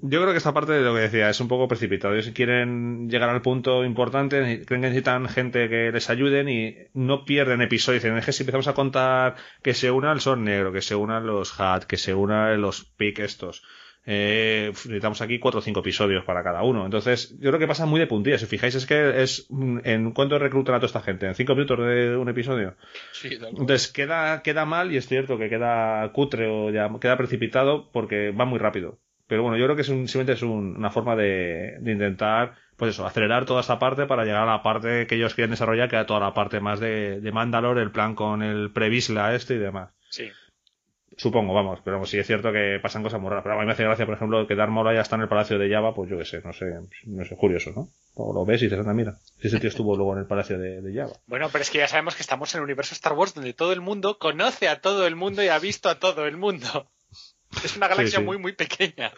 [0.02, 2.14] Yo creo que esta parte de lo que decía es un poco precipitado.
[2.14, 7.24] Ellos quieren llegar al punto importante, creen que necesitan gente que les ayuden y no
[7.24, 8.02] pierden episodios.
[8.02, 10.94] Dicen, es que si empezamos a contar que se una el Sol Negro, que se
[10.94, 13.62] unan los Hat, que se unan los Pick estos.
[14.06, 16.86] Eh, necesitamos aquí cuatro o cinco episodios para cada uno.
[16.86, 18.40] Entonces, yo creo que pasa muy de puntillas.
[18.40, 21.54] Si fijáis, es que es mm, en cuánto reclutan a toda esta gente, en cinco
[21.54, 22.76] minutos de un episodio.
[23.12, 23.38] Sí.
[23.40, 28.30] Entonces queda, queda mal y es cierto que queda cutre o ya queda precipitado porque
[28.30, 28.98] va muy rápido.
[29.30, 32.54] Pero bueno, yo creo que es un- simplemente es un- una forma de, de intentar,
[32.76, 35.88] pues eso, acelerar toda esta parte para llegar a la parte que ellos quieren desarrollar,
[35.88, 39.54] que era toda la parte más de, de Mandalore, el plan con el previsla este
[39.54, 39.94] y demás.
[40.10, 40.28] Sí.
[41.16, 43.42] Supongo, vamos, pero sí es cierto que pasan cosas muy raras.
[43.44, 45.28] Pero a mí me hace gracia, por ejemplo, que Darth Maul haya estado en el
[45.28, 46.66] Palacio de Java, pues yo qué sé, no sé,
[47.06, 47.88] no sé, curioso, ¿no?
[48.14, 50.58] O lo ves y dices, anda, mira, si ese tío estuvo luego en el Palacio
[50.58, 51.12] de, de Java.
[51.26, 53.72] Bueno, pero es que ya sabemos que estamos en el universo Star Wars donde todo
[53.72, 56.90] el mundo conoce a todo el mundo y ha visto a todo el mundo.
[57.64, 58.24] Es una galaxia sí.
[58.24, 59.12] muy, muy pequeña.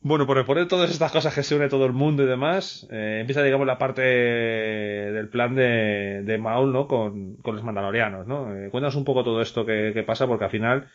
[0.00, 3.18] Bueno, por poner todas estas cosas que se une todo el mundo y demás, eh,
[3.20, 6.86] empieza, digamos, la parte del plan de, de Maul, ¿no?
[6.86, 8.54] Con, con los mandalorianos, ¿no?
[8.54, 10.88] Eh, cuéntanos un poco todo esto que, que pasa, porque al final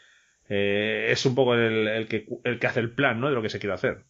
[0.47, 3.27] eh, es un poco el, el que, el que hace el plan, ¿no?
[3.27, 4.03] De lo que se quiere hacer.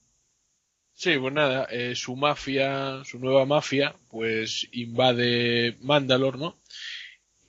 [0.93, 6.55] Sí, pues nada, eh, su mafia, su nueva mafia, pues invade Mandalor, ¿no?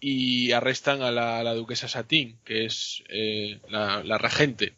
[0.07, 4.75] Y arrestan a la, duquesa Satín, que es eh, la, la regente.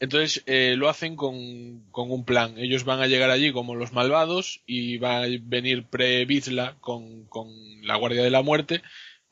[0.00, 2.58] Entonces eh, lo hacen con, con un plan.
[2.58, 7.48] Ellos van a llegar allí como los malvados y va a venir Pre-Vizla con, con
[7.86, 8.82] la Guardia de la Muerte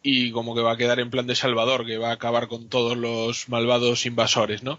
[0.02, 2.68] y como que va a quedar en plan de Salvador, que va a acabar con
[2.68, 4.78] todos los malvados invasores, ¿no?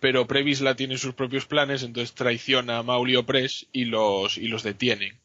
[0.00, 4.62] pero Previsla tiene sus propios planes, entonces traiciona a Mauli Opress y los, y los
[4.62, 5.20] detienen.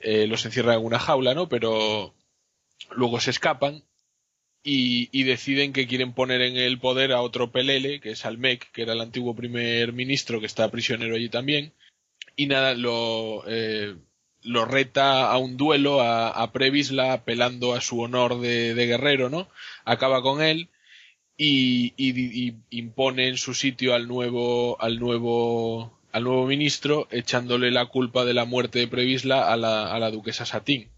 [0.00, 1.48] Eh, los encierran en una jaula, ¿no?
[1.48, 2.14] Pero
[2.90, 3.84] luego se escapan
[4.64, 8.82] y, deciden que quieren poner en el poder a otro Pelele, que es Almec, que
[8.82, 11.72] era el antiguo primer ministro que está prisionero allí también.
[12.36, 13.96] Y nada, lo, eh,
[14.42, 19.48] lo reta a un duelo a, Previsla apelando a su honor de, guerrero, ¿no?
[19.84, 20.68] Acaba con él
[21.36, 21.94] y
[22.70, 28.34] impone en su sitio al nuevo al nuevo al nuevo ministro echándole la culpa de
[28.34, 30.92] la muerte de Previsla a la, a la duquesa Satín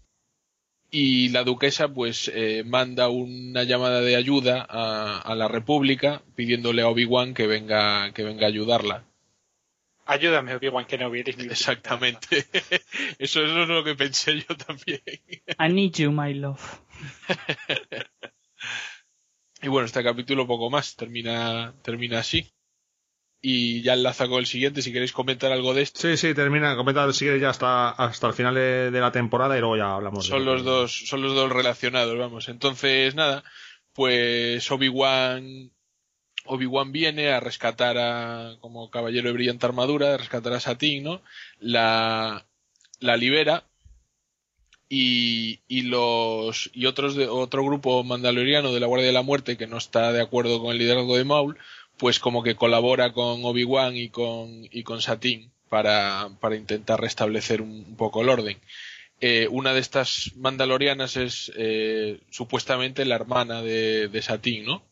[0.97, 6.81] y la duquesa pues eh, manda una llamada de ayuda a, a la república pidiéndole
[6.83, 9.03] a Obi-Wan que venga que venga a ayudarla
[10.07, 11.19] Ayúdame, Obi-Wan Kenobi.
[11.21, 12.45] eres mi- exactamente
[13.19, 15.01] eso, eso es lo que pensé yo también
[15.59, 16.61] I need you my love
[19.61, 22.45] Y bueno, este capítulo poco más, termina, termina así.
[23.47, 25.99] Y ya enlaza con el siguiente, si queréis comentar algo de esto.
[25.99, 29.59] Sí, sí, termina, comenta, sigue ya hasta, hasta el final de, de la temporada y
[29.59, 30.25] luego ya hablamos.
[30.25, 32.49] Son lo los dos, son los dos relacionados, vamos.
[32.49, 33.43] Entonces, nada,
[33.93, 35.69] pues Obi-Wan,
[36.45, 41.21] Obi-Wan viene a rescatar a, como caballero de brillante armadura, a rescatar a Satín, ¿no?
[41.59, 42.47] La,
[42.99, 43.63] la libera
[44.89, 49.55] y, y los, y otros de, otro grupo mandaloriano de la Guardia de la Muerte
[49.55, 51.59] que no está de acuerdo con el liderazgo de Maul,
[51.97, 57.61] pues como que colabora con Obi-Wan y con, y con Satín para, para intentar restablecer
[57.61, 58.57] un, poco el orden.
[59.21, 64.83] Eh, una de estas mandalorianas es eh, supuestamente la hermana de, de Satín, ¿no?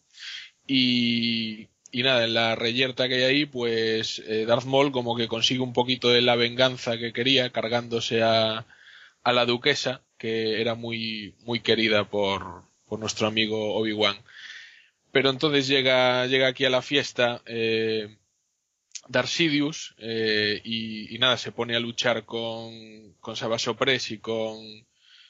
[0.65, 5.27] Y, y nada, en la reyerta que hay ahí, pues eh, Darth Maul como que
[5.27, 8.65] consigue un poquito de la venganza que quería, cargándose a,
[9.23, 14.17] a la duquesa, que era muy, muy querida por, por nuestro amigo Obi-Wan.
[15.13, 18.17] Pero entonces llega, llega aquí a la fiesta eh,
[19.07, 24.57] Darcidius eh, y, y nada, se pone a luchar con, con Savage Opress y con,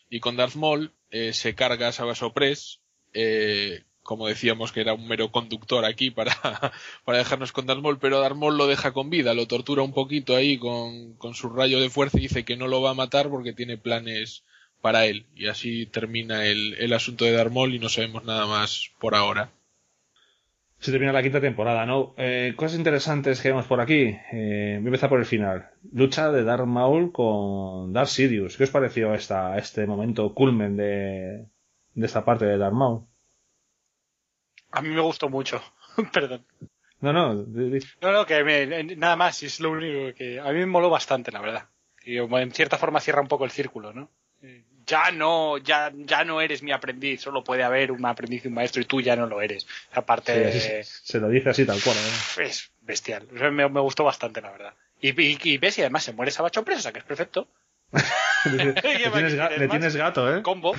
[0.09, 0.93] y con Darth Maul.
[1.11, 2.81] eh, se carga a Savage Opress,
[3.13, 6.33] eh, como decíamos que era un mero conductor aquí para,
[7.05, 9.93] para dejarnos con Darth Maul, pero Darth Maul lo deja con vida, lo tortura un
[9.93, 12.95] poquito ahí con, con su rayo de fuerza y dice que no lo va a
[12.95, 14.43] matar porque tiene planes
[14.81, 15.25] para él.
[15.35, 19.15] Y así termina el, el asunto de Darth Maul y no sabemos nada más por
[19.15, 19.51] ahora.
[20.83, 22.13] Se termina la quinta temporada, ¿no?
[22.17, 24.17] Eh, cosas interesantes que vemos por aquí.
[24.33, 25.69] Eh, voy a empezar por el final.
[25.93, 28.57] Lucha de Darth Maul con Darth Sidious.
[28.57, 31.47] ¿Qué os pareció esta, este momento culmen de,
[31.93, 33.05] de esta parte de Darth Maul?
[34.71, 35.61] A mí me gustó mucho.
[36.13, 36.45] Perdón.
[36.99, 40.65] No, no, No, no, que me- nada más, es lo único que a mí me
[40.65, 41.69] moló bastante, la verdad.
[42.03, 44.09] Y en cierta forma cierra un poco el círculo, ¿no?
[44.85, 48.55] Ya no, ya, ya no eres mi aprendiz, solo puede haber un aprendiz y un
[48.55, 49.67] maestro y tú ya no lo eres.
[49.93, 51.95] Aparte, sí, así se, lo dice así tal cual.
[51.97, 52.43] ¿eh?
[52.43, 53.27] es bestial.
[53.33, 54.73] O sea, me, me gustó bastante, la verdad.
[54.99, 57.47] Y, y, y ves, y además se muere Sabacho preso, o sea que es perfecto.
[58.45, 58.81] Le, ¿Qué
[59.13, 60.41] tienes, le tienes gato, ¿eh?
[60.41, 60.75] combo.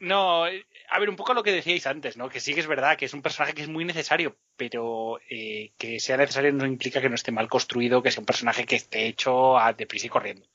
[0.00, 2.28] No, a ver, un poco lo que decíais antes, ¿no?
[2.28, 5.72] Que sí que es verdad que es un personaje que es muy necesario, pero eh,
[5.76, 8.76] que sea necesario no implica que no esté mal construido, que sea un personaje que
[8.76, 10.46] esté hecho a deprisa y corriendo.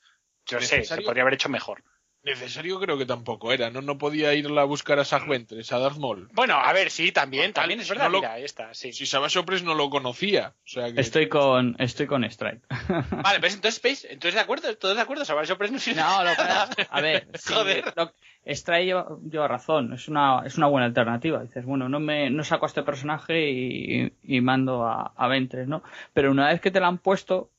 [0.46, 1.82] Yo sé, se podría haber hecho mejor.
[2.24, 3.82] Necesario creo que tampoco era, ¿no?
[3.82, 6.28] No podía irla a buscar a Sag Ventress, a Darth Maul.
[6.32, 8.92] Bueno, a ver, sí, también, Total, también es verdad, no lo- mira, esta, sí.
[8.94, 10.54] Si Savage Opress no lo conocía.
[10.64, 11.00] O sea que...
[11.02, 12.62] Estoy con, estoy con Strike.
[13.22, 14.04] Vale, pues entonces, ¿veis?
[14.06, 16.70] Entonces, de acuerdo, todos de acuerdo, Savage Opress no sirve No, lo nada.
[16.88, 17.92] a ver, sí, Joder.
[17.94, 18.12] lo-
[18.46, 21.42] Stray lleva, lleva razón, es una, es una buena alternativa.
[21.42, 25.68] Dices, bueno, no me, no saco a este personaje y, y mando a, a Ventres,
[25.68, 25.82] ¿no?
[26.14, 27.50] Pero una vez que te la han puesto,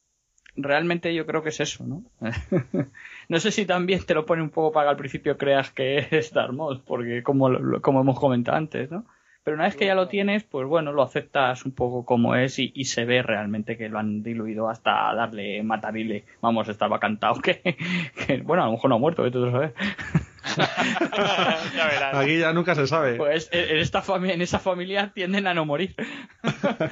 [0.55, 2.03] realmente yo creo que es eso, ¿no?
[3.29, 6.07] no sé si también te lo pone un poco para que al principio creas que
[6.11, 7.49] es Darth Maul, porque como,
[7.81, 9.05] como hemos comentado antes, ¿no?
[9.43, 12.57] Pero una vez que ya lo tienes, pues bueno, lo aceptas un poco como es
[12.57, 16.25] y, y se ve realmente que lo han diluido hasta darle matarile.
[16.41, 17.61] Vamos, estaba cantado que,
[18.25, 19.73] que bueno, a lo mejor no ha muerto, que tú sabes.
[20.57, 22.15] Ya verás.
[22.15, 23.15] Aquí ya nunca se sabe.
[23.15, 25.95] Pues en, esta en esa familia tienden a no morir.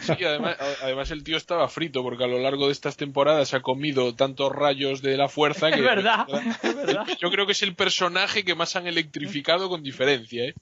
[0.01, 3.61] Sí, además, además el tío estaba frito porque a lo largo de estas temporadas ha
[3.61, 5.79] comido tantos rayos de la fuerza que...
[5.79, 6.25] Es verdad,
[6.63, 7.07] es verdad.
[7.19, 10.55] Yo creo que es el personaje que más han electrificado con diferencia, ¿eh?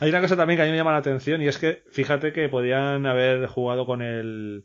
[0.00, 2.32] Hay una cosa también que a mí me llama la atención y es que fíjate
[2.32, 4.64] que podían haber jugado con el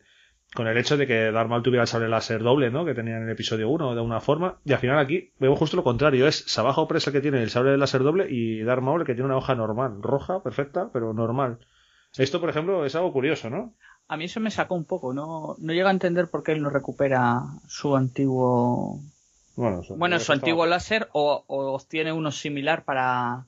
[0.56, 2.86] con el hecho de que Darth Maul tuviera el sable láser doble, ¿no?
[2.86, 5.76] Que tenía en el episodio 1 de una forma y al final aquí vemos justo
[5.78, 9.06] lo contrario, es Sabajo Opress el que tiene el sable láser doble y Darth Maul
[9.06, 11.60] que tiene una hoja normal, roja, perfecta, pero normal.
[12.18, 13.74] Esto, por ejemplo, es algo curioso, ¿no?
[14.07, 16.64] A mí eso me sacó un poco, no, no llega a entender por qué él
[16.64, 18.99] no recupera su antiguo,
[19.57, 23.45] Bueno, su antiguo estaba- láser o, o obtiene uno similar para,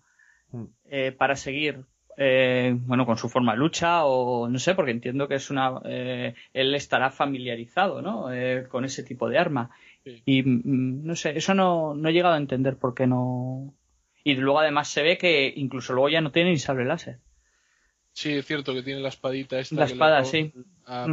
[0.51, 0.63] Mm.
[0.89, 1.85] eh, para seguir,
[2.21, 5.79] eh, bueno, con su forma de lucha o no sé, porque entiendo que es una,
[5.85, 8.33] eh, él estará familiarizado, ¿no?
[8.33, 9.69] Eh, con ese tipo de arma.
[10.03, 10.21] Sí.
[10.25, 13.73] Y mm, no sé, eso no, no he llegado a entender por qué no.
[14.25, 17.19] Y luego además se ve que incluso luego ya no tiene ni sable láser.
[18.11, 19.75] Sí, es cierto que tiene la espadita esta.
[19.75, 20.51] La espada, sí.
[20.85, 21.07] a.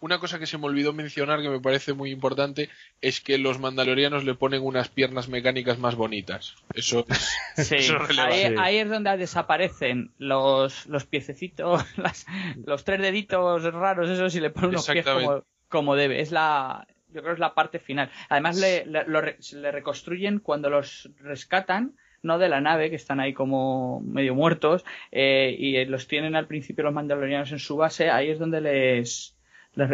[0.00, 2.70] Una cosa que se me olvidó mencionar que me parece muy importante
[3.02, 6.54] es que los mandalorianos le ponen unas piernas mecánicas más bonitas.
[6.74, 7.36] Eso es,
[7.68, 8.46] Sí, eso es relevante.
[8.46, 8.54] ahí, Sí.
[8.58, 12.26] ahí es donde desaparecen los, los piececitos, las-
[12.64, 16.20] los tres deditos raros, esos, y le ponen unos pies como, como debe.
[16.20, 18.10] Es la, yo creo que es la parte final.
[18.30, 23.20] Además, le, le, lo le reconstruyen cuando los rescatan, no de la nave, que están
[23.20, 28.08] ahí como medio muertos, eh, y los tienen al principio los mandalorianos en su base.
[28.10, 29.36] Ahí es donde les.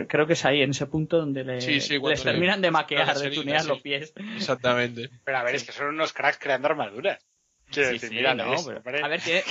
[0.08, 2.60] Creo que es ahí, en ese punto donde le- Sí, sí, cuando les le- terminan
[2.62, 3.68] de maquear, de tunear sí.
[3.68, 4.12] los pies.
[4.36, 5.10] Exactamente.
[5.24, 7.18] Pero a ver, es que son unos cracks creando armaduras.
[7.70, 9.42] Quiero Sí, decir, sí, mira, a ver, tiene-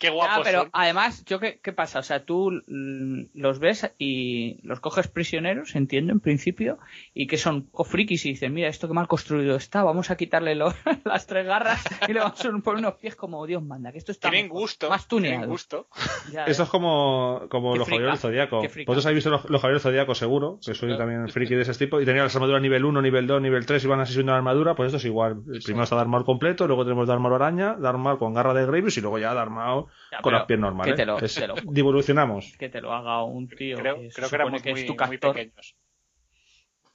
[0.00, 0.70] qué, qué Ah, pero son.
[0.72, 6.12] además, yo qué, qué pasa, o sea, tú los ves y los coges prisioneros, entiendo,
[6.12, 6.78] en principio,
[7.14, 10.54] y que son frikis y dicen, mira, esto que mal construido está, vamos a quitarle
[10.56, 10.74] lo-
[11.04, 14.10] las tres garras y le vamos a poner unos pies como Dios manda, que esto
[14.12, 14.88] está Tienen mejor, gusto.
[14.88, 15.50] más tienen tuneado.
[15.52, 15.86] gusto.
[16.32, 18.58] Ya, Esto es como, como Qué los Caballeros del Zodíaco.
[18.62, 22.00] Vosotros habéis visto los, los del Zodíaco seguro, que soy también friki de ese tipo,
[22.00, 24.38] y tenía las armaduras nivel 1, nivel 2, nivel 3 y van así subiendo la
[24.38, 25.42] armadura, pues esto es igual.
[25.64, 28.66] Primero está Darth Maul completo, luego tenemos Darth Maul araña, Darth Maul con garra de
[28.66, 30.92] Grievous y luego ya Darth Maul Ya, con las pies normales.
[30.92, 32.52] que te lo- Es- te lo- Evolucionamos.
[32.58, 34.86] que te lo haga un tío Creo, que creo que supone éramos que muy, es
[34.86, 35.76] tu muy pequeños.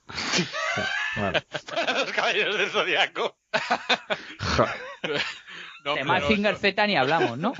[1.16, 1.42] Vale.
[1.94, 3.36] Los caballeros del zodiaco.
[5.84, 7.52] No, De pero- Mazinger Z ni hablamos, ¿no?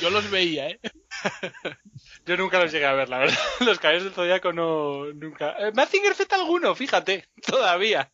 [0.00, 0.80] yo los veía, ¿eh?
[2.26, 3.36] Yo nunca los llegué a ver, la verdad.
[3.60, 5.06] Los caballeros del zodiaco no.
[5.14, 5.54] Nunca.
[5.58, 7.28] Eh, Mazinger Z alguno, fíjate.
[7.46, 8.10] Todavía.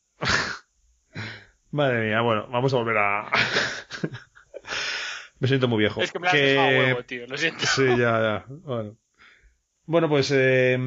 [1.72, 3.32] Madre mía, bueno, vamos a volver a.
[5.40, 6.00] Me siento muy viejo.
[6.00, 7.66] Es que me has Que- dejado a huevo, tío, lo siento.
[7.66, 8.44] Sí, ya, ya.
[8.48, 8.96] Bueno,
[9.86, 10.78] Bueno, pues eh,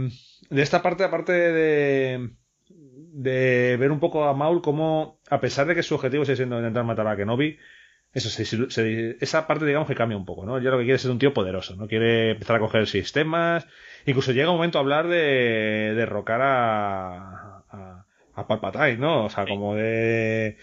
[0.49, 2.29] de esta parte, aparte de,
[2.69, 6.57] de ver un poco a Maul como, a pesar de que su objetivo sigue siendo
[6.57, 7.57] intentar matar a Kenobi,
[8.13, 10.57] eso se- se- esa parte digamos que cambia un poco, ¿no?
[10.61, 11.87] Ya lo que quiere es ser un tío poderoso, ¿no?
[11.89, 13.67] Quiere empezar a coger sistemas,
[14.05, 17.44] incluso llega un momento a hablar de derrocar a,
[18.35, 19.25] a, Palpatine, ¿no?
[19.25, 20.57] O sea, como de...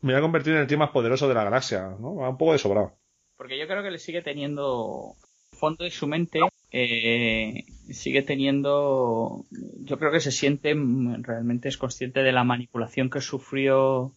[0.00, 2.16] Me voy a convertir en el tío más poderoso de la galaxia, ¿no?
[2.16, 2.96] Va un poco de sobrado.
[3.36, 5.14] Porque yo creo que le sigue teniendo
[5.52, 6.40] fondo de su mente,
[6.72, 9.44] eh, sigue teniendo,
[9.80, 10.74] yo creo que se siente,
[11.20, 14.12] realmente es consciente de la manipulación que sufrió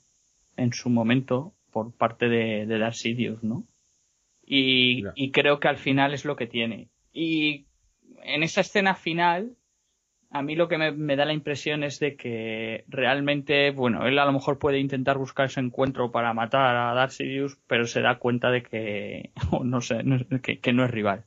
[0.58, 3.68] en su momento por parte de, de Darth Sidious, ¿no?
[4.48, 6.90] Y creo que al final es lo que tiene.
[7.12, 7.66] Y
[8.24, 9.56] en esa escena final,
[10.38, 14.20] a mí lo que me, me da la impresión es de que realmente, bueno, él
[14.20, 18.02] a lo mejor puede intentar buscar ese encuentro para matar a Darth Sidious, pero se
[18.02, 19.32] da cuenta de que,
[19.64, 21.26] no sé, no- que no es rival.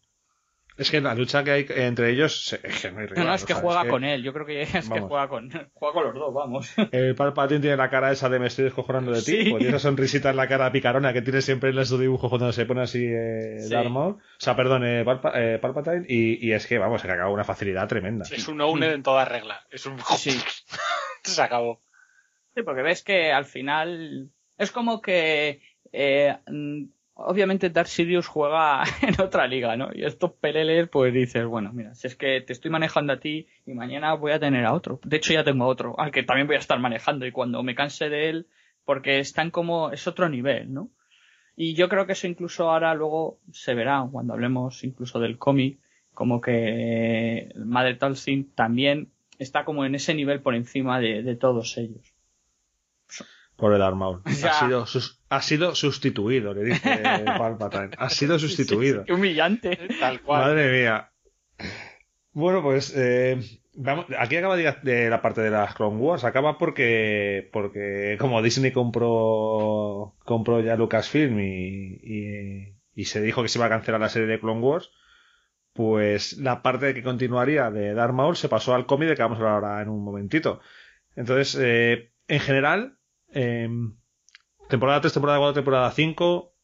[0.79, 3.35] Es que la lucha que hay entre ellos es que no hay No, rival, no,
[3.35, 4.23] es o que sea, juega que con él.
[4.23, 6.73] Yo creo que es que juega con, juega con los dos, vamos.
[6.93, 9.51] El Palpatine tiene la cara esa de me estoy descojonando de ti, Sí.
[9.51, 12.53] pues tiene esa sonrisita en la cara picarona que tiene siempre en su dibujo cuando
[12.53, 13.71] se pone así eh, Sí.
[13.75, 14.13] Darth Maul.
[14.15, 17.31] O sea, perdón, eh, Palpa- eh, Palpatine, y, y es que, vamos, se le acaba
[17.31, 18.25] una facilidad tremenda.
[18.31, 19.67] Es un owner en toda regla.
[19.71, 19.99] Es un...
[20.17, 20.39] Sí.
[21.25, 21.81] Se acabó.
[22.55, 25.61] Sí, porque ves que al final es como que
[25.93, 26.85] eh, mm,
[27.19, 29.91] obviamente Darth Sidious juega en otra liga, ¿no?
[29.93, 33.49] Y estos peleles pues dices, bueno, mira, si es que te estoy manejando a ti
[33.67, 35.01] y mañana voy a tener a otro.
[35.05, 37.75] De hecho ya tengo otro, al que también voy a estar manejando y cuando me
[37.75, 38.47] canse de él,
[38.85, 40.91] porque están como, es otro nivel, ¿no?
[41.57, 45.81] Y yo creo que eso incluso ahora luego se verá cuando hablemos incluso del cómic,
[46.15, 51.77] como que Madre Talzin también está como en ese nivel por encima de, de todos
[51.79, 52.15] ellos.
[53.59, 54.23] Pobre Darth Maul.
[54.25, 54.51] Ya.
[54.51, 57.03] Ha, sido, sus- ha sido sustituido, le dice
[57.39, 57.91] Palpatine.
[57.99, 59.05] Ha sido sustituido.
[59.05, 59.77] Qué humillante.
[60.01, 60.43] Tal cual.
[60.43, 61.11] Madre mía.
[62.33, 63.41] Bueno, pues eh,
[63.75, 66.23] vamos, aquí acaba de, de la parte de las Clone Wars.
[66.23, 73.49] Acaba porque, porque como Disney compró, compró ya Lucasfilm y, y, y se dijo que
[73.49, 74.93] se iba a cancelar la serie de Clone Wars,
[75.73, 79.39] pues la parte que continuaría de Darth Maul se pasó al cómic de que vamos
[79.39, 80.61] a hablar ahora en un momentito.
[81.17, 82.98] Entonces, eh, en general,
[83.33, 83.69] eh,
[84.69, 86.55] temporada 3, temporada 4, temporada 5,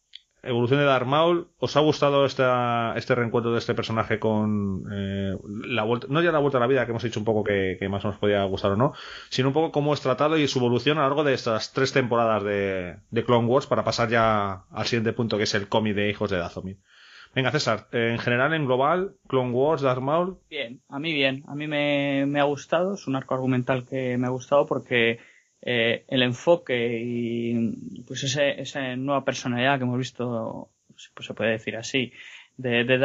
[0.45, 1.49] evolución de Darth Maul.
[1.59, 5.37] ¿Os ha gustado esta, este reencuentro de este personaje con eh,
[5.67, 7.79] la vuelta, no ya la vuelta a la vida que hemos dicho un poco que,
[7.89, 8.93] más nos podía gustar o no,
[9.31, 11.93] sino un poco cómo es tratado y su evolución a lo largo de estas tres
[11.93, 15.95] temporadas de, de Clone Wars para pasar ya al siguiente punto que es el cómic
[15.95, 16.79] de Hijos de Dathomir.
[17.35, 21.43] Venga, César, en general, en global, Clone Wars, Darth Maul, Bien, a mí bien.
[21.49, 22.95] A mí me, me ha gustado.
[22.95, 25.19] Es un arco argumental que me ha gustado porque
[25.67, 30.69] eh, el enfoque y pues ese, esa nueva personalidad que hemos visto,
[31.15, 32.13] pues se puede decir así,
[32.59, 32.99] de, de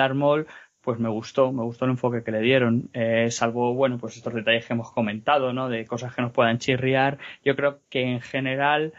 [0.82, 4.34] pues me gustó, me gustó el enfoque que le dieron, eh, salvo, bueno, pues estos
[4.34, 5.70] detalles que hemos comentado, ¿no?
[5.70, 7.18] De cosas que nos puedan chirriar.
[7.44, 8.94] Yo creo que en general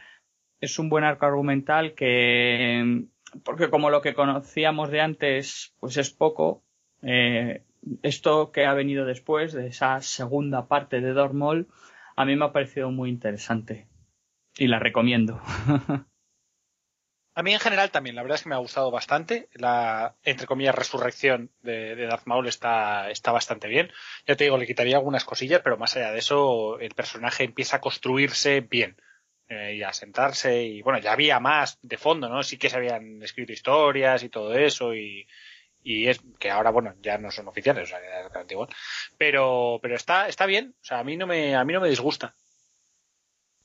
[0.60, 3.04] es un buen arco argumental que,
[3.44, 6.62] porque como lo que conocíamos de antes, pues es poco,
[7.02, 7.62] eh,
[8.02, 11.68] esto que ha venido después de esa segunda parte de Dormol,
[12.16, 13.88] a mí me ha parecido muy interesante
[14.56, 15.40] y la recomiendo.
[17.34, 19.48] A mí en general también, la verdad es que me ha gustado bastante.
[19.54, 23.90] La, entre comillas, resurrección de, Darth Maul está, está bastante bien.
[24.26, 27.76] Ya te digo, le quitaría algunas cosillas, pero más allá de eso, el personaje empieza
[27.76, 28.96] a construirse bien.
[29.48, 32.42] eh, y a sentarse, y bueno, ya había más de fondo, ¿no?
[32.42, 35.26] Sí que se habían escrito historias y todo eso, y,
[35.82, 38.68] y es que ahora, bueno, ya no son oficiales, o sea, exactamente igual.
[39.18, 41.88] Pero, pero está, está bien, o sea, a mí no me, a mí no me
[41.88, 42.34] disgusta.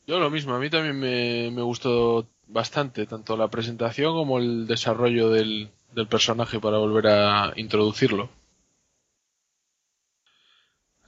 [0.07, 4.67] Yo lo mismo, a mí también me, me gustó bastante, tanto la presentación como el
[4.67, 8.29] desarrollo del, del personaje para volver a introducirlo.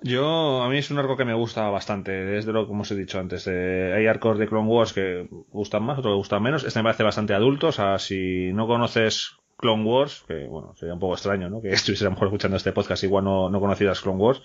[0.01, 2.95] Yo, a mí es un arco que me gusta bastante, desde lo como os he
[2.95, 3.47] dicho antes.
[3.47, 6.63] eh, hay arcos de Clone Wars que gustan más, otros que gustan menos.
[6.63, 10.93] Este me parece bastante adulto, o sea, si no conoces Clone Wars, que bueno, sería
[10.93, 11.61] un poco extraño, ¿no?
[11.61, 14.41] Que estuvieses a lo mejor escuchando este podcast igual no, no conocieras Clone Wars.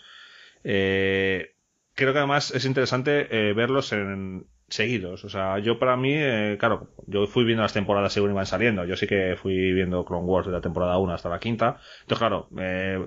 [0.64, 1.54] Eh,
[1.94, 5.24] creo que además es interesante eh, verlos en seguidos.
[5.24, 8.84] O sea, yo para mí, eh, claro, yo fui viendo las temporadas según iban saliendo.
[8.84, 11.78] Yo sí que fui viendo Clone Wars de la temporada 1 hasta la quinta.
[12.02, 13.06] Entonces, claro, eh,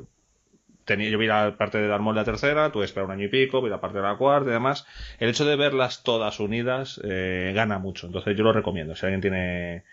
[0.85, 3.13] tenía, yo vi la parte de Darth Maul de la tercera, tuve que esperar un
[3.13, 4.85] año y pico, vi la parte de la cuarta y demás.
[5.19, 8.95] El hecho de verlas todas unidas eh, gana mucho, entonces yo lo recomiendo.
[8.95, 9.83] Si alguien tiene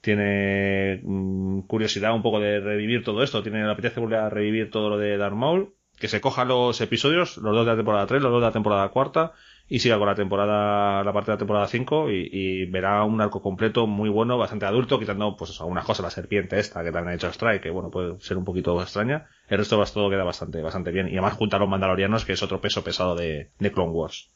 [0.00, 4.70] tiene mm, curiosidad un poco de revivir todo esto, tiene le apetece volver a revivir
[4.70, 8.06] todo lo de Darth Maul, que se coja los episodios, los dos de la temporada
[8.06, 9.32] 3, los dos de la temporada cuarta,
[9.68, 13.42] y siga con la temporada, la parte de la temporada 5 y, verá un arco
[13.42, 17.14] completo muy bueno, bastante adulto, quitando pues algunas cosas, la serpiente esta que también ha
[17.16, 19.26] hecho Strike, que bueno, puede ser un poquito extraña.
[19.48, 21.08] El resto todo queda bastante, bastante bien.
[21.08, 24.30] Y además junto a los mandalorianos, que es otro peso pesado de, de Clone Wars.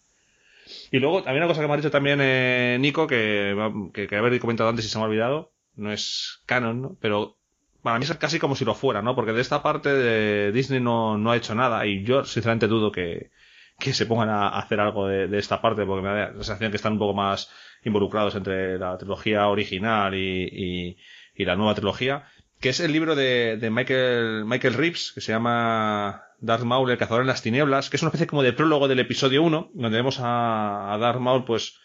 [0.90, 3.54] Y luego, también una cosa que me ha dicho también eh, Nico, que,
[3.94, 6.96] que, que haber comentado antes y se me ha olvidado, no es canon, ¿no?
[7.00, 7.36] Pero
[7.82, 9.14] para mí es casi como si lo fuera, ¿no?
[9.14, 12.92] Porque de esta parte de Disney no, no ha hecho nada y yo sinceramente dudo
[12.92, 13.30] que,
[13.78, 16.76] que se pongan a hacer algo de, esta parte, porque me da la sensación que
[16.76, 17.50] están un poco más
[17.84, 20.96] involucrados entre la trilogía original y,
[21.34, 22.24] y, la nueva trilogía,
[22.60, 26.98] que es el libro de, de Michael, Michael Reeves, que se llama Darth Maul, el
[26.98, 29.96] cazador en las tinieblas, que es una especie como de prólogo del episodio 1, donde
[29.96, 31.80] vemos a, a Darth Maul, pues,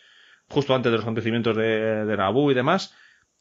[0.50, 2.94] justo antes de los acontecimientos de, de Naboo y demás,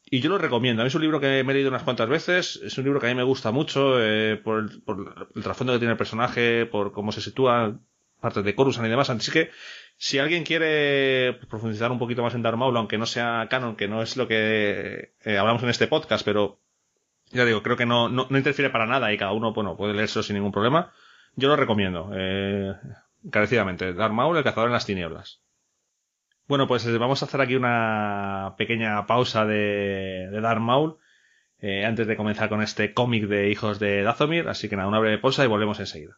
[0.09, 0.85] y yo lo recomiendo.
[0.85, 2.59] Es un libro que me he leído unas cuantas veces.
[2.63, 5.73] Es un libro que a mí me gusta mucho eh, por, el, por, el, trasfondo
[5.73, 7.77] que tiene el personaje, por cómo se sitúa,
[8.21, 9.09] partes de Coruscant y demás.
[9.09, 9.49] Así que,
[9.97, 13.87] si alguien quiere profundizar un poquito más en Darth Maul, aunque no sea canon, que
[13.87, 16.59] no es lo que eh, hablamos en este podcast, pero
[17.31, 19.93] ya digo, creo que no, no, no, interfiere para nada y cada uno, bueno, puede
[19.93, 20.93] leerlo sin ningún problema.
[21.35, 22.73] Yo lo recomiendo, eh,
[23.25, 23.93] encarecidamente.
[23.93, 25.41] Darth Maul, el cazador en las tinieblas.
[26.47, 30.97] Bueno, pues eh, vamos a hacer aquí una pequeña pausa de, de Darth Maul.
[31.59, 34.99] Eh, antes de comenzar con este cómic de hijos de Dazomir, así que nada, una
[34.99, 36.17] breve pausa y volvemos enseguida.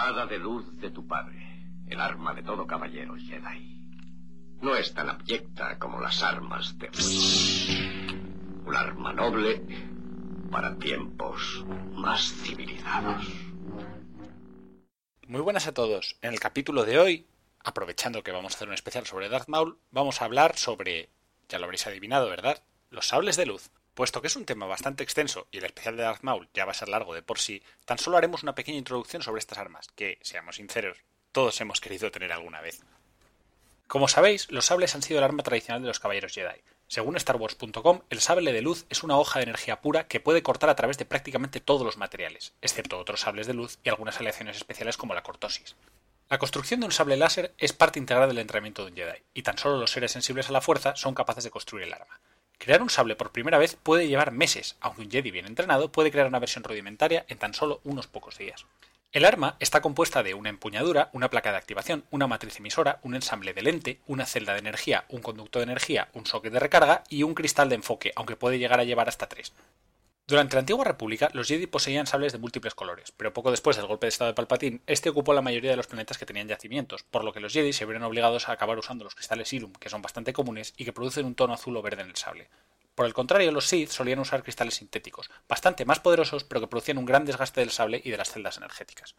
[0.00, 1.36] Espada de luz de tu padre,
[1.86, 3.76] el arma de todo caballero Jedi.
[4.62, 6.88] No es tan abyecta como las armas de
[8.64, 9.62] Un arma noble
[10.50, 13.26] para tiempos más civilizados.
[15.26, 16.16] Muy buenas a todos.
[16.22, 17.26] En el capítulo de hoy,
[17.62, 21.10] aprovechando que vamos a hacer un especial sobre Darth Maul, vamos a hablar sobre,
[21.46, 22.62] ya lo habréis adivinado, ¿verdad?
[22.88, 23.70] Los sables de luz.
[23.94, 26.72] Puesto que es un tema bastante extenso y el especial de Darth Maul ya va
[26.72, 29.88] a ser largo de por sí, tan solo haremos una pequeña introducción sobre estas armas,
[29.94, 30.98] que, seamos sinceros,
[31.32, 32.82] todos hemos querido tener alguna vez.
[33.86, 36.60] Como sabéis, los sables han sido el arma tradicional de los caballeros Jedi.
[36.86, 40.70] Según StarWars.com, el sable de luz es una hoja de energía pura que puede cortar
[40.70, 44.56] a través de prácticamente todos los materiales, excepto otros sables de luz y algunas aleaciones
[44.56, 45.76] especiales como la cortosis.
[46.28, 49.42] La construcción de un sable láser es parte integral del entrenamiento de un Jedi, y
[49.42, 52.20] tan solo los seres sensibles a la fuerza son capaces de construir el arma.
[52.60, 56.10] Crear un sable por primera vez puede llevar meses, aunque un Jedi bien entrenado puede
[56.10, 58.66] crear una versión rudimentaria en tan solo unos pocos días.
[59.12, 63.14] El arma está compuesta de una empuñadura, una placa de activación, una matriz emisora, un
[63.14, 67.02] ensamble de lente, una celda de energía, un conducto de energía, un socket de recarga
[67.08, 69.54] y un cristal de enfoque, aunque puede llegar a llevar hasta tres.
[70.30, 73.88] Durante la antigua República, los Jedi poseían sables de múltiples colores, pero poco después del
[73.88, 77.02] golpe de estado de Palpatine, este ocupó la mayoría de los planetas que tenían yacimientos,
[77.02, 79.88] por lo que los Jedi se vieron obligados a acabar usando los cristales Ilum, que
[79.88, 82.46] son bastante comunes y que producen un tono azul o verde en el sable.
[82.94, 86.98] Por el contrario, los Sith solían usar cristales sintéticos, bastante más poderosos, pero que producían
[86.98, 89.14] un gran desgaste del sable y de las celdas energéticas.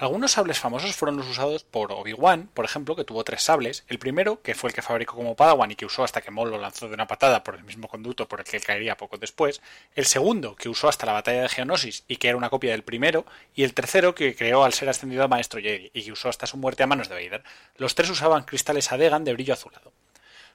[0.00, 3.84] Algunos sables famosos fueron los usados por Obi-Wan, por ejemplo, que tuvo tres sables.
[3.86, 6.50] El primero, que fue el que fabricó como Padawan y que usó hasta que Maul
[6.50, 9.60] lo lanzó de una patada por el mismo conducto por el que caería poco después.
[9.94, 12.82] El segundo, que usó hasta la batalla de Geonosis y que era una copia del
[12.82, 13.26] primero.
[13.54, 16.46] Y el tercero, que creó al ser ascendido a Maestro Jedi y que usó hasta
[16.46, 17.44] su muerte a manos de Vader.
[17.76, 19.92] Los tres usaban cristales Adegan de brillo azulado.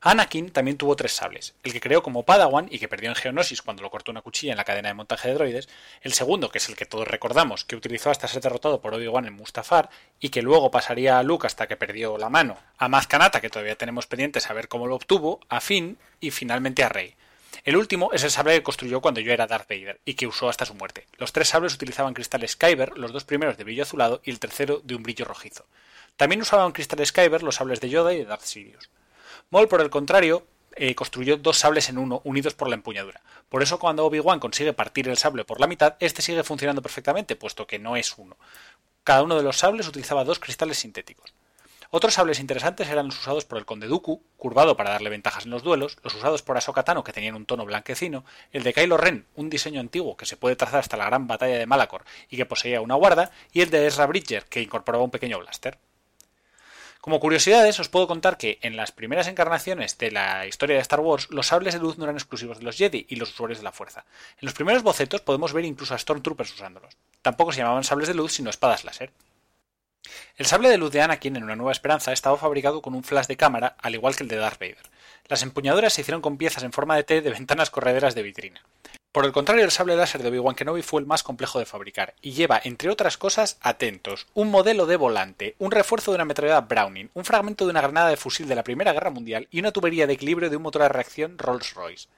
[0.01, 3.61] Anakin también tuvo tres sables, el que creó como Padawan y que perdió en Geonosis
[3.61, 5.69] cuando lo cortó una cuchilla en la cadena de montaje de droides,
[6.01, 9.25] el segundo, que es el que todos recordamos, que utilizó hasta ser derrotado por Obi-Wan
[9.25, 9.89] en Mustafar
[10.19, 13.49] y que luego pasaría a Luke hasta que perdió la mano, a Maz Kanata, que
[13.49, 17.15] todavía tenemos pendiente saber cómo lo obtuvo, a Finn y finalmente a Rey.
[17.63, 20.49] El último es el sable que construyó cuando yo era Darth Vader y que usó
[20.49, 21.07] hasta su muerte.
[21.17, 24.81] Los tres sables utilizaban cristales Kyber, los dos primeros de brillo azulado y el tercero
[24.83, 25.65] de un brillo rojizo.
[26.17, 28.89] También usaban cristales Kyber los sables de Yoda y de Darth Sidious.
[29.51, 30.45] Maul, por el contrario,
[30.75, 33.21] eh, construyó dos sables en uno, unidos por la empuñadura.
[33.47, 37.35] Por eso cuando Obi-Wan consigue partir el sable por la mitad, este sigue funcionando perfectamente,
[37.35, 38.37] puesto que no es uno.
[39.03, 41.33] Cada uno de los sables utilizaba dos cristales sintéticos.
[41.91, 45.51] Otros sables interesantes eran los usados por el conde Dooku, curvado para darle ventajas en
[45.51, 48.97] los duelos, los usados por Ahsoka Tano, que tenían un tono blanquecino, el de Kylo
[48.97, 52.35] Ren, un diseño antiguo que se puede trazar hasta la gran batalla de Malachor y
[52.35, 55.77] que poseía una guarda, y el de Ezra Bridger, que incorporaba un pequeño blaster.
[57.05, 61.01] Como curiosidades, os puedo contar que en las primeras encarnaciones de la historia de Star
[61.01, 63.63] Wars, los sables de luz no eran exclusivos de los Jedi y los usuarios de
[63.63, 64.05] la fuerza.
[64.41, 66.97] En los primeros bocetos podemos ver incluso a Stormtroopers usándolos.
[67.21, 69.11] Tampoco se llamaban sables de luz, sino espadas láser.
[70.35, 73.27] El sable de luz de Anakin en Una Nueva Esperanza estaba fabricado con un flash
[73.27, 74.89] de cámara, al igual que el de Darth Vader.
[75.27, 78.63] Las empuñaduras se hicieron con piezas en forma de T de ventanas correderas de vitrina.
[79.15, 82.15] Por el contrario, el sable láser de Obi-Wan Kenobi fue el más complejo de fabricar
[82.21, 86.67] y lleva, entre otras cosas, atentos, un modelo de volante, un refuerzo de una ametralladora
[86.67, 89.71] Browning, un fragmento de una granada de fusil de la Primera Guerra Mundial y una
[89.71, 92.09] tubería de equilibrio de un motor a reacción Rolls-Royce.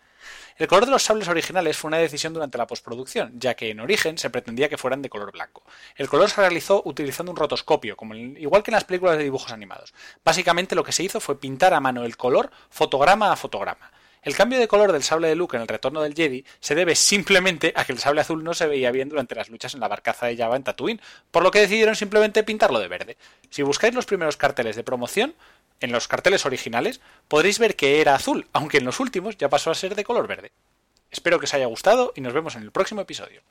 [0.57, 3.79] El color de los sables originales fue una decisión durante la postproducción, ya que en
[3.79, 5.61] origen se pretendía que fueran de color blanco.
[5.97, 7.95] El color se realizó utilizando un rotoscopio,
[8.37, 9.93] igual que en las películas de dibujos animados.
[10.25, 13.91] Básicamente lo que se hizo fue pintar a mano el color fotograma a fotograma.
[14.21, 16.95] El cambio de color del sable de Luke en el retorno del Jedi se debe
[16.95, 19.87] simplemente a que el sable azul no se veía bien durante las luchas en la
[19.87, 23.17] barcaza de Java en Tatooine, por lo que decidieron simplemente pintarlo de verde.
[23.49, 25.35] Si buscáis los primeros carteles de promoción,
[25.79, 29.71] en los carteles originales, podréis ver que era azul, aunque en los últimos ya pasó
[29.71, 30.51] a ser de color verde.
[31.11, 33.41] Espero que os haya gustado y nos vemos en el próximo episodio.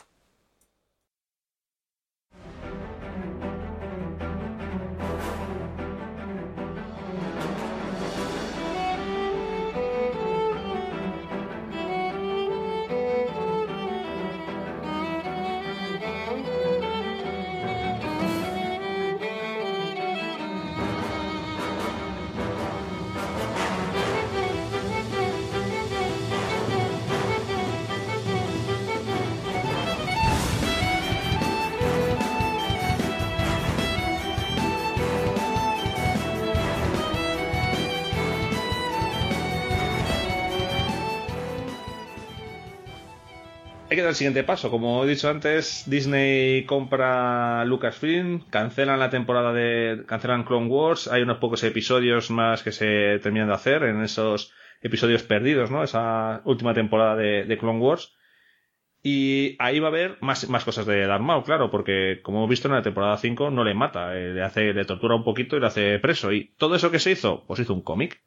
[43.89, 44.71] Hay que dar el siguiente paso.
[44.71, 50.05] Como he dicho antes, Disney compra Lucasfilm, cancelan la temporada de.
[50.07, 51.09] cancelan Clone Wars.
[51.09, 54.53] Hay unos pocos episodios más que se terminan de hacer en esos
[54.83, 55.85] episodios perdidos, ¿no?
[55.85, 58.13] Esa última temporada de, Clone Wars.
[59.03, 62.51] Y ahí va a haber más, más cosas de Darth Maul, claro, porque como hemos
[62.51, 65.57] visto en la temporada 5 no le mata, eh, le hace, le tortura un poquito
[65.57, 66.33] y le hace preso.
[66.33, 68.21] Y todo eso que se hizo, pues hizo un cómic.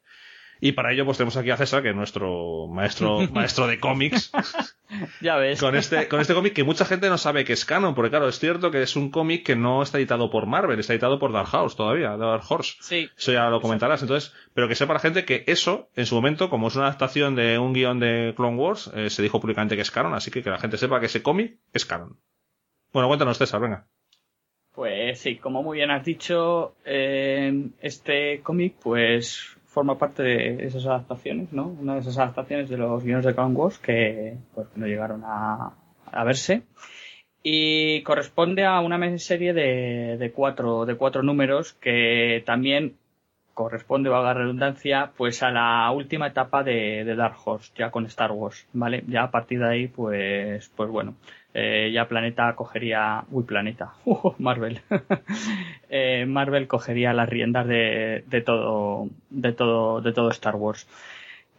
[0.60, 4.30] Y para ello, pues tenemos aquí a César, que es nuestro maestro, maestro de cómics.
[5.22, 5.58] ya ves.
[5.58, 8.28] Con este, con este cómic que mucha gente no sabe que es canon, porque claro,
[8.28, 11.32] es cierto que es un cómic que no está editado por Marvel, está editado por
[11.32, 12.74] Dark House todavía, Dark Horse.
[12.80, 13.08] Sí.
[13.16, 14.02] Eso ya lo comentarás.
[14.02, 17.34] Entonces, pero que sepa la gente que eso, en su momento, como es una adaptación
[17.34, 20.42] de un guion de Clone Wars, eh, se dijo públicamente que es canon, así que
[20.42, 22.18] que la gente sepa que ese cómic es canon.
[22.92, 23.86] Bueno, cuéntanos, César, venga.
[24.72, 30.84] Pues sí, como muy bien has dicho, eh, este cómic, pues forma parte de esas
[30.84, 31.68] adaptaciones, ¿no?
[31.68, 35.72] Una de esas adaptaciones de los guiones de Clone Wars que pues, no llegaron a,
[36.24, 36.62] verse.
[37.42, 42.96] Y corresponde a una serie de, de, cuatro, de cuatro números que también
[43.54, 48.06] corresponde, valga la redundancia, pues a la última etapa de, de, Dark Horse, ya con
[48.06, 49.04] Star Wars, ¿vale?
[49.06, 51.14] Ya a partir de ahí, pues, pues bueno,
[51.54, 54.80] eh, ya Planeta cogería, uy, Planeta, uh, Marvel,
[55.88, 60.86] eh, Marvel cogería las riendas de, de, todo, de todo, de todo Star Wars.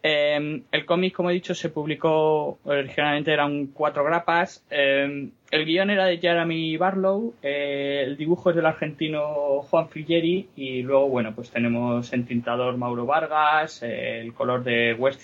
[0.03, 4.65] Eh, el cómic, como he dicho, se publicó originalmente eran cuatro grapas.
[4.71, 10.49] Eh, el guion era de Jeremy Barlow, eh, el dibujo es del argentino Juan Frigeri
[10.55, 15.21] y luego, bueno, pues tenemos entintador Mauro Vargas, el color de West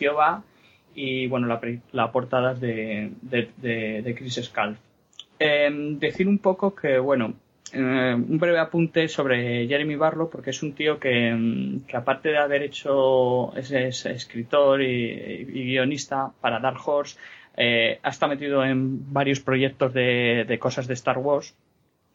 [0.98, 1.62] y bueno, la,
[1.92, 4.80] la portada es de, de, Chris Scalf.
[5.38, 7.36] Em, decir un poco que, bueno,
[7.72, 12.40] eh, un breve apunte sobre Jeremy Barlow, porque es un tío que, em, aparte de
[12.40, 17.20] haber hecho, ese escritor y, guionista para Dark Horse,
[17.56, 21.56] eh, ha estado metido en varios proyectos de, de, cosas de Star Wars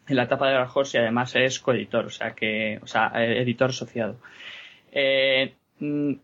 [0.09, 3.13] en la etapa de Dark Horse y además es coeditor, o sea que, o sea,
[3.15, 4.17] editor asociado.
[4.91, 5.55] Eh,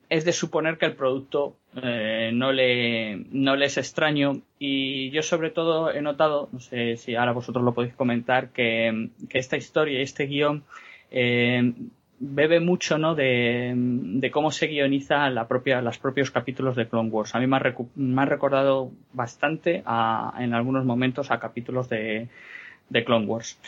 [0.09, 5.23] es de suponer que el producto eh, no, le, no le es extraño y yo
[5.23, 10.01] sobre todo he notado, no sé si ahora vosotros lo podéis comentar, que, esta historia,
[10.01, 10.65] este guion,
[11.11, 11.73] eh,
[12.21, 13.15] bebe mucho ¿no?
[13.15, 17.35] de, cómo se guioniza la propia, los propios capítulos de Clone Wars.
[17.35, 19.83] A mí me ha, recordado bastante
[20.39, 22.29] en algunos momentos a capítulos de,
[22.89, 23.59] de Clone Wars.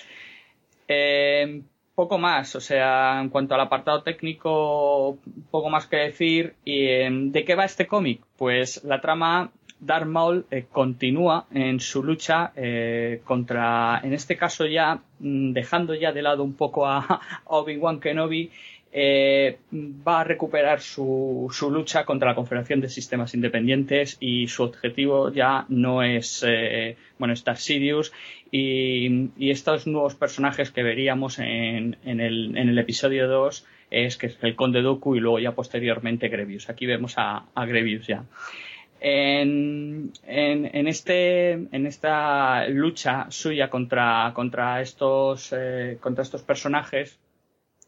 [0.89, 1.63] Eh,
[2.01, 5.19] poco más, o sea, en cuanto al apartado técnico,
[5.51, 6.55] poco más que decir.
[6.65, 8.23] ¿Y em, de qué va este cómic?
[8.39, 9.51] Pues la trama
[9.81, 15.95] Darth Maul eh, continúa en su lucha eh, contra, en este caso ya, mm, dejando
[15.95, 18.51] ya de lado un poco a, Obi-Wan Kenobi,
[18.93, 24.65] eh, va a recuperar su, su, lucha contra la Confederación de Sistemas Independientes y su
[24.65, 26.45] objetivo ya no es,
[27.19, 28.13] bueno, Star Sirius
[28.51, 34.39] y, estos nuevos personajes que veríamos en, el, en el, episodio 2 es que es
[34.43, 36.69] el Conde Dooku y luego ya posteriormente Grevius.
[36.69, 38.25] Aquí vemos a, a Grevius ya.
[39.03, 47.19] En, en, este, en esta lucha suya contra, contra, estos, eh, contra estos personajes,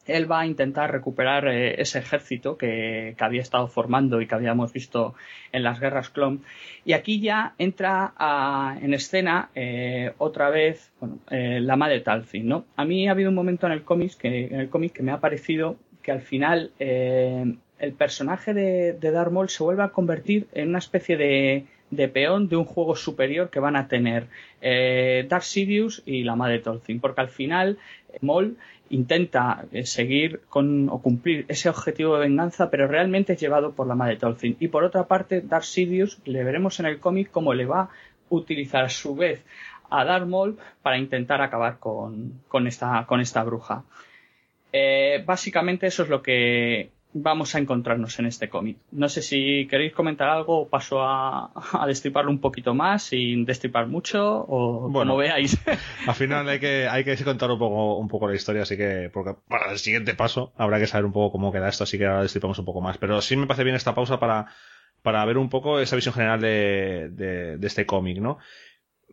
[0.07, 4.73] él va a intentar recuperar eh, ese ejército que, había estado formando y que habíamos
[4.73, 5.15] visto
[5.53, 6.43] en las guerras clon.
[6.85, 8.13] Y aquí ya entra
[8.81, 10.91] en escena eh, otra vez
[11.31, 12.65] eh, la madre Talfin, ¿no?
[12.77, 15.13] A mí ha habido un momento en el cómic que, en el cómic que me
[15.13, 20.49] ha parecido que al final el personaje de, de Darth Maul se vuelve a convertir
[20.53, 24.27] en una especie de, de peón de un juego superior que van a tener
[24.61, 27.79] Darth Sidious y la madre Tolkien, porque al final
[28.21, 28.57] Maul
[28.93, 33.87] intenta eh, seguir con o cumplir ese objetivo de venganza, pero realmente es llevado por
[33.87, 34.57] la madre Tolkien.
[34.61, 37.91] Y por otra parte, Darth Sidious le veremos en el cómic cómo le va a
[38.29, 39.43] utilizar a su vez
[39.89, 43.85] a Darth Maul para intentar acabar con, esta bruja.
[44.73, 48.79] Eh, básicamente eso es lo que vamos a encontrarnos en este cómic.
[48.91, 53.45] No sé si queréis comentar algo o paso a, a destriparlo un poquito más sin
[53.45, 55.13] destripar mucho o Bueno.
[55.13, 55.59] como veáis.
[56.07, 59.11] Al final hay que, hay que contar un poco, un poco la historia, así que
[59.13, 62.07] porque para el siguiente paso habrá que saber un poco cómo queda esto, así que
[62.07, 62.99] ahora destripamos un poco más.
[62.99, 64.47] Pero sí me parece bien esta pausa para,
[65.03, 68.39] para ver un poco esa visión general de, de, de este cómic, ¿no?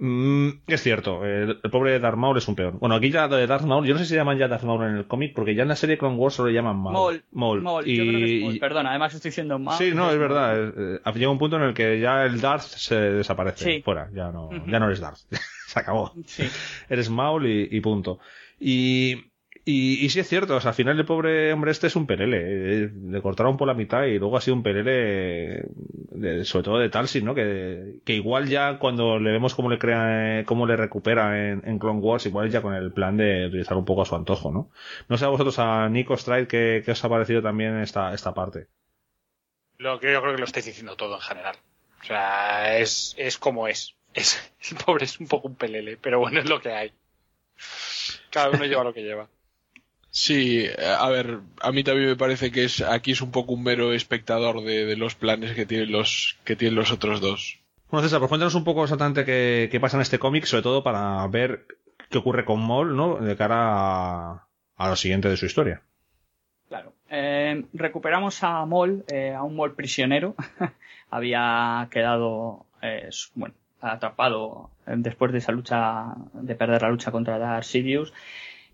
[0.01, 2.79] Mm, es cierto, el, el pobre Darth Maul es un peón.
[2.79, 4.95] Bueno, aquí ya de Darth Maul, yo no sé si llaman ya Darth Maul en
[4.95, 6.93] el cómic, porque ya en la serie Clone Wars solo le llaman Maul.
[6.93, 7.23] Maul.
[7.33, 7.61] Maul.
[7.61, 8.55] Maul, Y- yo creo que es Maul.
[8.55, 9.77] y- Perdona, además estoy diciendo Maul.
[9.77, 10.71] Sí, no, es verdad.
[10.75, 13.63] eh, llega un punto en el que ya el Darth se desaparece.
[13.65, 13.81] Sí.
[13.83, 15.19] Fuera, ya no, ya no eres Darth.
[15.67, 16.13] se acabó.
[16.25, 16.43] Sí.
[16.89, 18.19] Eres Maul y, y punto.
[18.59, 19.28] Y,
[19.71, 22.37] y, sí es cierto, o sea, al final el pobre hombre este es un pelele.
[22.85, 25.65] eh, Le cortaron por la mitad y luego ha sido un pelele,
[26.43, 27.35] sobre todo de Talsin, ¿no?
[27.35, 31.99] Que, que igual ya cuando le vemos cómo le crea, cómo le recupera en, Clone
[31.99, 34.71] Wars, igual ya con el plan de utilizar un poco a su antojo, ¿no?
[35.07, 38.33] No sé a vosotros, a Nico Stride, ¿qué, qué os ha parecido también esta, esta
[38.33, 38.67] parte?
[39.77, 41.55] Lo que yo creo que lo estáis diciendo todo en general.
[42.01, 43.95] O sea, es, es como es.
[44.13, 44.53] es.
[44.71, 46.93] El pobre es un poco un pelele, pero bueno, es lo que hay.
[48.29, 49.29] Cada uno lleva lo que lleva.
[50.11, 50.65] Sí,
[50.97, 53.93] a ver, a mí también me parece que es aquí es un poco un mero
[53.93, 57.59] espectador de, de los planes que tienen los que tienen los otros dos.
[57.91, 60.83] Bueno, César, pues cuéntanos un poco exactamente qué, qué pasa en este cómic, sobre todo
[60.83, 61.65] para ver
[62.09, 63.15] qué ocurre con Maul, ¿no?
[63.17, 65.81] De cara a, a lo siguiente de su historia.
[66.67, 66.93] Claro.
[67.09, 70.35] Eh, recuperamos a Mol, eh, a un Mol prisionero.
[71.09, 77.39] Había quedado, eh, bueno, atrapado eh, después de esa lucha, de perder la lucha contra
[77.39, 78.13] Darth Sidious.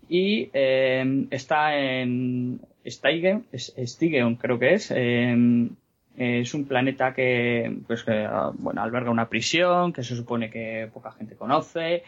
[0.08, 4.92] Y eh, está en Steigen, es- Stygeon creo que es.
[4.94, 5.68] eh,
[6.16, 10.88] es un planeta que, pues, que, ah, bueno, alberga una prisión que se supone que
[10.92, 12.04] poca gente conoce.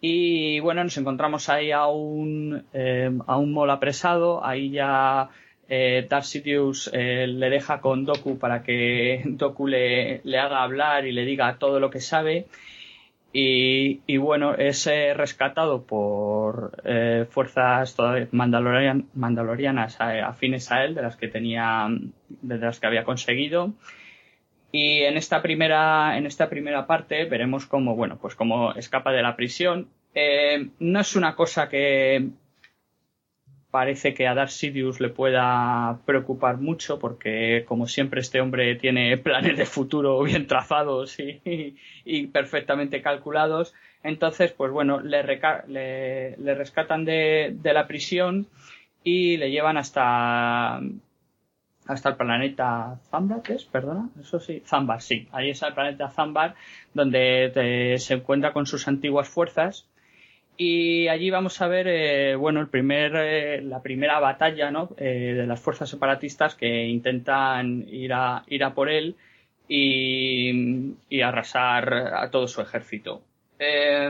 [0.00, 4.44] Y bueno, nos encontramos ahí a un, eh, a un mol apresado.
[4.44, 5.30] Ahí ya
[5.68, 6.06] eh,
[6.92, 11.56] eh, le deja con Doku para que Doku le, le haga hablar y le diga
[11.58, 12.46] todo lo que sabe.
[13.38, 21.02] Y, bueno, es eh, rescatado por eh, fuerzas mandalorian- mandalorianas eh, afines a él, de
[21.02, 21.86] las que tenía,
[22.28, 23.74] de las que había conseguido.
[24.72, 29.22] Y en esta primera, en esta primera parte veremos cómo, bueno, pues cómo escapa de
[29.22, 29.88] la prisión.
[30.78, 32.30] No es una cosa que
[33.76, 39.18] parece que a Darth Sidious le pueda preocupar mucho porque como siempre este hombre tiene
[39.26, 43.74] planes de futuro bien trazados y, perfectamente calculados.
[44.02, 45.22] Entonces, pues bueno, le,
[45.68, 48.46] le, rescatan de, de la prisión
[49.04, 50.80] y le llevan hasta
[51.86, 53.66] hasta el planeta Zambar, ¿qué es?
[53.66, 55.28] Perdona, eso sí, Zambar, sí.
[55.32, 56.54] Ahí es el planeta Zambar,
[56.94, 59.86] donde se encuentra con sus antiguas fuerzas.
[60.58, 64.90] Y allí vamos a ver, eh, bueno, el primer, eh, la primera batalla, ¿no?
[64.96, 69.16] Eh, de las fuerzas separatistas que intentan ir a, ir a por él
[69.68, 73.22] y, y arrasar a todo su ejército.
[73.58, 74.08] Eh,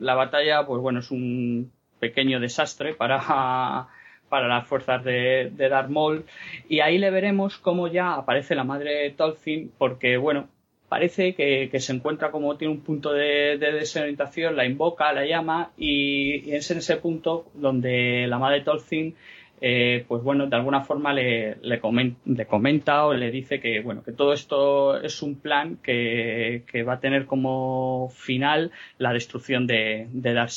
[0.00, 3.18] la batalla, pues bueno, es un pequeño desastre para,
[4.28, 6.22] para las fuerzas de, de.
[6.68, 10.48] Y ahí le veremos cómo ya aparece la madre Tolkien, porque bueno,
[10.88, 15.70] parece que, se encuentra como tiene un punto de, de desorientación, la invoca, la llama,
[15.76, 19.14] y, es en ese punto donde la madre Tolkien
[19.60, 23.80] eh, pues bueno, de alguna forma le, le, comen- le comenta o le dice que
[23.80, 29.12] bueno, que todo esto es un plan que, que va a tener como final la
[29.12, 30.52] destrucción de, de Darth.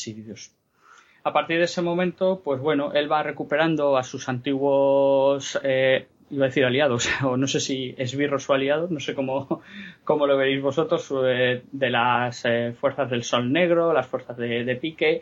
[1.23, 6.45] A partir de ese momento, pues bueno, él va recuperando a sus antiguos, eh, iba
[6.45, 9.61] a decir aliados, o no sé si esbirros o aliados, no sé cómo,
[10.03, 11.11] cómo lo veréis vosotros,
[11.71, 15.21] de las eh, fuerzas del Sol Negro, las fuerzas de, Pique,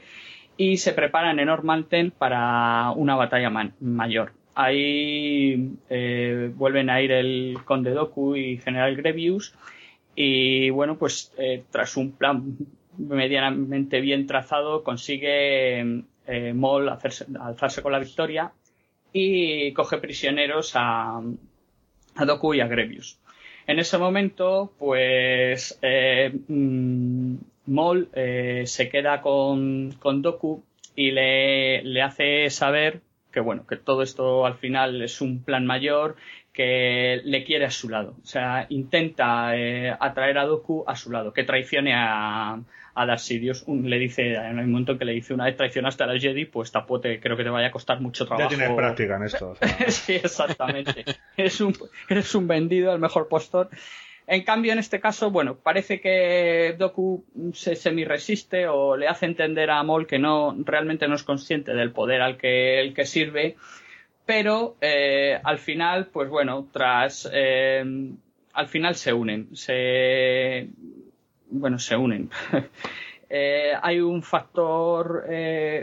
[0.57, 4.31] y se preparan en Normantel para una batalla man- mayor.
[4.55, 9.53] Ahí eh, vuelven a ir el Conde Doku y General Grevius,
[10.15, 12.57] y bueno, pues eh, tras un plan
[12.97, 18.51] medianamente bien trazado, consigue eh, Maul hacerse- alzarse con la victoria
[19.13, 21.21] y coge prisioneros a,
[22.15, 23.19] a Doku y a Grevius.
[23.67, 27.35] En ese momento, pues eh, mm,
[27.67, 30.63] Mol eh, se queda con, con Doku
[30.95, 35.65] y le, le hace saber que bueno, que todo esto al final es un plan
[35.65, 36.15] mayor
[36.59, 38.15] que le quiere a su lado.
[38.21, 42.59] O sea, intenta eh, atraer a Doku a su lado, que traicione a,
[42.95, 43.63] a Darth Sidious.
[43.65, 46.43] Un- le dice, en el momento que le dice una vez traicionaste a la Jedi,
[46.43, 48.49] pues tapote, creo que te vaya a costar mucho Ya trabajo.
[48.49, 49.51] tienes práctica en esto.
[49.51, 49.67] o sea.
[49.89, 51.05] sí, exactamente.
[51.37, 51.73] eres, un,
[52.09, 53.69] eres un vendido, el mejor postor.
[54.27, 57.23] En cambio, en este caso, bueno, parece que Doku
[57.53, 61.91] se semi-resiste o le hace entender a Mol que no, realmente no es consciente del
[61.93, 63.55] poder al que, el que sirve,
[64.29, 67.83] pero eh, al final, pues bueno, tras, eh,
[68.53, 70.67] al final se unen, se,
[71.49, 72.29] bueno, se unen.
[73.31, 75.23] Eh, hay un factor,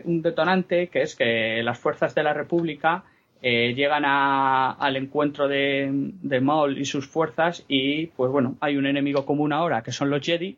[0.05, 3.05] un detonante, que es que las fuerzas de la República
[3.41, 9.25] llegan al encuentro de, de Maul y sus fuerzas y, pues bueno, hay un enemigo
[9.25, 10.57] común ahora, que son los Jedi,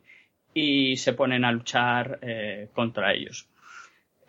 [0.55, 2.21] y se ponen a luchar
[2.73, 3.47] contra ellos.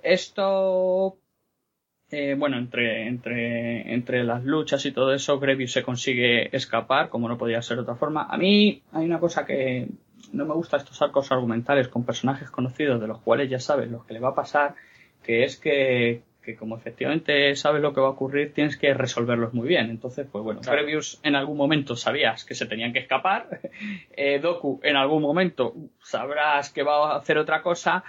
[0.04, 1.18] Esto,
[2.12, 7.30] eh, bueno, entre, entre, entre las luchas y todo eso, Grievous se consigue escapar, como
[7.30, 8.24] no podía ser de otra forma.
[8.24, 9.88] A mí hay una cosa que
[10.34, 14.06] no me gusta estos arcos argumentales con personajes conocidos de los cuales ya sabes lo
[14.06, 14.76] que le va a pasar,
[15.24, 19.54] que es que, que como efectivamente sabes lo que va a ocurrir, tienes que resolverlos
[19.54, 19.90] muy bien.
[19.92, 20.84] Entonces, pues bueno, Claro.
[20.84, 23.60] Grievous en algún momento sabías que se tenían que escapar,
[24.18, 28.04] eh, Doku en algún momento sabrás que va a hacer otra cosa,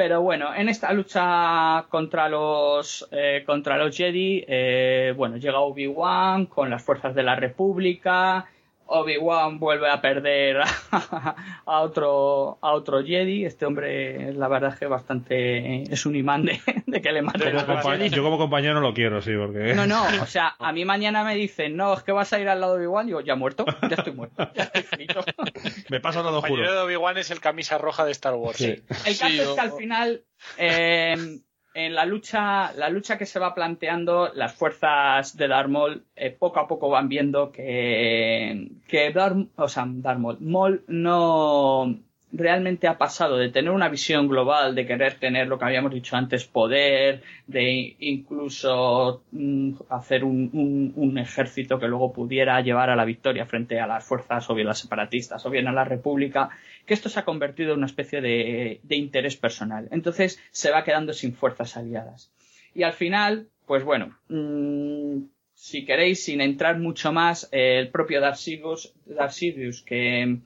[0.00, 6.46] pero bueno, en esta lucha contra los eh, contra los Jedi, eh, bueno, llega Obi-Wan
[6.46, 8.46] con las fuerzas de la República.
[8.92, 13.44] Obi-Wan vuelve a perder a otro a otro Jedi.
[13.44, 17.56] Este hombre, la verdad es que bastante es un imán de, de que le maten
[17.56, 18.10] a los Jedi.
[18.10, 19.74] yo como compañero no lo quiero, sí, porque...
[19.74, 22.48] No, no, o sea, a mí mañana me dicen, no, es que vas a ir
[22.48, 25.06] al lado de Obi-Wan, digo, ya muerto, ya estoy muerto, ya estoy.
[25.88, 26.72] Me pasa, no lo El compañero juro.
[26.72, 28.58] de Obi-Wan es el camisa roja de Star Wars.
[28.58, 28.66] Sí.
[29.06, 30.24] El caso Sí, es o- que al final,
[30.58, 31.16] eh,
[31.74, 36.30] en la lucha, la lucha que se va planteando, las fuerzas de Darth Maul eh,
[36.30, 41.96] poco a poco van viendo que, que Darth, o sea, Darth Maul, Maul no
[42.32, 46.14] realmente ha pasado de tener una visión global, de querer tener lo que habíamos dicho
[46.16, 53.04] antes, poder, de incluso mm, hacer un- un ejército que luego pudiera llevar a la
[53.04, 56.50] victoria frente a las fuerzas o bien las separatistas o bien a la república,
[56.90, 59.86] que esto se ha convertido en una especie de, interés personal.
[59.92, 62.32] Entonces se va quedando sin fuerzas aliadas.
[62.74, 65.22] Y al final, pues bueno, mm,
[65.54, 70.40] si queréis, sin entrar mucho más, eh, el propio Darth Sidious, que,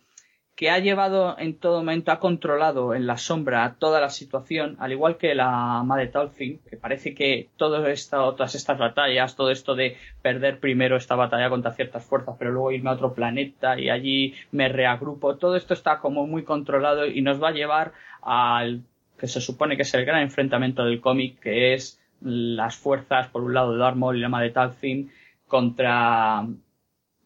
[0.57, 4.93] que ha llevado en todo momento, ha controlado en la sombra toda la situación, al
[4.93, 9.75] igual que la Madre Talfin, que parece que todo esto, todas estas batallas, todo esto
[9.75, 13.91] de perder primero esta batalla contra ciertas fuerzas, pero luego irme a otro planeta y
[13.91, 18.83] allí me reagrupo, todo esto está como muy controlado y nos va a llevar al
[19.19, 23.43] que se supone que es el gran enfrentamiento del cómic, que es las fuerzas, por
[23.43, 25.11] un lado, de Darth Maul y la Madre Talfin
[25.47, 26.47] contra,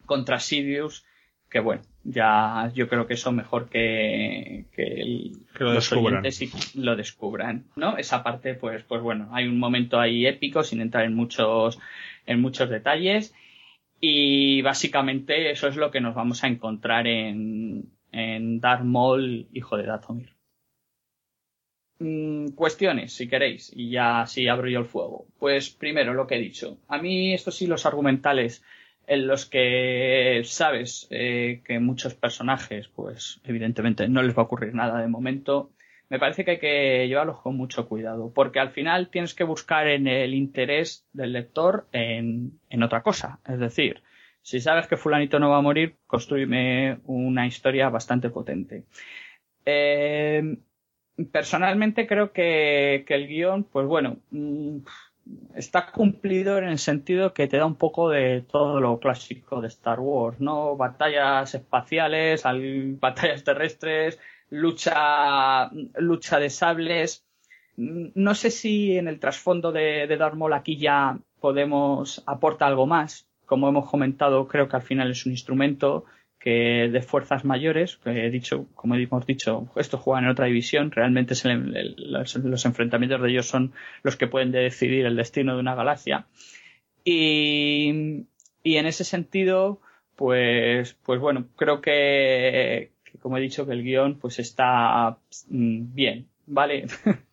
[0.05, 1.05] contra Sidious,
[1.49, 6.75] que bueno, ya yo creo que eso mejor que, que, el- Que lo los oyentes
[6.75, 7.97] lo descubran, ¿no?
[7.97, 11.77] Esa parte, pues, pues bueno, hay un momento ahí épico sin entrar en muchos,
[12.25, 13.33] en muchos detalles
[14.01, 19.75] y básicamente eso es lo que nos vamos a encontrar en, en Darth Maul, hijo
[19.77, 20.33] de Dathomir.
[21.99, 25.27] Mm, cuestiones, si queréis, y ya así abro yo el fuego.
[25.37, 26.77] Pues primero, lo que he dicho.
[26.87, 28.63] A mí, estos sí, los argumentales
[29.09, 34.75] en los que sabes eh, que muchos personajes, pues evidentemente no les va a ocurrir
[34.75, 35.71] nada de momento,
[36.09, 39.87] me parece que hay que llevarlos con mucho cuidado, porque al final tienes que buscar
[39.87, 43.39] en el interés del lector en, otra cosa.
[43.47, 44.03] Es decir,
[44.43, 48.85] si sabes que fulanito no va a morir, construyeme una historia bastante potente.
[49.65, 50.55] Eh,
[51.31, 54.81] personalmente creo que, que el guion, pues bueno, mm,
[55.55, 59.67] está cumplido en el sentido que te da un poco de todo lo clásico de
[59.67, 60.75] Star Wars, ¿no?
[60.75, 64.19] Batallas espaciales, al- batallas terrestres,
[64.49, 67.25] lucha, lucha de sables.
[67.77, 73.27] No sé si en el trasfondo de, de Darth aquí ya podemos aporta algo más.
[73.45, 76.05] Como hemos comentado, creo que al final es un instrumento
[76.39, 81.35] que de fuerzas mayores, he dicho, como hemos dicho, estos juegan en otra división, realmente
[81.43, 86.27] los, enfrentamientos de ellos son los que pueden decidir el destino de una galaxia.
[87.03, 87.89] Y,
[88.63, 89.81] en ese sentido,
[90.15, 95.17] pues, pues bueno, creo que, que como he dicho, que el guion pues está
[95.49, 96.85] mm, bien, ¿vale?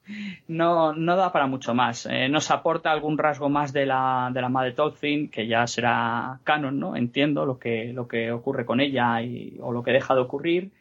[0.49, 2.07] no, no da para mucho más.
[2.07, 6.41] Eh, nos aporta algún rasgo más de la, de la Madre Tolkien, que ya será
[6.45, 6.97] canon, ¿no?
[6.97, 10.73] Entiendo lo que, lo que ocurre con ella y, o lo que deja de ocurrir.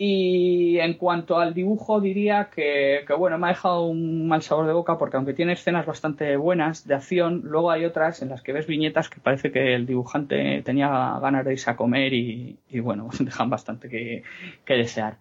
[0.00, 4.68] Y en cuanto al dibujo, diría que, que, bueno, me ha dejado un mal sabor
[4.68, 8.42] de boca porque aunque tiene escenas bastante buenas de acción, luego hay otras en las
[8.42, 12.60] que ves viñetas que parece que el dibujante tenía ganas de irse a comer y,
[12.70, 14.22] y bueno, dejan bastante que,
[14.64, 15.18] que desear.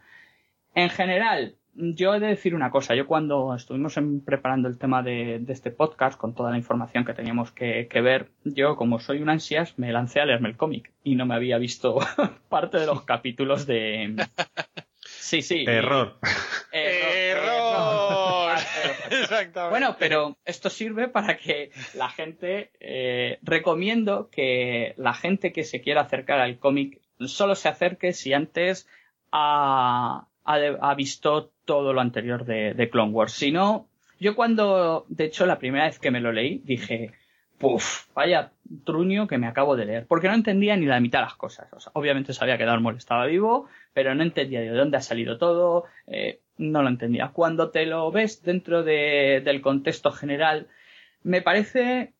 [0.76, 2.96] En general, yo he de decir una cosa.
[2.96, 3.96] Yo cuando estuvimos
[4.26, 8.76] preparando el tema de, este podcast, con toda la información que teníamos que, ver, yo
[8.76, 12.00] como soy un ansias, me lancé a leerme el cómic y no me había visto
[12.50, 14.16] parte de los capítulos de...
[15.20, 15.66] Sí, sí.
[15.68, 16.18] Error.
[16.72, 18.58] Error.
[19.10, 19.70] Exactamente.
[19.70, 22.72] Bueno, pero esto sirve para que la gente...
[22.80, 28.34] Eh, recomiendo que la gente que se quiera acercar al cómic solo se acerque si
[28.34, 28.88] antes
[29.32, 33.34] ha, ha, visto todo lo anterior de, Clone Wars.
[33.34, 33.88] Si no,
[34.20, 37.12] yo cuando, de hecho, la primera vez que me lo leí, dije,
[37.60, 38.52] puff, vaya
[38.86, 40.08] truño que me acabo de leer.
[40.08, 41.72] Porque no entendía ni la mitad de las cosas.
[41.74, 45.02] O sea, obviamente sabía que Darth Maul estaba vivo, pero no entendía de dónde ha
[45.02, 47.30] salido todo, eh, no lo entendía.
[47.34, 50.68] Cuando te lo ves dentro de, del contexto general,
[51.22, 52.14] me parece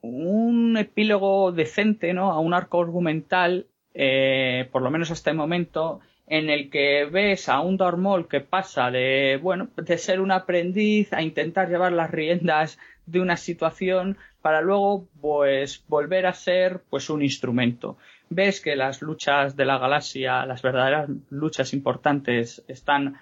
[0.00, 2.32] un epílogo decente, ¿no?
[2.32, 7.48] A un arco argumental, eh, por lo menos hasta el momento, en el que ves
[7.48, 12.10] a un Dormol que pasa de, bueno, de ser un aprendiz a intentar llevar las
[12.10, 17.96] riendas de una situación para luego, pues, volver a ser, pues, un instrumento.
[18.30, 23.18] Ves que las luchas de la galaxia, las verdaderas luchas importantes, están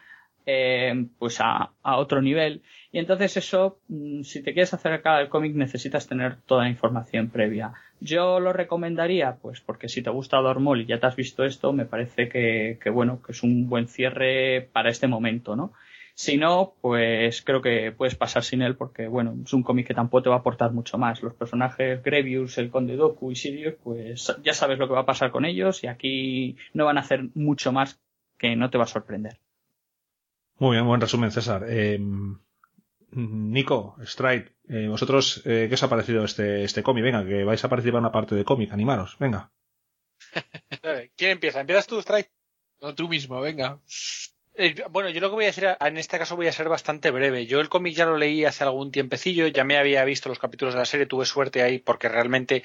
[0.47, 2.63] eh, pues a, otro nivel.
[2.93, 7.31] Y entonces eso, mm, si te quieres acercar al cómic, necesitas tener toda la información
[7.31, 7.73] previa.
[8.01, 11.73] Yo lo recomendaría, pues porque si te gusta Dormol y ya te has visto esto,
[11.73, 15.73] me parece que, que bueno, que es un buen cierre para este momento, ¿no?
[16.15, 19.95] Si no, pues creo que puedes pasar sin él porque, bueno, es un cómic que
[19.95, 21.23] tampoco te va a aportar mucho más.
[21.23, 25.07] Los personajes Grevius, el Conde Doku y Sirius, pues ya sabes lo que va a
[25.07, 28.01] pasar con ellos y aquí no van a hacer mucho más
[28.37, 29.39] que no te va a sorprender.
[30.59, 31.65] Muy bien, buen resumen, César.
[31.67, 31.99] Eh,
[33.13, 37.05] Nico, Stride, eh, vosotros, eh, ¿qué os ha parecido este, este cómic?
[37.05, 39.51] Venga, que vais a participar en una parte de cómic, animaros, venga.
[41.17, 41.61] ¿Quién empieza?
[41.61, 42.31] ¿Empiezas tú, Stride?
[42.81, 43.81] No, tú mismo, venga.
[44.55, 47.11] Eh, bueno, yo lo que voy a decir en este caso voy a ser bastante
[47.11, 47.47] breve.
[47.47, 50.75] Yo el cómic ya lo leí hace algún tiempecillo, ya me había visto los capítulos
[50.75, 52.63] de la serie, tuve suerte ahí porque realmente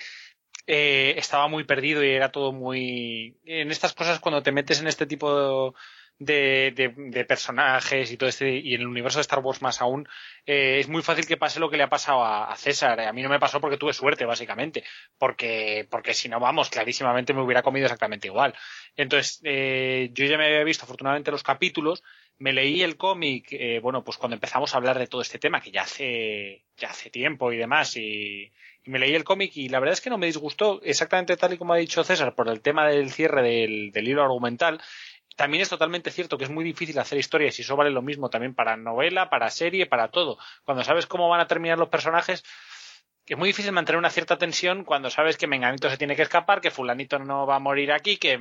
[0.67, 3.37] estaba muy perdido y era todo muy...
[3.45, 5.73] En estas cosas cuando te metes en este tipo de
[6.17, 10.07] de, de, personajes y todo este, y en el universo de Star Wars más aún,
[10.45, 12.99] eh, es muy fácil que pase lo que le ha pasado a, César.
[13.01, 14.83] A mí no me pasó porque tuve suerte, básicamente.
[15.17, 18.53] Porque, porque si no, vamos, clarísimamente me hubiera comido exactamente igual.
[18.95, 22.03] Entonces, eh, yo ya me había visto afortunadamente los capítulos,
[22.37, 25.61] me leí el cómic, eh, bueno, pues cuando empezamos a hablar de todo este tema,
[25.61, 28.51] que ya hace, ya hace tiempo y demás, y,
[28.85, 31.53] y me leí el cómic y la verdad es que no me disgustó exactamente tal
[31.53, 34.79] y como ha dicho César por el tema del cierre del, del hilo argumental
[35.35, 38.29] también es totalmente cierto que es muy difícil hacer historias y eso vale lo mismo
[38.29, 40.37] también para novela, para serie, para todo.
[40.63, 42.43] Cuando sabes cómo van a terminar los personajes,
[43.25, 46.61] es muy difícil mantener una cierta tensión cuando sabes que Menganito se tiene que escapar,
[46.61, 48.39] que Fulanito no va a morir aquí, que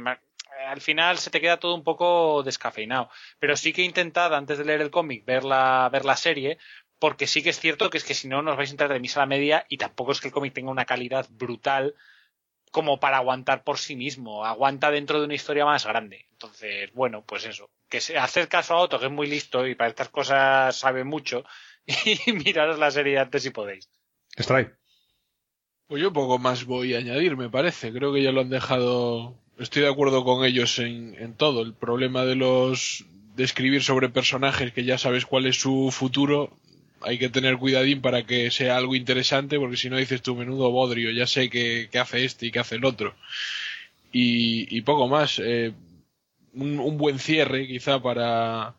[0.67, 3.09] al final se te queda todo un poco descafeinado.
[3.39, 6.59] Pero sí que intentad, antes de leer el cómic, ver la, ver la serie,
[6.99, 9.01] porque sí que es cierto que es que si no nos vais a entrar de
[9.01, 11.95] misa a la media y tampoco es que el cómic tenga una calidad brutal
[12.75, 16.27] como para aguantar por sí mismo, aguanta dentro de una historia más grande.
[16.33, 19.77] Entonces, bueno, pues eso, que se, hacer caso a otro que es muy listo y
[19.77, 21.45] para estas cosas sabe mucho
[22.27, 23.89] y miraros la serie antes si podéis.
[24.37, 24.77] Strike.
[25.87, 27.93] Pues yo poco más voy a añadir, me parece.
[27.93, 29.39] Creo que ya lo han dejado.
[29.57, 31.63] Estoy de acuerdo con ellos en, en todo.
[31.63, 33.05] El problema de los
[33.37, 36.59] de escribir sobre personajes que ya sabes cuál es su futuro
[37.05, 40.71] hay que tener cuidadín para que sea algo interesante, porque si no dices tu menudo
[40.71, 43.15] bodrio, ya sé que, hace este y que hace el otro.
[44.13, 45.41] Y, poco más.
[45.45, 45.73] Eh,
[46.55, 48.77] un, buen cierre, quizá, para,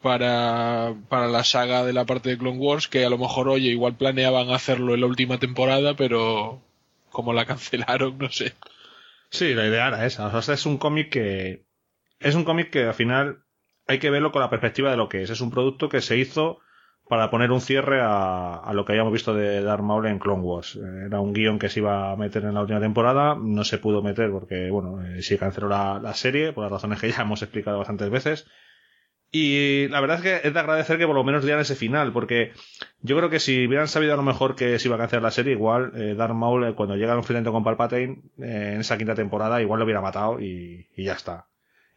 [0.00, 3.70] para, para la saga de la parte de Clone Wars, que a lo mejor, oye,
[3.70, 6.60] igual planeaban hacerlo en la última temporada, pero
[7.10, 8.54] como la cancelaron, no sé.
[9.30, 10.26] Sí, la idea era esa.
[10.26, 11.64] O sea, es un cómic que.
[12.18, 13.42] Es un cómic que al final
[13.86, 15.30] hay que verlo con la perspectiva de lo que es.
[15.30, 16.60] Es un producto que se hizo
[17.08, 20.76] para poner un cierre a, lo que habíamos visto de Darth Maul en Clone Wars.
[20.76, 23.78] Eh, era un guion que se iba a meter en la última temporada, no se
[23.78, 27.42] pudo meter porque, bueno, eh, sí canceló la, serie, por las razones que ya hemos
[27.42, 28.46] explicado bastantes veces.
[29.34, 32.12] Y la verdad es que es de agradecer que por lo menos dieran ese final,
[32.12, 32.52] porque
[33.00, 35.30] yo creo que si hubieran sabido a lo mejor que se iba a cancelar la
[35.30, 39.14] serie, igual eh, Darth Maul, eh, cuando llega al enfrentamiento con Palpatine, en esa quinta
[39.14, 41.46] temporada, igual lo hubiera matado y, y ya está.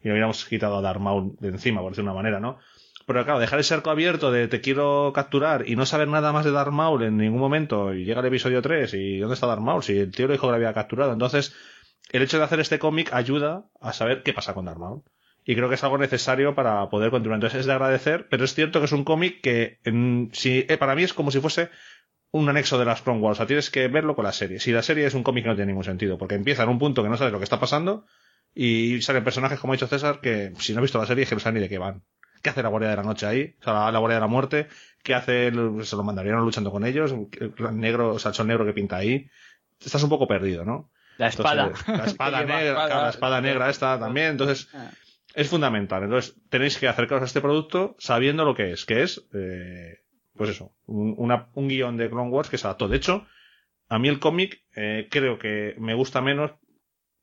[0.00, 2.58] Y lo hubiéramos quitado a Darth Maul de encima, por decir una manera, ¿no?
[3.06, 6.44] Pero claro, dejar ese arco abierto de te quiero capturar y no saber nada más
[6.44, 9.60] de Darth Maul en ningún momento y llega el episodio 3 y ¿dónde está Darth
[9.60, 9.84] Maul?
[9.84, 11.12] Si el tío le dijo que lo había capturado.
[11.12, 11.54] Entonces,
[12.10, 15.02] el hecho de hacer este cómic ayuda a saber qué pasa con Darth Maul.
[15.44, 17.36] Y creo que es algo necesario para poder continuar.
[17.36, 19.78] Entonces es de agradecer, pero es cierto que es un cómic que
[20.32, 21.70] si, eh, para mí es como si fuese
[22.32, 23.36] un anexo de las Clone Wars.
[23.36, 24.58] O sea, tienes que verlo con la serie.
[24.58, 26.80] Si la serie es un cómic que no tiene ningún sentido, porque empieza en un
[26.80, 28.04] punto que no sabes lo que está pasando
[28.52, 31.28] y salen personajes, como ha dicho César, que si no has visto la serie, es
[31.28, 32.02] que no saben ni de qué van.
[32.46, 33.56] ¿Qué hace la Guardia de la Noche ahí?
[33.60, 34.68] O sea, la, la Guardia de la Muerte.
[35.02, 37.12] ¿Qué hace el, se los mandarían luchando con ellos?
[37.12, 39.28] El negro, o sea, el negro que pinta ahí.
[39.84, 40.88] Estás un poco perdido, ¿no?
[41.18, 41.64] La espada.
[41.66, 43.02] Entonces, la espada negra, espada.
[43.02, 44.26] la espada negra esta también.
[44.28, 44.92] Entonces, Ah.
[45.34, 46.04] es fundamental.
[46.04, 49.98] Entonces, tenéis que acercaros a este producto sabiendo lo que es, que es, eh,
[50.36, 52.86] pues eso, un, una- un guion de Clone Wars que se adaptó.
[52.86, 53.26] De hecho,
[53.88, 56.52] a mí el cómic eh, creo que me gusta menos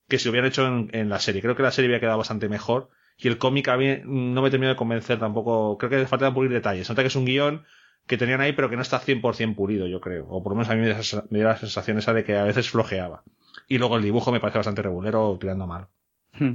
[0.06, 1.40] que si lo hubieran hecho en, en la serie.
[1.40, 4.50] Creo que la serie había quedado bastante mejor y el cómic a mí no me
[4.50, 5.78] terminó de convencer tampoco.
[5.78, 6.88] Creo que falta pulir detalles.
[6.88, 7.64] Nota que es un guion
[8.06, 10.26] que tenían ahí pero que no está 100% pulido, yo creo.
[10.28, 12.70] O por lo menos a mí me dio, la sensación esa de que a veces
[12.70, 13.22] flojeaba.
[13.68, 15.88] Y luego el dibujo me parece bastante regulero tirando mal.
[16.32, 16.54] Hmm.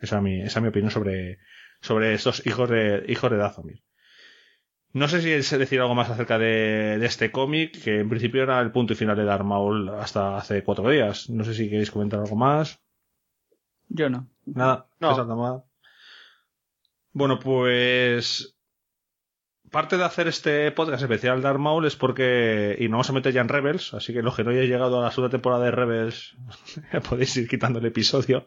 [0.00, 1.38] Esa es mi, esa es mi opinión sobre,
[1.80, 3.82] sobre estos hijos de, hijos de Dazomir.
[4.92, 8.42] No sé si es decir algo más acerca de, de este cómic, que en principio
[8.42, 11.28] era el punto y final de Darth Maul hasta hace cuatro días.
[11.28, 12.80] No sé si queréis comentar algo más.
[13.88, 14.28] Yo no.
[14.44, 15.66] Nada, No.
[17.12, 18.54] Bueno, pues.
[19.70, 22.76] Parte de hacer este podcast especial Darth Maul es porque.
[22.78, 24.98] Y nos vamos a meter ya en Rebels, así que los que no hayáis llegado
[24.98, 26.36] a la segunda temporada de Rebels,
[27.08, 28.46] podéis ir quitando el episodio.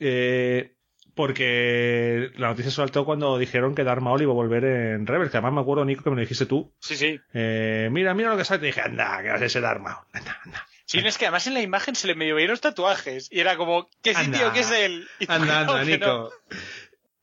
[0.00, 0.74] Eh,
[1.14, 5.36] porque la noticia saltó cuando dijeron que Darth Maul iba a volver en Rebels, que
[5.36, 6.72] además me acuerdo, Nico, que me lo dijiste tú.
[6.78, 7.20] Sí, sí.
[7.34, 8.60] Eh, mira, mira lo que sale.
[8.60, 10.06] Te dije, anda, que vas a ser Darth Maul.
[10.12, 10.66] Anda, anda.
[10.84, 13.28] Sí, no, es que además en la imagen se le medio veían los tatuajes.
[13.30, 14.22] Y era como, ¿qué Anda.
[14.24, 14.52] sitio?
[14.52, 15.08] ¿Qué es él?
[15.20, 15.84] Y Anda, no, anda, no.
[15.84, 16.32] Nico.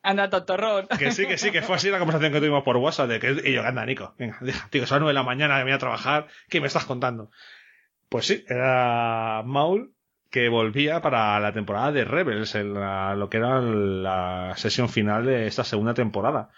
[0.02, 0.88] Anda, tontorrón.
[0.98, 3.10] Que sí, que sí, que fue así la conversación que tuvimos por WhatsApp.
[3.10, 5.23] De que, y yo, anda, Nico, venga, deja, tío, que son las nueve de la
[5.23, 6.27] mañana, que me voy a trabajar.
[6.49, 7.31] ¿Qué me estás contando?
[8.07, 9.94] Pues sí, era Maul
[10.31, 15.26] que volvía para la temporada de Rebels, en la- lo que era la sesión final
[15.26, 16.49] de esta segunda temporada.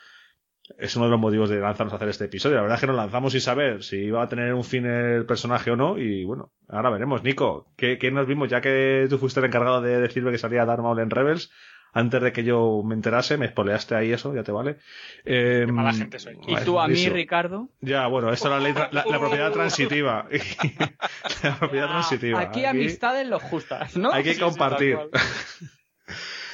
[0.78, 2.56] Es uno de los motivos de lanzarnos a hacer este episodio.
[2.58, 5.26] La verdad es que nos lanzamos sin saber si iba a tener un fin el
[5.26, 5.98] personaje o no.
[5.98, 7.24] Y bueno, ahora veremos.
[7.24, 8.50] Nico, ¿qué, qué nos vimos?
[8.50, 11.52] Ya que tú fuiste el encargado de decirme que salía Darth Maul en Rebels,
[11.94, 14.78] antes de que yo me enterase, me espoleaste ahí eso, ya te vale.
[15.26, 16.38] Eh, Qué mala gente soy.
[16.48, 17.14] Y tú a mí, eso.
[17.14, 17.68] Ricardo.
[17.82, 20.26] Ya, bueno, esto es la, ley tra- la, la propiedad transitiva.
[21.44, 22.40] la propiedad transitiva.
[22.40, 24.12] Aquí amistades lo justas, ¿no?
[24.14, 24.98] Hay que Sí, compartir.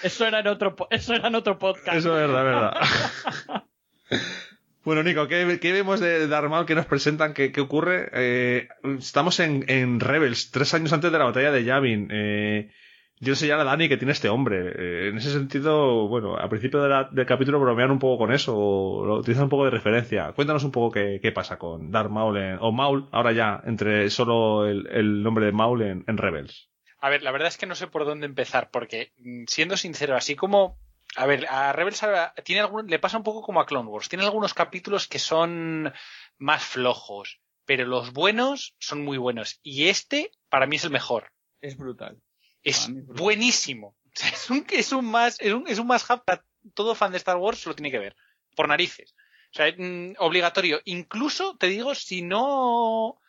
[0.03, 1.97] Eso era en otro, eso era en otro podcast.
[1.97, 2.73] Eso es verdad, verdad.
[4.87, 5.43] Bueno, Nico, ¿qué,
[5.73, 7.33] vemos de Darth Maul que nos presentan?
[7.33, 8.09] ¿Qué, ocurre?
[8.13, 12.07] Eh, estamos en, Rebels, tres años antes de la batalla de Yavin.
[12.09, 12.71] Eh,
[13.19, 14.71] yo sé ya la Dani que tiene este hombre.
[14.77, 18.53] Eh, en ese sentido, bueno, al principio del capítulo bromean un poco con eso,
[19.05, 20.31] lo utilizan un poco de referencia.
[20.31, 24.87] Cuéntanos un poco qué, pasa con Darth Maul, o Maul, ahora ya, entre solo el,
[24.89, 26.69] el nombre de Maul en, en Rebels.
[26.99, 30.15] A ver, la verdad es que no sé por dónde empezar, porque, mm, siendo sincero,
[30.15, 30.79] así como.
[31.17, 31.99] A ver, a Rebels
[32.43, 34.07] tiene algún, le pasa un poco como a Clone Wars.
[34.07, 35.91] Tiene algunos capítulos que son
[36.37, 39.59] más flojos, pero los buenos son muy buenos.
[39.63, 41.31] Y este, para mí, es el mejor.
[41.59, 42.21] Es brutal.
[42.61, 43.15] Es es brutal.
[43.15, 43.87] buenísimo.
[43.87, 46.45] O sea, Es un, es un más, es un, es un más para
[46.75, 48.15] todo fan de Star Wars lo tiene que ver.
[48.55, 49.15] Por narices.
[49.51, 50.81] O sea, mm, obligatorio.
[50.85, 53.19] Incluso, te digo, si no,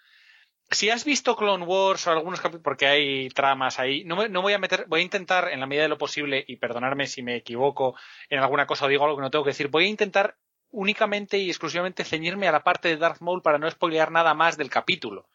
[0.70, 4.52] si has visto Clone Wars o algunos capítulos, porque hay tramas ahí, no, me- voy
[4.52, 7.36] a meter, voy a intentar en la medida de lo posible, y perdonarme si me
[7.36, 7.96] equivoco
[8.28, 10.36] en alguna cosa o digo algo que no tengo que decir, voy a intentar
[10.70, 14.56] únicamente y exclusivamente ceñirme a la parte de Darth Maul para no spoilear nada más
[14.58, 15.28] del capítulo.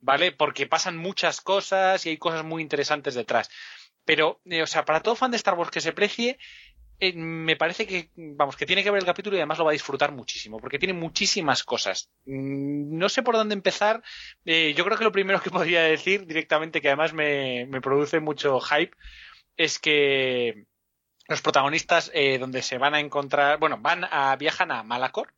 [0.00, 0.32] ¿Vale?
[0.32, 3.50] Porque pasan muchas cosas y hay cosas muy interesantes detrás.
[4.06, 6.38] Pero, eh, o sea, para todo fan de Star Wars que se precie,
[7.00, 9.70] eh, me parece que, vamos, que tiene que ver el capítulo y además lo va
[9.70, 12.10] a disfrutar muchísimo, porque tiene muchísimas cosas.
[12.26, 14.02] Mm, No sé por dónde empezar.
[14.44, 18.20] Eh, yo creo que lo primero que podría decir directamente, que además me, me produce
[18.20, 18.96] mucho hype,
[19.56, 20.66] es que
[21.28, 25.32] los protagonistas, eh, donde se van a encontrar, bueno, van a, viajan a Malacor.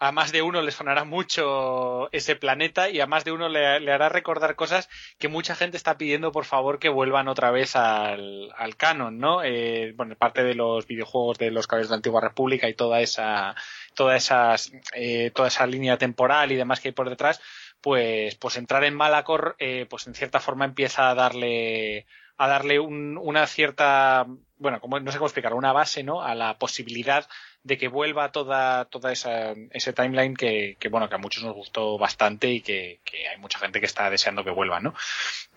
[0.00, 3.66] A más de uno le sonará mucho ese planeta y a más de uno le,
[3.66, 4.88] hará recordar cosas
[5.18, 9.42] que mucha gente está pidiendo por favor que vuelvan otra vez al, al canon, ¿no?
[9.42, 13.00] Eh, bueno, parte de los videojuegos de los Caballeros de la Antigua República y toda
[13.00, 13.56] esa,
[13.94, 17.40] toda esas, eh, toda esa línea temporal y demás que hay por detrás,
[17.80, 22.06] pues, pues entrar en Malacor, eh, pues en cierta forma empieza a darle,
[22.36, 24.26] a darle un- una cierta,
[24.58, 26.22] bueno, como, no sé cómo explicar, una base, ¿no?
[26.22, 27.26] A la posibilidad
[27.68, 31.54] de que vuelva toda, toda esa, ese timeline que, que, bueno, que a muchos nos
[31.54, 34.94] gustó bastante y que, que hay mucha gente que está deseando que vuelva, ¿no?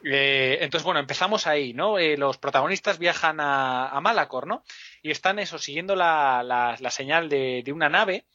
[0.03, 1.97] Eh, entonces, bueno, empezamos ahí, ¿no?
[1.97, 4.63] Eh, los protagonistas viajan a, a, Malacor, ¿no?
[5.01, 8.25] Y están eso, siguiendo la, la, señal de, de, una nave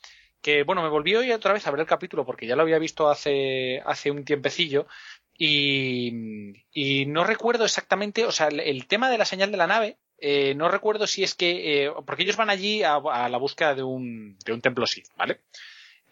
[0.40, 2.78] que, bueno, me volvió hoy otra vez a ver el capítulo porque ya lo había
[2.78, 4.86] visto hace, hace un tiempecillo
[5.36, 9.98] y, y no recuerdo exactamente, o sea, el tema de la señal de la nave
[10.18, 11.84] eh, no recuerdo si es que.
[11.84, 15.09] Eh, porque ellos van allí a, a, la búsqueda de un, de un templo Sith,
[15.16, 15.40] ¿vale?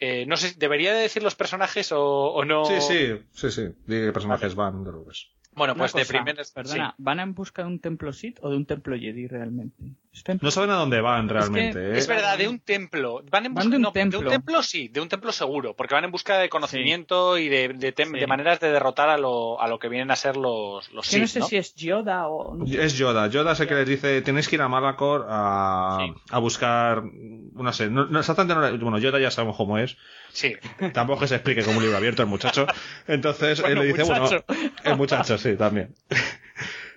[0.00, 2.64] Eh, no sé, ¿debería de decir los personajes o, o no?
[2.64, 3.68] Sí, sí, sí, sí.
[3.86, 4.72] Diga qué personajes vale.
[4.72, 5.28] van de Rubes.
[5.56, 6.50] Bueno, pues Una de cosa, primeras.
[6.52, 6.94] Perdona, sí.
[6.98, 9.84] ¿van en busca de un templo Sith o de un templo Jedi realmente?
[10.12, 10.46] ¿Es templo?
[10.46, 11.78] No saben a dónde van realmente.
[11.78, 11.98] que ¿eh?
[11.98, 13.22] Es verdad, de un templo.
[13.30, 14.20] Van en busca Van de un no, templo.
[14.20, 17.48] de un templo sí, de un templo seguro, porque van en busca de conocimiento y
[17.48, 18.20] de, de, tem- Sí.
[18.20, 21.18] de maneras de derrotar a lo, a lo que vienen a ser los, los que
[21.20, 21.46] no Sith, sé ¿no?
[21.46, 22.54] si es Yoda o...
[22.54, 22.84] no sé.
[22.84, 23.26] Es Yoda.
[23.28, 26.12] Yoda es el que les dice, tenéis que ir a Malacor a, Sí.
[26.30, 29.96] a buscar, no sé, no, no, exactamente, no- bueno, Yoda ya sabemos cómo es.
[30.34, 30.56] Sí.
[30.92, 32.66] Tampoco que se explique como un libro abierto el muchacho.
[33.06, 34.44] Entonces Bueno, él le dice, muchacho.
[34.48, 35.94] bueno, el muchacho, sí, también.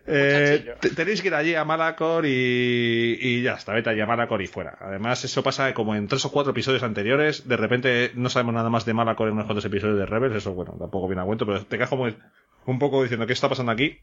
[0.09, 4.41] Eh, tenéis que ir allí a Malacor y, y ya está, vete allí a Malacor
[4.41, 4.77] y fuera.
[4.79, 7.45] Además, eso pasa como en tres o cuatro episodios anteriores.
[7.45, 10.37] De repente no sabemos nada más de Malacor en unos cuantos episodios de Rebels.
[10.37, 13.49] Eso, bueno, tampoco viene a cuento, pero te quedas como un poco diciendo qué está
[13.49, 13.99] pasando aquí.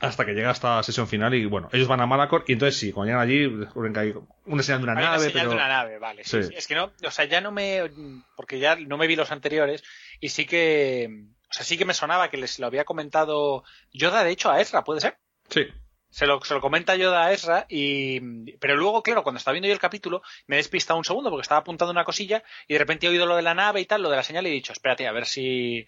[0.00, 2.92] Hasta que llega esta sesión final y bueno, ellos van a Malacor y entonces sí,
[2.92, 4.14] cuando llegan allí, descubren que hay
[4.44, 5.50] una señal de una Hay una nave, señal pero...
[5.50, 6.24] de una nave, vale.
[6.24, 6.40] Sí.
[6.54, 7.90] Es que no, o sea, ya no me,
[8.36, 9.82] porque ya no me vi los anteriores
[10.20, 11.08] y sí que,
[11.48, 14.60] o sea, sí que me sonaba que les lo había comentado Yoda, de hecho, a
[14.60, 15.16] Ezra, ¿puede ser?
[15.48, 15.66] Sí,
[16.10, 19.68] Se lo, se lo comenta Yoda a Ezra y, pero luego, claro, cuando estaba viendo
[19.68, 22.78] yo el capítulo, me he despistado un segundo porque estaba apuntando una cosilla y de
[22.78, 24.52] repente he oído lo de la nave y tal, lo de la señal y he
[24.52, 25.86] dicho, espérate, a ver si,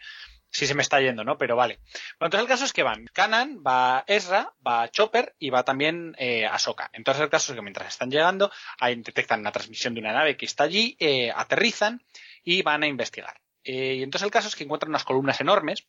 [0.51, 1.39] si se me está yendo, ¿no?
[1.39, 1.81] Pero vale.
[2.18, 6.14] Bueno, entonces el caso es que van Kanan, va Ezra, va Chopper y va también
[6.18, 6.90] eh, Ahsoka.
[6.93, 10.36] Entonces el caso es que mientras están llegando, ahí detectan la transmisión de una nave
[10.36, 12.02] que está allí, eh, aterrizan
[12.43, 13.40] y van a investigar.
[13.64, 15.86] Eh, y entonces el caso es que encuentran unas columnas enormes.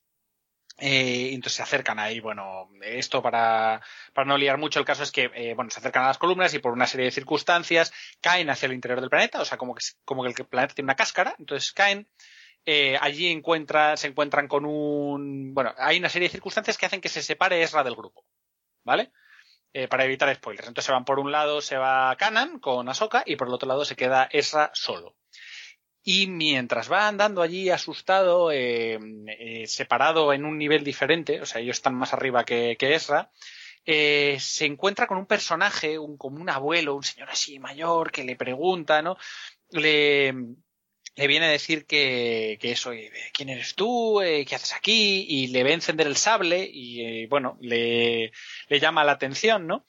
[0.80, 3.82] Eh, entonces se acercan ahí, bueno, esto para,
[4.14, 6.54] para no liar mucho, el caso es que, eh, bueno, se acercan a las columnas
[6.54, 9.74] y por una serie de circunstancias caen hacia el interior del planeta, o sea, como
[9.74, 12.08] que, como que el planeta tiene una cáscara, entonces caen,
[12.66, 17.02] eh, allí encuentra, se encuentran con un, bueno, hay una serie de circunstancias que hacen
[17.02, 18.26] que se separe Ezra del grupo,
[18.84, 19.12] ¿vale?
[19.74, 20.68] Eh, para evitar spoilers.
[20.68, 23.68] Entonces se van por un lado, se va Kanan con Ahsoka y por el otro
[23.68, 25.16] lado se queda Ezra solo.
[26.10, 28.98] Y mientras va andando allí asustado, eh,
[29.28, 33.30] eh, separado en un nivel diferente, o sea, ellos están más arriba que, que Ezra,
[33.86, 38.24] eh, se encuentra con un personaje, un, como un abuelo, un señor así mayor, que
[38.24, 39.18] le pregunta, ¿no?
[39.72, 40.34] Le,
[41.18, 42.91] le viene a decir que, que eso,
[43.34, 44.22] ¿quién eres tú?
[44.22, 45.26] Eh, ¿Qué haces aquí?
[45.27, 48.31] Y le ve encender el sable y, eh, bueno, le,
[48.69, 49.84] le llama la atención, ¿no?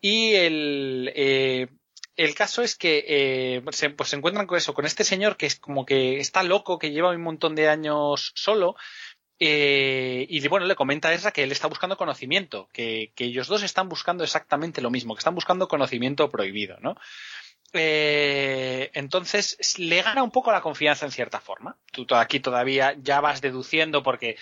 [0.00, 1.66] Y el, eh,
[2.14, 5.46] el caso es que eh, se, pues se encuentran con eso, con este señor que
[5.46, 8.76] es como que está loco, que lleva un montón de años solo.
[9.40, 13.64] y bueno, le comenta a Ezra que él está buscando conocimiento, que, que ellos dos
[13.64, 16.94] están buscando exactamente lo mismo, que están buscando conocimiento prohibido, ¿no?
[17.72, 21.76] Eh, entonces le gana un poco la confianza en cierta forma.
[21.92, 24.36] Tú aquí todavía ya vas deduciendo porque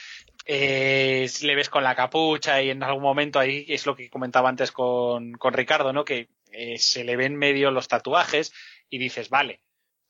[0.45, 4.49] eh, le ves con la capucha y en algún momento ahí es lo que comentaba
[4.49, 6.05] antes con, con Ricardo, ¿no?
[6.05, 8.53] Que eh, se le ven medio los tatuajes
[8.89, 9.61] y dices, vale,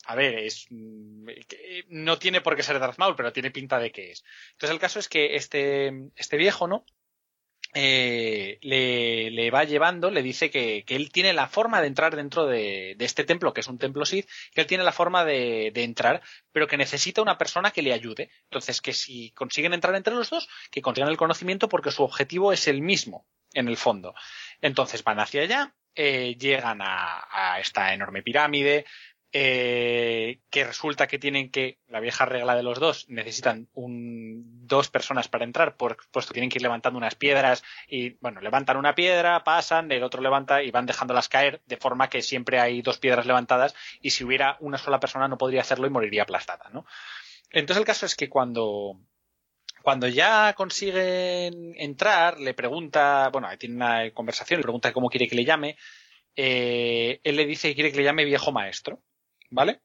[0.04, 1.28] a ver, es mm,
[1.88, 4.24] no tiene por qué ser Darth Maul, pero tiene pinta de que es.
[4.52, 6.84] Entonces el caso es que este, este viejo, ¿no?
[7.74, 12.96] Eh, le, va llevando, le dice que, él tiene la forma de entrar dentro de,
[12.98, 16.22] este templo, que es un templo Sith, que él tiene la forma de, entrar,
[16.52, 18.30] pero que necesita una persona que le ayude.
[18.44, 22.52] Entonces, que si consiguen entrar entre los dos, que consigan el conocimiento porque su objetivo
[22.52, 24.14] es el mismo, en el fondo.
[24.60, 28.84] Entonces van hacia allá, eh, llegan a esta enorme pirámide,
[29.32, 34.88] eh, que resulta que tienen que, la vieja regla de los dos, necesitan un, dos
[34.88, 38.94] personas para entrar, por, puesto tienen que ir levantando unas piedras y, bueno, levantan una
[38.94, 42.98] piedra, pasan, el otro levanta y van dejándolas caer, de forma que siempre hay dos
[42.98, 46.86] piedras levantadas y si hubiera una sola persona no podría hacerlo y moriría aplastada, ¿no?
[47.50, 48.98] Entonces el caso es que cuando,
[49.82, 55.28] cuando ya consiguen entrar, le pregunta, bueno, ahí tiene una conversación, le pregunta cómo quiere
[55.28, 55.76] que le llame,
[56.34, 59.02] eh, él le dice que quiere que le llame viejo maestro,
[59.50, 59.80] ¿vale?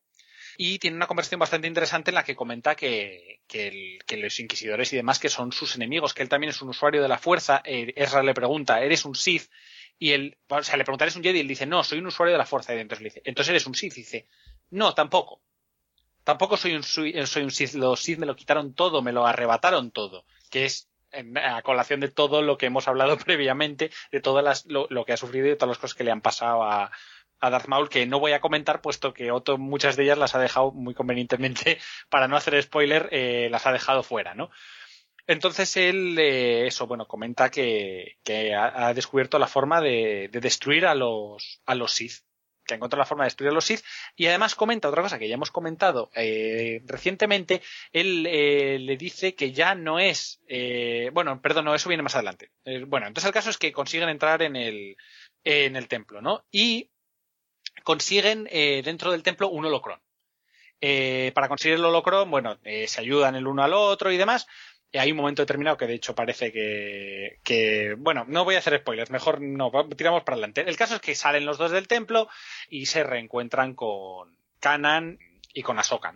[0.58, 4.98] Y tiene una conversación bastante interesante en la que comenta que, que, los inquisidores y
[4.98, 7.62] demás que son sus enemigos, que él también es un usuario de la fuerza.
[7.66, 9.50] Eh, Ezra le pregunta, ¿eres un Sith?
[9.98, 11.38] Y él, o sea, le pregunta, ¿eres un Jedi?
[11.38, 12.76] Y él dice, no, soy un usuario de la fuerza.
[12.76, 13.94] Y entonces le dice, ¿entonces eres un Sith?
[13.94, 14.28] Dice,
[14.72, 15.42] no, tampoco.
[16.24, 17.74] Tampoco soy un, eh, soy un Sith.
[17.74, 20.26] Los Sith me lo quitaron todo, me lo arrebataron todo.
[20.50, 20.90] Que es
[21.44, 25.14] a colación de todo lo que hemos hablado previamente, de todas las, lo, lo que
[25.14, 26.92] ha sufrido y de todas las cosas que le han pasado a,
[27.42, 30.36] a Darth Maul que no voy a comentar puesto que Otto muchas de ellas las
[30.36, 31.80] ha dejado muy convenientemente.
[32.10, 34.50] Para no hacer spoiler eh, las ha dejado fuera no
[35.28, 40.86] entonces él eh, eso bueno comenta que, que ha, descubierto la forma de, de, destruir
[40.86, 42.24] a los a los Sith
[42.66, 43.82] que ha encontrado la forma de destruir a los Sith.
[44.16, 47.62] Y además comenta otra cosa que ya hemos comentado eh, recientemente.
[47.92, 50.42] Él le dice que ya no es
[51.14, 52.52] bueno perdón no eso viene más adelante.
[52.88, 54.96] Bueno entonces el caso es que consiguen entrar en el
[55.44, 56.92] en el templo no y
[57.84, 60.00] consiguen eh, dentro del templo un holocrón.
[60.82, 64.48] Eh, para conseguir el holocrón, bueno, eh, se ayudan el uno al otro y demás.
[64.94, 68.78] Hay un momento determinado que de hecho parece que, que, bueno, no voy a hacer
[68.80, 70.62] spoilers, mejor no, tiramos para adelante.
[70.68, 72.28] El caso es que salen los dos del templo
[72.70, 75.18] y se reencuentran con Kanan
[75.54, 76.16] y con Ahsoka.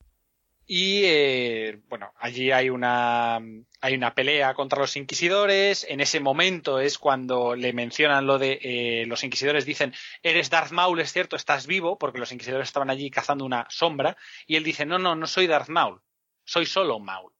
[0.67, 3.39] Y eh, bueno, allí hay una
[3.81, 5.85] hay una pelea contra los inquisidores.
[5.87, 9.93] En ese momento es cuando le mencionan lo de eh, los inquisidores dicen
[10.23, 14.17] eres Darth Maul, es cierto, estás vivo, porque los inquisidores estaban allí cazando una sombra.
[14.47, 16.01] Y él dice no, no, no soy Darth Maul,
[16.43, 17.31] soy solo Maul.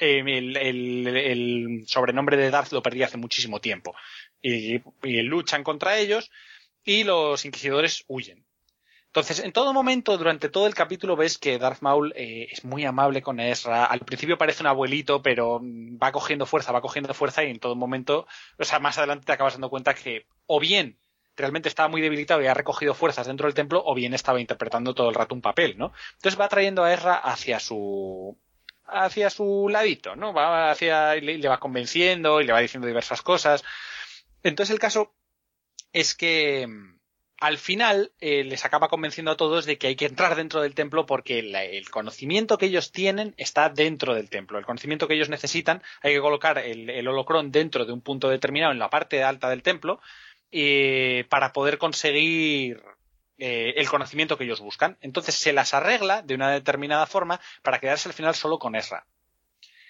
[0.00, 3.94] Eh, el, el, el, sobrenombre de Darth lo perdí hace muchísimo tiempo.
[4.42, 6.32] Y, y luchan contra ellos
[6.84, 8.47] y los inquisidores huyen.
[9.08, 12.84] Entonces, en todo momento, durante todo el capítulo, ves que Darth Maul eh, es muy
[12.84, 13.86] amable con Ezra.
[13.86, 17.74] Al principio parece un abuelito, pero va cogiendo fuerza, va cogiendo fuerza y en todo
[17.74, 18.26] momento,
[18.58, 20.98] o sea, más adelante te acabas dando cuenta que o bien
[21.36, 24.94] realmente estaba muy debilitado y ha recogido fuerzas dentro del templo, o bien estaba interpretando
[24.94, 25.92] todo el rato un papel, ¿no?
[26.14, 28.36] Entonces va trayendo a Ezra hacia su
[28.84, 30.34] hacia su ladito, ¿no?
[30.34, 33.64] Va hacia le, le va convenciendo y le va diciendo diversas cosas.
[34.42, 35.14] Entonces el caso
[35.92, 36.66] es que
[37.40, 40.74] al final eh, les acaba convenciendo a todos de que hay que entrar dentro del
[40.74, 44.58] templo porque el conocimiento que ellos tienen está dentro del templo.
[44.58, 47.08] El conocimiento que ellos necesitan hay que colocar el, el
[47.50, 50.00] dentro de un punto determinado en la parte alta del templo
[50.50, 52.82] eh, para poder conseguir
[53.38, 54.98] eh, el conocimiento que ellos buscan.
[55.00, 59.06] Entonces se las arregla de una determinada forma para quedarse al final solo con Ezra.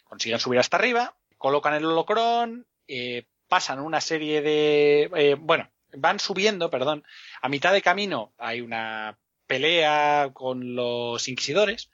[0.04, 5.10] Consiguen subir hasta arriba, colocan el holocrón, eh, pasan una serie de...
[5.16, 7.04] Eh, bueno, van subiendo, perdón,
[7.40, 11.90] a mitad de camino hay una pelea con los inquisidores.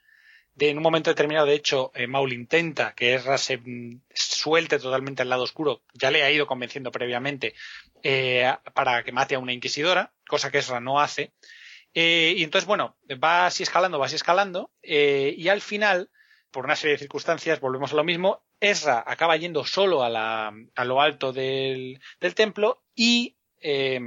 [0.53, 4.79] De, en un momento determinado, de hecho, eh, Maul intenta que Ezra se mm, suelte
[4.79, 5.81] totalmente al lado oscuro.
[5.93, 7.55] Ya le ha ido convenciendo previamente
[8.03, 11.33] eh, para que mate a una inquisidora, cosa que Ezra no hace.
[11.93, 14.71] Eh, y entonces, bueno, va así escalando, va así escalando.
[14.81, 16.09] y al final,
[16.51, 18.45] por una serie de circunstancias, volvemos a lo mismo.
[18.59, 23.34] Ezra acaba yendo solo a, la, a lo alto del, del templo y
[23.67, 23.99] eh,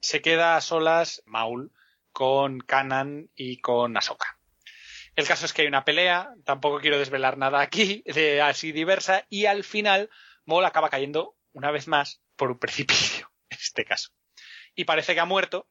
[0.00, 1.70] se queda a solas Maul
[2.12, 4.38] con Kanan y con Ahsoka.
[5.16, 9.26] El caso es que hay una pelea, tampoco quiero desvelar nada aquí, de así diversa,
[9.28, 10.08] y al final
[10.46, 14.12] Maul acaba cayendo una vez más por un precipicio, en este caso.
[14.74, 15.68] Y parece que ha muerto,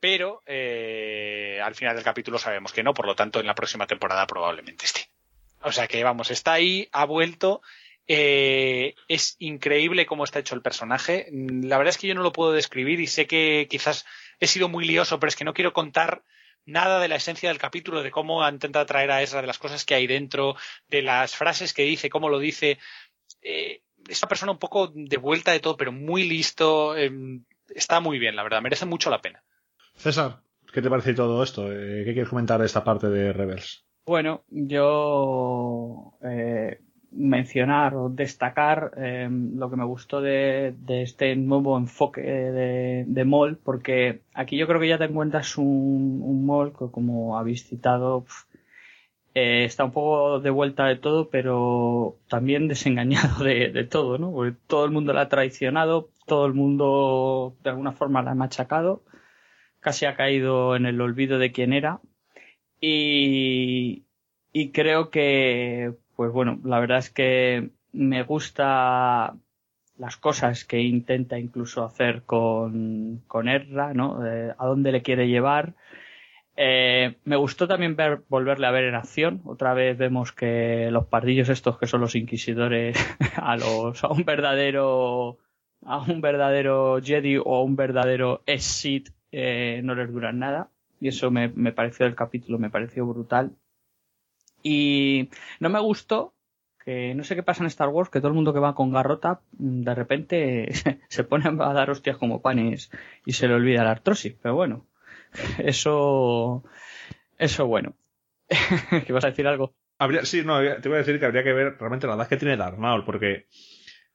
[0.00, 3.86] pero eh, al final del capítulo sabemos que no, por lo tanto en la próxima
[3.86, 5.10] temporada probablemente esté.
[5.60, 7.60] O sea que vamos, está ahí, ha vuelto
[8.08, 11.28] eh, es increíble cómo está hecho el personaje.
[11.30, 14.06] La verdad es que yo no lo puedo describir y sé que quizás
[14.40, 16.24] he sido muy lioso, pero es que no quiero contar
[16.64, 19.84] nada de la esencia del capítulo, de cómo intenta traer a Ezra, de las cosas
[19.84, 20.56] que hay dentro,
[20.88, 22.78] de las frases que dice, cómo lo dice.
[23.42, 26.96] Eh, es una persona un poco de vuelta de todo, pero muy listo.
[26.96, 27.10] Eh,
[27.68, 29.42] está muy bien, la verdad, merece mucho la pena.
[29.96, 30.40] César,
[30.72, 31.70] ¿qué te parece todo esto?
[31.70, 33.84] Eh, ¿Qué quieres comentar de esta parte de Rebels?
[34.06, 36.80] Bueno, yo eh,
[37.10, 43.56] mencionar o destacar eh, lo que me gustó de, este nuevo enfoque de, de, MOL,
[43.56, 48.26] porque aquí yo creo que ya te encuentras un, un MOL que, como habéis citado,
[49.34, 54.32] eh, está un poco de vuelta de todo, pero también desengañado de, de, todo, ¿no?
[54.32, 58.34] Porque todo el mundo la ha traicionado, todo el mundo de alguna forma la ha
[58.34, 59.02] machacado,
[59.80, 62.00] casi ha caído en el olvido de quién era.
[62.80, 64.04] Y,
[64.52, 69.36] y creo que pues bueno, la verdad es que me gusta
[69.98, 74.26] las cosas que intenta incluso hacer con, con Erra, ¿no?
[74.26, 75.74] Eh, a dónde le quiere llevar.
[76.56, 79.42] Eh, me gustó también ver, volverle a ver en acción.
[79.44, 82.98] Otra vez vemos que los pardillos estos que son los inquisidores
[83.36, 85.38] a los, a un verdadero,
[85.84, 90.68] a un verdadero Jedi o a un verdadero Sith eh, no les duran nada.
[91.00, 93.52] Y eso me, me pareció del capítulo, me pareció brutal.
[94.62, 95.30] Y
[95.60, 96.34] no me gustó
[96.84, 98.92] que no sé qué pasa en Star Wars, que todo el mundo que va con
[98.92, 100.68] garrota de repente
[101.08, 102.90] se pone a dar hostias como panes
[103.26, 104.34] y se le olvida la artrosis.
[104.40, 104.86] Pero bueno,
[105.58, 106.64] eso,
[107.38, 107.94] eso bueno.
[109.06, 109.74] ¿Qué vas a decir algo?
[109.98, 112.36] Habría, sí, no, te voy a decir que habría que ver realmente la edad que
[112.36, 113.46] tiene Darth Maul, porque,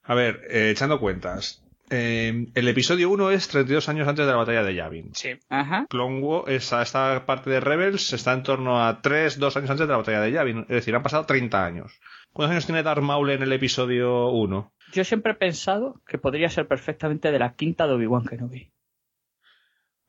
[0.03, 4.37] a ver, eh, echando cuentas, Eh, el episodio 1 es 32 años antes de la
[4.37, 5.13] batalla de Yavin.
[5.13, 5.31] Sí.
[5.49, 5.85] Ajá.
[5.89, 9.87] Clone Wars, esa, esta parte de Rebels está en torno a 3, 2 años antes
[9.87, 10.59] de la batalla de Yavin.
[10.61, 11.99] Es decir, han pasado 30 años.
[12.31, 14.73] ¿Cuántos años tiene Darth Maul en el episodio 1?
[14.93, 18.71] Yo siempre he pensado que podría ser perfectamente de la quinta de Obi-Wan Kenobi.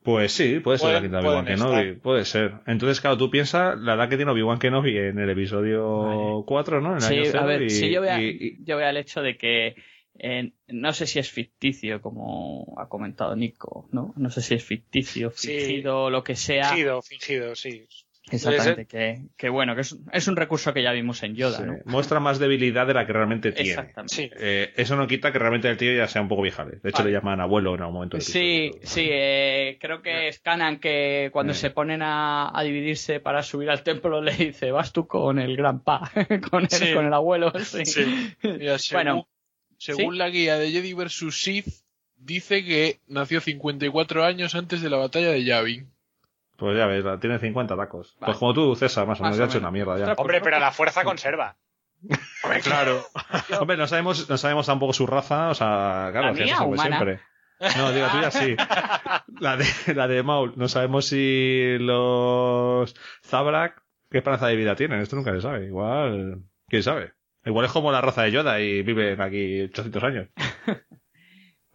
[0.03, 2.01] Pues sí, puede ser la quinta de Obi-Wan Kenobi, estar.
[2.01, 2.53] puede ser.
[2.67, 6.43] Entonces, claro, tú piensas la edad que tiene Obi-Wan Kenobi en el episodio Vale.
[6.45, 6.89] 4, ¿no?
[6.89, 8.97] En el Sí, año a ver, y- si yo veo, y- y- yo veo el
[8.97, 9.75] hecho de que
[10.19, 14.13] eh, no sé si es ficticio, como ha comentado Nico, ¿no?
[14.17, 15.47] No sé si es ficticio, Sí.
[15.59, 16.69] fingido, lo que sea.
[16.69, 17.87] Fingido, fingido, sí.
[18.31, 21.63] Exactamente, que, que bueno, que es, es un recurso que ya vimos en Yoda, sí,
[21.63, 21.75] ¿no?
[21.85, 23.69] muestra más debilidad de la que realmente tiene.
[23.69, 24.15] Exactamente.
[24.15, 24.31] Sí.
[24.39, 26.77] Eh, eso no quita que realmente el tío ya sea un poco viejale.
[26.81, 27.11] De hecho, Vale.
[27.11, 28.19] le llaman abuelo en algún momento.
[28.19, 28.87] Sí, episodio.
[28.87, 31.55] sí, eh, creo que es Canan que cuando Eh.
[31.55, 35.55] se ponen a, a dividirse para subir al templo le dice, vas tú con el
[35.55, 36.09] gran pa,
[36.49, 36.95] con el, Sí.
[36.95, 37.53] con el abuelo.
[38.91, 39.27] Bueno,
[39.85, 40.19] según ¿sí?
[40.19, 41.25] la guía de Jedi vs.
[41.31, 41.67] Sith,
[42.17, 45.91] dice que nació 54 años antes de la batalla de Yavin.
[46.57, 48.15] Pues ya ves, tiene 50 tacos.
[48.19, 48.25] Vale.
[48.31, 49.37] Pues como tú, César, más o menos.
[49.37, 50.13] Ya ha hecho una mierda ya.
[50.13, 51.57] Hombre, pero la fuerza conserva.
[52.43, 53.05] Hombre, claro.
[53.59, 56.97] Hombre, no sabemos, no sabemos tampoco su raza, o sea, claro, La mía, humana.
[56.97, 57.19] siempre.
[57.77, 58.55] No, digo, tuya sí.
[59.39, 62.95] La de, la de Maul, no sabemos si los
[63.25, 65.65] Zabrak, qué esperanza de vida tienen, esto nunca se sabe.
[65.65, 67.14] Igual, quién sabe.
[67.45, 70.29] Igual es como la raza de Yoda y viven aquí 800 años.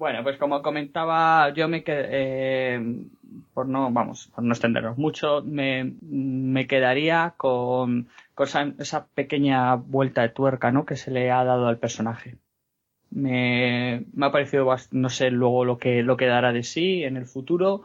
[0.01, 3.05] Bueno, pues como comentaba, yo me quedé, eh,
[3.53, 10.23] por no, vamos, por no extendernos mucho, me, me quedaría con, esa, esa pequeña vuelta
[10.23, 10.87] de tuerca, ¿no?
[10.87, 12.39] Que se le ha dado al personaje.
[13.11, 17.19] Me, me ha parecido, no sé luego lo que, lo que dará de sí en
[17.19, 17.83] el futuro,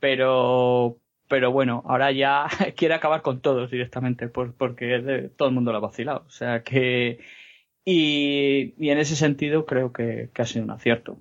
[0.00, 0.96] pero,
[1.28, 2.46] pero bueno, ahora ya
[2.76, 6.24] quiere acabar con todos directamente, por- porque todo el mundo lo ha vacilado.
[6.26, 7.20] O sea que,
[7.84, 11.18] y, en ese sentido creo que, ha sido un acierto.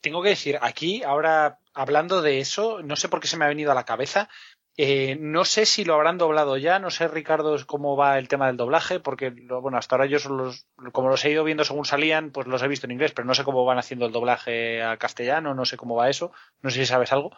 [0.00, 3.48] Tengo que decir, aquí, ahora hablando de eso, no sé por qué se me ha
[3.48, 4.28] venido a la cabeza.
[4.76, 8.46] eh, no sé si lo habrán doblado ya, no sé, Ricardo, cómo va el tema
[8.46, 12.30] del doblaje, porque, bueno, hasta ahora yo los, como los he ido viendo según salían,
[12.30, 14.96] pues los he visto en inglés, pero no sé cómo van haciendo el doblaje a
[14.96, 16.32] castellano, no sé cómo va eso,
[16.62, 17.30] no sé si sabes algo.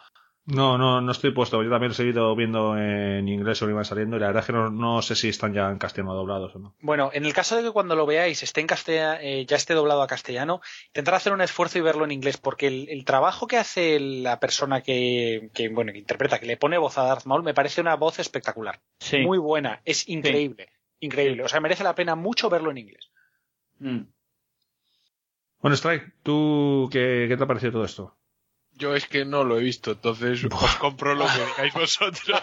[0.45, 1.63] No, no, no estoy puesto.
[1.63, 4.47] Yo también lo he seguido viendo en inglés o iban saliendo y la verdad es
[4.47, 6.75] que no, no sé si están ya en castellano doblados o no.
[6.81, 9.73] Bueno, en el caso de que cuando lo veáis esté en castella- eh, ya esté
[9.73, 13.47] doblado a castellano, intentar hacer un esfuerzo y verlo en inglés, porque el, el trabajo
[13.47, 17.25] que hace la persona que, que, bueno, que interpreta, que le pone voz a Darth
[17.25, 18.81] Maul, me parece una voz espectacular.
[18.99, 19.19] Sí.
[19.19, 20.67] Muy buena, es increíble,
[20.99, 21.43] increíble.
[21.43, 23.09] O sea, merece la pena mucho verlo en inglés.
[23.79, 24.01] Mm.
[25.61, 28.17] Bueno, Strike, ¿tú qué, qué te ha parecido todo esto?
[28.75, 32.41] Yo es que no lo he visto, entonces os compro lo que digáis vosotros.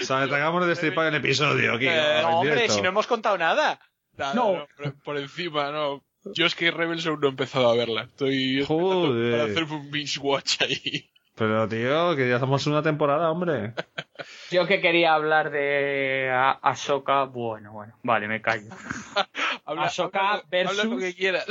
[0.00, 1.86] O sea, acabamos de destripar el episodio aquí.
[1.88, 2.74] Eh, no, hombre, directo.
[2.74, 3.78] si no hemos contado nada.
[4.16, 4.66] Nada, No.
[4.76, 6.02] por, por encima, no.
[6.34, 8.02] Yo es que Rebels aún no he empezado a verla.
[8.04, 9.32] Estoy Joder.
[9.38, 11.10] para hacerme un binge watch ahí.
[11.36, 13.72] Pero, tío, que ya estamos en una temporada, hombre.
[14.50, 18.70] Yo que quería hablar de A- Ahsoka, bueno, bueno, vale, me callo.
[19.64, 21.46] Habla, Ahsoka habla- habla lo versus- que quieras.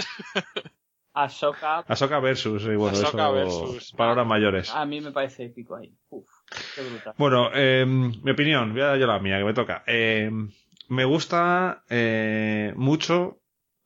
[1.23, 3.91] Ahsoka, Ahsoka versus, y bueno, Ahsoka eso, versus.
[3.93, 4.73] palabras mayores.
[4.73, 5.93] a mí me parece épico ahí.
[6.09, 6.27] Uf,
[6.75, 7.13] qué brutal.
[7.17, 9.83] Bueno, eh, mi opinión, voy a dar yo la mía, que me toca.
[9.87, 10.29] Eh,
[10.89, 13.39] me gusta eh, mucho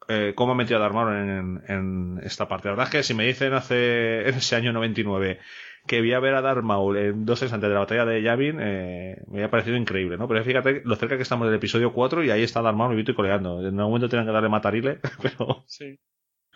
[0.07, 2.67] eh, cómo ha metido a Maul en, en esta parte.
[2.67, 5.39] La verdad es que si me dicen hace en ese año 99
[5.87, 8.21] que voy a ver a Darth Maul en dos años antes de la batalla de
[8.21, 10.27] Yavin, eh, me ha parecido increíble, ¿no?
[10.27, 13.11] Pero fíjate lo cerca que estamos del episodio 4 y ahí está Darth Maul vivito
[13.11, 13.59] y coleando.
[13.61, 15.63] En algún momento tienen que darle matarile, pero...
[15.65, 15.99] Sí.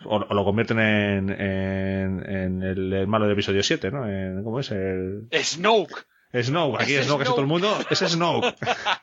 [0.04, 4.06] O, o lo convierten en, en, en el, el malo del episodio 7, ¿no?
[4.08, 4.70] En- ¿Cómo es?
[4.70, 5.28] El...
[5.32, 6.04] Snoke.
[6.34, 8.54] Snoke, aquí Es Snoke, es todo el mundo, es Snoke.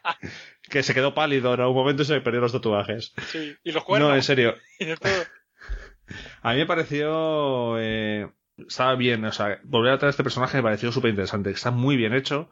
[0.69, 3.13] que se quedó pálido en algún momento y se perdió los tatuajes.
[3.31, 3.55] Sí.
[3.63, 4.09] Y los cuernos.
[4.09, 4.55] No, en serio.
[6.41, 7.75] A mí me pareció.
[7.79, 8.29] Eh,
[8.67, 11.49] estaba bien, o sea, volver a traer este personaje me pareció súper interesante.
[11.49, 12.49] Está muy bien hecho.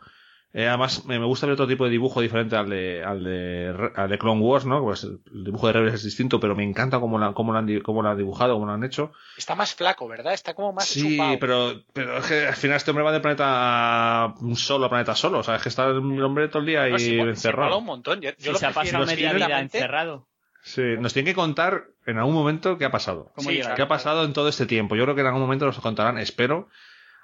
[0.53, 3.91] Eh, además, me, me gusta ver otro tipo de dibujo diferente al de, al de,
[3.95, 4.81] al de Clone Wars, ¿no?
[4.83, 7.79] Pues el dibujo de Rebels es distinto, pero me encanta cómo, la, cómo, lo, han,
[7.79, 9.13] cómo lo han dibujado, cómo lo han hecho.
[9.37, 10.33] Está más flaco, ¿verdad?
[10.33, 11.39] Está como más Sí, chupado.
[11.39, 15.39] pero, pero es que al final este hombre va de planeta solo a planeta solo.
[15.39, 17.77] O sea, es que está el hombre todo el día No, sí, encerrado.
[17.77, 18.19] un montón.
[18.19, 20.27] Yo, yo Si lo se ha pasado media vida encerrado.
[20.63, 23.31] Sí, nos tienen que contar en algún momento qué ha pasado.
[23.35, 23.73] ¿Cómo Sí, llega?
[23.73, 24.95] ¿Qué ha pasado en todo este tiempo?
[24.95, 26.67] Yo creo que en algún momento nos contarán, espero,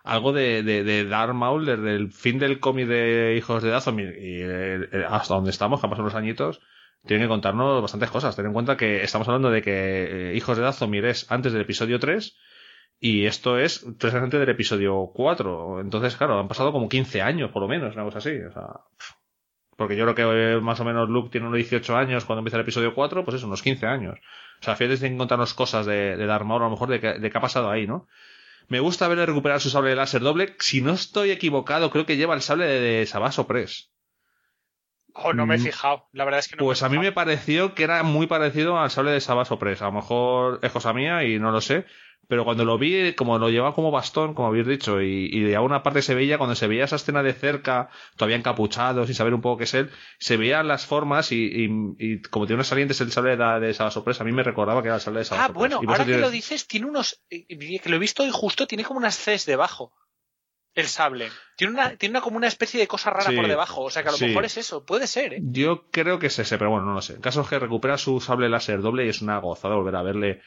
[0.04, 4.16] algo de, de, de Darth Maul desde el fin del cómic de Hijos de Dathomir
[4.18, 6.62] y el- el- hasta donde estamos, que han pasado unos añitos,
[7.06, 8.36] tienen que contarnos bastantes cosas.
[8.36, 11.62] Ten en cuenta que estamos hablando de que eh, Hijos de Dathomir es antes del
[11.62, 12.36] episodio 3
[13.00, 15.82] y esto es tres años antes del episodio 4.
[15.82, 18.32] Entonces, claro, han pasado como 15 años, por lo menos, una cosa así.
[18.42, 18.64] O sea,
[19.78, 22.58] porque yo creo que eh, más o menos Luke tiene unos 18 años cuando empieza
[22.58, 24.18] el episodio 4, pues eso, unos 15 años.
[24.60, 27.20] O sea, fíjate de encontrarnos cosas de, de Darth Maul, a lo mejor de, que-
[27.20, 28.08] de qué ha pasado ahí, ¿no?
[28.68, 30.56] Me gusta verle recuperar su sable de láser doble.
[30.60, 33.92] Si no estoy equivocado, creo que lleva el sable de, Sabaso Press.
[35.14, 35.62] Oh, no me he Mm.
[35.64, 36.08] fijado.
[36.12, 38.28] La verdad es que no Pues me he a mí me pareció que era muy
[38.28, 39.82] parecido al sable de Sabaso Press.
[39.82, 41.86] A lo mejor es cosa mía y no lo sé.
[42.28, 45.56] Pero cuando lo vi, como lo llevaba como bastón, como habéis dicho, y, y de
[45.56, 49.34] alguna parte se veía, cuando se veía esa escena de cerca, todavía encapuchado, sin saber
[49.34, 49.90] un poco qué es él,
[50.20, 53.74] se veían las formas y, y, y como tiene unos salientes el sable de, de
[53.74, 56.06] Sabaso Press, a mí me recordaba que era el sable de Sabaso Ah, bueno, ahora
[56.06, 57.22] que lo dices, tiene unos.
[57.30, 59.94] Que lo he visto hoy justo, tiene como unas Cs debajo.
[60.74, 61.32] El sable.
[61.56, 63.82] Tiene una, tiene una, como una especie de cosa rara Sí, por debajo.
[63.86, 64.28] O sea que a lo sí.
[64.28, 64.86] mejor es eso.
[64.86, 65.40] Puede ser, ¿eh?
[65.42, 67.14] Yo creo que es ese, pero bueno, no lo sé.
[67.14, 70.04] El caso es que recupera su sable láser doble y es una gozada volver a
[70.04, 70.42] verle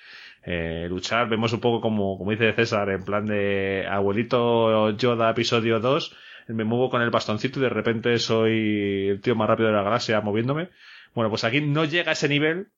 [0.44, 1.28] eh, luchar.
[1.28, 6.16] Vemos un poco como, como dice César, en plan de abuelito Yoda episodio 2.
[6.48, 9.82] Me muevo con el bastoncito y de repente soy el tío más rápido de la
[9.82, 10.70] galaxia moviéndome.
[11.14, 12.68] Bueno, pues aquí no llega a ese nivel,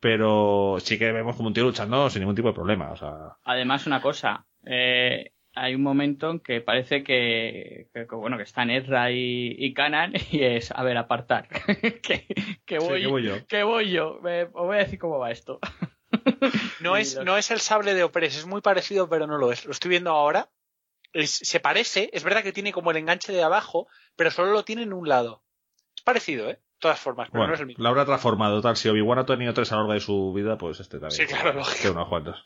[0.00, 2.92] pero sí que vemos como un tío luchando sin ningún tipo de problema.
[2.92, 8.14] O sea, Además, una cosa, eh, hay un momento en que parece que, que- que,
[8.14, 11.48] bueno, que están Ezra y, y Kanan y es, a ver, apartar.
[12.02, 12.26] que,
[12.64, 13.46] que voy, sí, que voy yo.
[13.48, 14.20] que voy yo.
[14.22, 15.58] Me- os voy a decir cómo va esto.
[16.80, 19.64] No es, no es el sable de Opres, es muy parecido, pero no lo es.
[19.66, 20.48] Lo estoy viendo ahora.
[21.12, 24.64] Es- se parece, es verdad que tiene como el enganche de abajo, pero solo lo
[24.64, 25.42] tiene en un lado.
[25.96, 26.54] Es parecido, ¿eh?
[26.54, 27.82] De todas formas, pero Bueno, no es el mismo.
[27.82, 28.60] la habrá transformado.
[28.62, 31.10] Tal, si Obi-Wan ha tenido tres a lo largo de su vida, pues este también.
[31.12, 31.82] Sí, claro, lógico.
[31.82, 32.44] Que unos cuantos.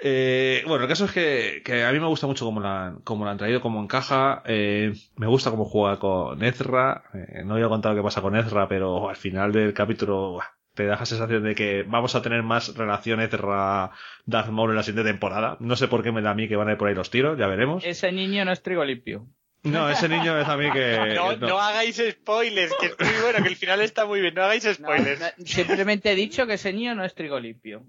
[0.00, 3.00] Eh, bueno, el caso es que, que a mí me gusta mucho cómo la, han-
[3.02, 4.42] cómo la han traído, cómo encaja.
[4.46, 7.04] eh, me gusta cómo juega con Ezra.
[7.14, 10.38] eh, no voy a contar qué pasa con Ezra, pero al final del capítulo
[10.78, 14.84] te da la sensación de que vamos a tener más relación Ezra-Darth Maul en la
[14.84, 15.56] siguiente temporada.
[15.58, 17.10] No sé por qué me da a mí que van a ir por ahí los
[17.10, 17.84] tiros, ya veremos.
[17.84, 19.26] Ese niño no es trigo limpio.
[19.64, 20.96] No, ese niño es a mí que...
[21.16, 21.48] No, no.
[21.48, 24.34] no hagáis spoilers, que es muy bueno, que el final está muy bien.
[24.34, 25.20] No hagáis No, spoilers.
[25.20, 27.84] no, simplemente he dicho que ese niño no es trigo limpio.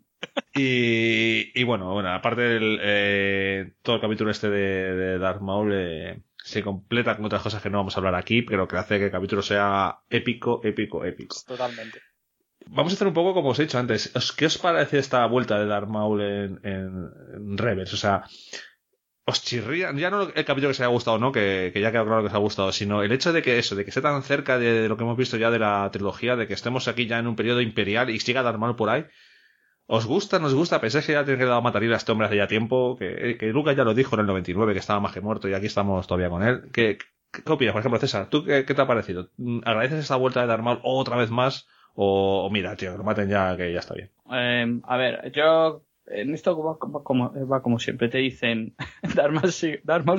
[0.55, 5.71] Y, y bueno, bueno, aparte del eh, todo el capítulo este de, de Darth Maul
[5.73, 8.97] eh, se completa con otras cosas que no vamos a hablar aquí, pero que hace
[8.97, 11.35] que el capítulo sea épico, épico, épico.
[11.47, 12.01] Totalmente.
[12.77, 14.01] Vamos a hacer un poco como os he dicho antes.
[14.19, 17.93] ¿Os- ¿Qué os parece esta vuelta de Darth Maul en, en, Rebels?
[17.93, 18.23] O sea,
[19.31, 21.91] os chirría, ya no el capítulo que se haya gustado o no, que, que ya
[21.91, 24.01] quedó claro que os ha gustado, sino el hecho de que eso, de que esté
[24.01, 27.05] tan cerca de, lo que hemos visto ya de la trilogía, de que estemos aquí
[27.07, 29.05] ya en un periodo imperial y siga Darth Maul por ahí.
[29.87, 30.39] ¿Os gusta?
[30.39, 30.81] ¿Nos gusta?
[30.81, 33.47] Pensáis que ya tiene que dar mataría a este hombre hace ya tiempo, que, que
[33.47, 36.07] Lucas ya lo dijo en el 99, que estaba más que muerto y aquí estamos
[36.07, 36.69] todavía con él.
[36.73, 36.97] ¿Qué,
[37.47, 37.73] opinas?
[37.73, 39.29] Por ejemplo, César, ¿tú qué, qué te ha parecido?
[39.65, 41.67] ¿Agradeces esta vuelta de Darth Maul otra vez más?
[42.01, 44.09] O, mira, tío, lo maten ya, que ya está bien.
[44.31, 47.33] Eh, a ver, yo en esto va, como,
[47.77, 48.73] siempre te dicen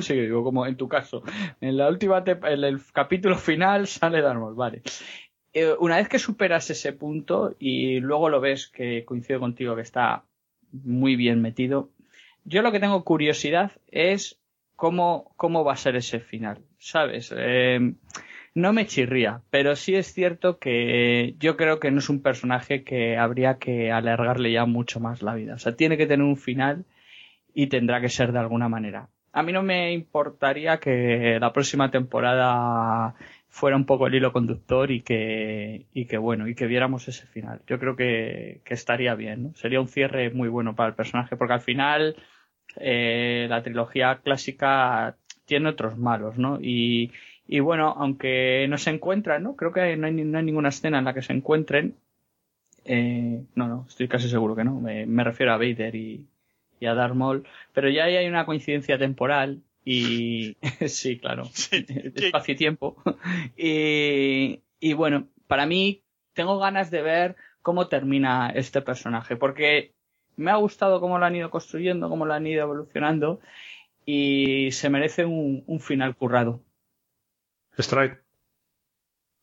[0.03, 1.23] sigue vivo, como en tu caso.
[1.59, 4.83] En la última te- en el capítulo final sale Darth Maul, vale.
[5.53, 9.81] Eh, una vez que superas ese punto y luego lo ves que coincide contigo que
[9.81, 10.23] está
[10.71, 11.89] muy bien metido,
[12.45, 14.39] yo lo que tengo curiosidad es
[14.75, 17.33] cómo, cómo va a ser ese final, ¿sabes?
[17.35, 17.95] Eh,
[18.53, 22.83] no me chirría, pero sí es cierto que yo creo que no es un personaje
[22.83, 25.55] que habría que alargarle ya mucho más la vida.
[25.55, 26.85] O sea, tiene que tener un final
[27.53, 29.09] y tendrá que ser de alguna manera.
[29.33, 33.15] A mí no me importaría que la próxima temporada
[33.47, 37.27] fuera un poco el hilo conductor y que, y que bueno, y que viéramos ese
[37.27, 37.61] final.
[37.67, 39.55] Yo creo que, que estaría bien, ¿no?
[39.55, 42.15] Sería un cierre muy bueno para el personaje, porque al final
[42.77, 46.59] eh, la trilogía clásica tiene otros malos, ¿no?
[46.61, 47.11] Y,
[47.51, 49.57] y bueno, aunque no se encuentran, ¿no?
[49.57, 51.95] Creo que no hay, ni- no hay ninguna escena en la que se encuentren.
[52.85, 54.79] Eh, no, no, estoy casi seguro que no.
[54.79, 56.25] Me, me refiero a Vader y,
[56.79, 57.45] y a Darth Maul.
[57.73, 60.55] Pero ya ahí hay una coincidencia temporal y...
[60.87, 61.43] sí, claro.
[62.15, 62.95] Espacio y tiempo.
[63.57, 69.35] y, y bueno, para mí tengo ganas de ver cómo termina este personaje.
[69.35, 69.91] Porque
[70.37, 73.41] me ha gustado cómo lo han ido construyendo, cómo lo han ido evolucionando.
[74.05, 76.61] Y se merece un, un final currado.
[77.77, 78.19] Strike.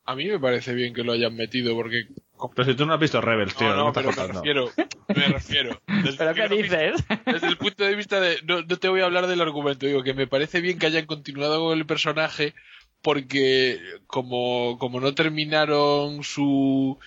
[0.05, 2.09] A mí me parece bien que lo hayan metido porque...
[2.55, 4.73] Pero si tú no has visto Rebels, tío, No, no, no, me pero me refiero,
[5.09, 5.83] me refiero.
[5.87, 7.05] Desde ¿Pero el qué punto de vista- dices?
[7.27, 8.39] Desde el punto de vista de...
[8.45, 11.05] No, no te voy a hablar del argumento, digo que me parece bien que hayan
[11.05, 12.55] continuado con el personaje
[13.03, 16.99] porque como, como no terminaron su...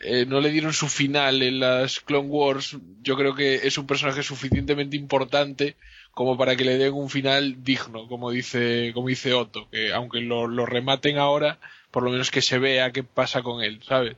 [0.00, 3.86] eh, no le dieron su final en las Clone Wars, yo creo que es un
[3.86, 5.76] personaje suficientemente importante
[6.12, 10.20] como para que le den un final digno, como dice, como dice Otto, que aunque
[10.20, 11.58] lo, lo rematen ahora,
[11.90, 14.16] por lo menos que se vea qué pasa con él, ¿sabes?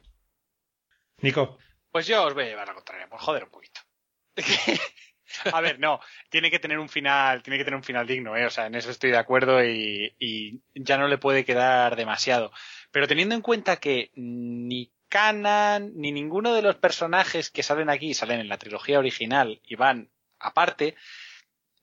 [1.23, 1.59] Nico.
[1.91, 3.81] Pues yo os voy a llevar la contraria, por joder un poquito.
[5.53, 8.47] a ver, no, tiene que tener un final, tiene que tener un final digno, ¿eh?
[8.47, 12.53] O sea, en eso estoy de acuerdo y, y ya no le puede quedar demasiado.
[12.91, 18.15] Pero teniendo en cuenta que ni canan, ni ninguno de los personajes que salen aquí,
[18.15, 20.95] salen en la trilogía original y van aparte,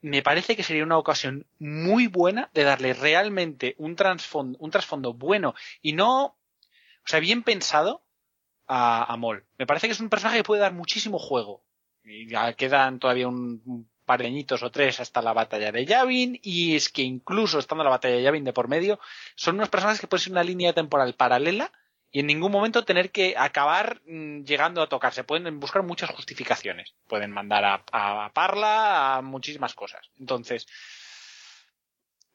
[0.01, 5.13] me parece que sería una ocasión muy buena de darle realmente un trasfondo, un trasfondo
[5.13, 6.37] bueno y no, o
[7.05, 8.03] sea, bien pensado
[8.65, 9.45] a, a Mol.
[9.59, 11.63] Me parece que es un personaje que puede dar muchísimo juego.
[12.03, 16.39] Y ya quedan todavía un, par de añitos o tres hasta la batalla de Yavin
[16.41, 18.99] y es que incluso estando la batalla de Yavin de por medio,
[19.35, 21.73] son unos personajes que pueden ser una línea temporal paralela
[22.17, 25.23] y en ningún momento tener que acabar mm, llegando a tocarse.
[25.23, 26.95] Pueden buscar muchas justificaciones.
[27.07, 30.09] Pueden mandar a, a Parla a muchísimas cosas.
[30.17, 30.65] Entonces,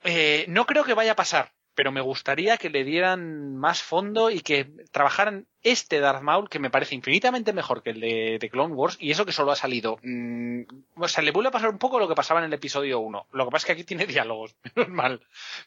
[0.04, 4.30] eh, no creo que vaya a pasar, pero me gustaría que le dieran más fondo
[4.30, 8.74] y que trabajaran este Darth Maul, que me parece infinitamente mejor que el de, Clone
[8.74, 9.98] Wars, y eso que solo ha salido.
[10.02, 10.62] mm,
[10.96, 13.26] o sea, le vuelve a pasar un poco lo que pasaba en el episodio 1.
[13.32, 15.20] Lo que pasa es que aquí tiene diálogos, menos mal.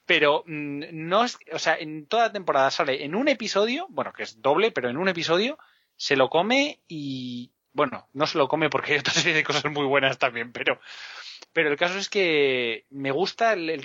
[0.06, 1.25] Pero mm, no.
[1.51, 4.90] O sea, en toda la temporada sale en un episodio, bueno, que es doble, pero
[4.90, 5.58] en un episodio
[5.95, 7.51] se lo come y.
[7.74, 10.80] Bueno, no se lo come porque hay otra serie de cosas muy buenas también, pero.
[11.53, 13.83] Pero el caso es que me gusta el-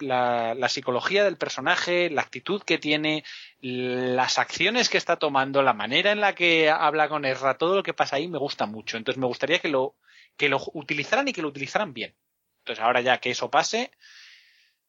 [0.00, 3.24] la, la psicología del personaje, la actitud que tiene,
[3.60, 7.82] las acciones que está tomando, la manera en la que habla con Ezra, todo lo
[7.82, 8.96] que pasa ahí me gusta mucho.
[8.96, 9.96] Entonces me gustaría que lo,
[10.36, 12.14] que lo utilizaran y que lo utilizaran bien.
[12.60, 13.90] Entonces ahora ya que eso pase,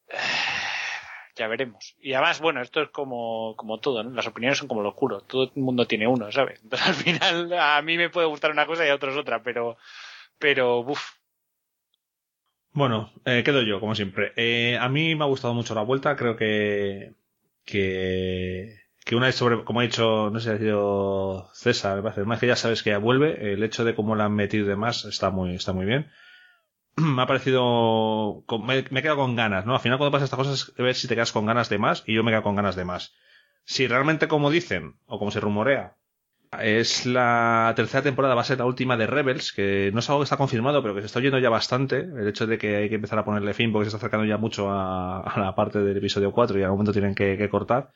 [1.35, 1.95] ya veremos.
[1.99, 4.11] Y además, bueno, esto es como, como todo, ¿no?
[4.11, 5.21] Las opiniones son como lo oscuro.
[5.21, 6.59] Todo el mundo tiene uno, ¿sabes?
[6.63, 9.77] Entonces al final a mí me puede gustar una cosa y a otros otra, pero,
[10.39, 11.18] pero, uff.
[12.73, 14.31] Bueno, eh, quedo yo, como siempre.
[14.35, 16.15] Eh, a mí me ha gustado mucho la vuelta.
[16.15, 17.13] Creo que.
[17.65, 18.81] que.
[19.05, 19.63] que una vez sobre.
[19.63, 22.91] como ha dicho, no sé si ha sido César, me más que ya sabes que
[22.91, 23.53] ya vuelve.
[23.53, 26.09] El hecho de cómo la han metido y demás está muy, está muy bien.
[26.97, 28.43] Me ha parecido.
[28.65, 29.73] me, me he quedado con ganas, ¿no?
[29.75, 32.15] Al final, cuando pasan estas cosas, ver si te quedas con ganas de más y
[32.15, 33.13] yo me quedo con ganas de más.
[33.65, 35.97] Si realmente, como dicen, o como se rumorea,
[36.57, 40.21] es la tercera temporada, va a ser la última de Rebels, que no es algo
[40.21, 41.99] que está confirmado, pero que se está oyendo ya bastante.
[41.99, 44.37] El hecho de que hay que empezar a ponerle fin porque se está acercando ya
[44.37, 47.91] mucho a, la parte del episodio 4 y en algún momento tienen que, cortar.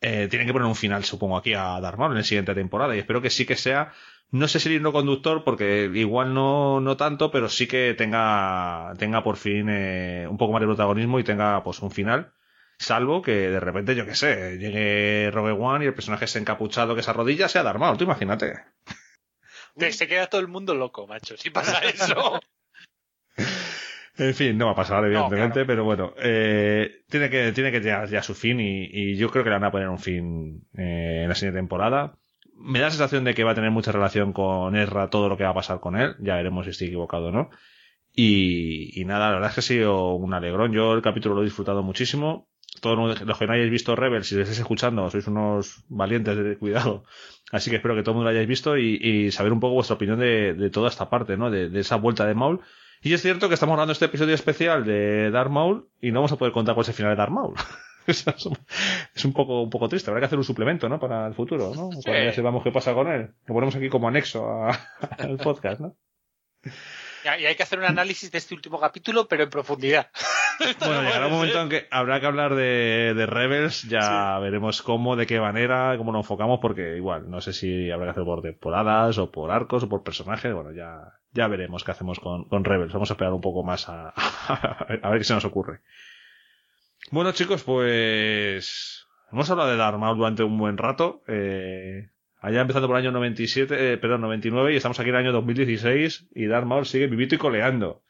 [0.00, 2.96] Eh, tienen que poner un final, supongo, aquí a Darth en la siguiente temporada.
[2.96, 3.92] Y espero que sí que sea,
[4.32, 8.92] no sé si el hilo conductor, porque igual no, no tanto, pero sí que tenga,
[8.98, 12.32] tenga por fin eh, un poco más de protagonismo y tenga pues un final.
[12.82, 16.94] Salvo que de repente, yo qué sé, llegue Rogue One y el personaje ese encapuchado
[16.96, 18.54] que se arrodilla sea Darth Maul, tú imagínate.
[19.78, 21.36] Te- Se queda todo el mundo loco, macho.
[21.36, 22.40] Si pasa eso.
[24.18, 25.66] En fin, no va a pasar, evidentemente, claro.
[25.66, 29.30] pero bueno, eh, tiene que, tiene que llegar ya a su fin y, y yo
[29.30, 32.18] creo que le van a poner un fin eh, en la siguiente temporada.
[32.54, 35.36] Me da la sensación de que va a tener mucha relación con Ezra todo lo
[35.38, 36.14] que va a pasar con él.
[36.20, 37.50] Ya veremos si estoy equivocado o no.
[38.14, 40.72] Y, y nada, la verdad es que ha sido un alegrón.
[40.72, 42.48] Yo el capítulo lo he disfrutado muchísimo.
[42.80, 46.56] Todos los que no hayáis visto Rebels, si lo estáis escuchando, sois unos valientes de
[46.56, 47.04] cuidado.
[47.52, 49.74] Así que espero que todo el mundo lo hayáis visto y, y saber un poco
[49.74, 51.50] vuestra opinión de, de toda esta parte, ¿no?
[51.50, 52.60] De, de esa vuelta de Maul.
[53.02, 56.32] Y es cierto que estamos grabando este episodio especial de Darth Maul y no vamos
[56.32, 57.54] a poder contar cuál es el final de Darth Maul.
[58.06, 60.10] es un poco, un poco triste.
[60.10, 60.98] Habrá que hacer un suplemento, ¿no?
[60.98, 61.90] Para el futuro, ¿no?
[61.90, 63.30] Cuando ya sepamos qué pasa con él.
[63.46, 64.70] Lo ponemos aquí como anexo a-
[65.18, 65.94] al podcast, ¿no?
[67.24, 70.10] Y hay que hacer un análisis de este último capítulo, pero en profundidad.
[70.78, 75.16] Bueno, llegará un momento en que habrá que hablar de, de Rebels, ya veremos cómo,
[75.16, 78.42] de qué manera, cómo lo enfocamos, porque igual, no sé si habrá que hacer por
[78.42, 82.64] temporadas, o por arcos, o por personajes, bueno, ya, ya veremos qué hacemos con, con
[82.64, 82.92] Rebels.
[82.92, 84.10] Vamos a esperar un poco más a,
[85.02, 85.80] a ver qué se nos ocurre.
[87.10, 91.22] Bueno, chicos, pues hemos hablado de Darth Maul durante un buen rato.
[91.26, 92.08] Eh,
[92.42, 95.32] allá empezando por el año 97, eh, perdón, 99 y estamos aquí en el año
[95.32, 98.02] 2016 y Darth Maul sigue vivito y coleando.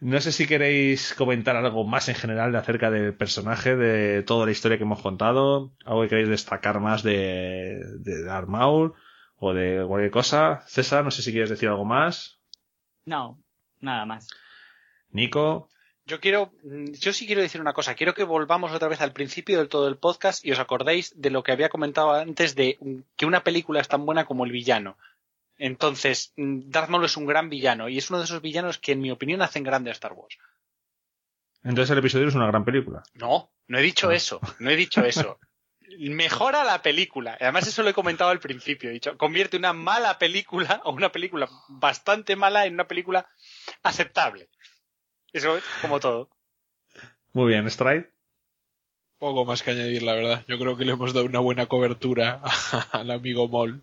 [0.00, 4.46] No sé si queréis comentar algo más en general de acerca del personaje, de toda
[4.46, 8.94] la historia que hemos contado, algo que queréis destacar más de, de Darth Maul
[9.36, 10.62] o de cualquier cosa.
[10.66, 12.40] César, no sé si quieres decir algo más.
[13.04, 13.42] No,
[13.80, 14.28] nada más.
[15.10, 15.68] Nico,
[16.08, 17.94] Yo quiero, mm, yo sí quiero decir una cosa.
[17.94, 21.28] Quiero que volvamos otra vez al principio del todo del podcast y os acordéis de
[21.28, 24.50] lo que había comentado antes de mm, que una película es tan buena como el
[24.50, 24.96] villano.
[25.58, 28.92] Entonces, mm, Darth Maul es un gran villano y es uno de esos villanos que,
[28.92, 30.38] en mi opinión, hacen grande a Star Wars.
[31.62, 33.02] entonces el episodio es una gran película.
[33.12, 35.38] No, no he dicho eso, no he dicho eso.
[35.98, 37.36] Mejora la película.
[37.38, 38.88] Además, eso lo he comentado al principio.
[38.88, 43.28] He dicho, convierte una mala película o una película bastante mala en una película
[43.82, 44.48] aceptable.
[45.32, 46.28] Eso es como todo.
[47.32, 48.10] Muy bien, Stride.
[49.18, 50.44] Poco más que añadir, la verdad.
[50.48, 52.40] Yo creo que le hemos dado una buena cobertura
[52.92, 53.82] al amigo Mol.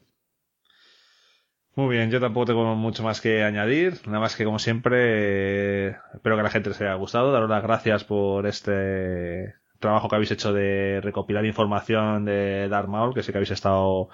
[1.75, 3.99] Muy bien, yo tampoco tengo mucho más que añadir.
[4.06, 7.33] Nada más que, como siempre, eh, espero que a la gente les haya gustado.
[7.33, 13.14] Daros las gracias por este trabajo que habéis hecho de recopilar información de Darth Maul,
[13.14, 14.07] que sé que habéis estado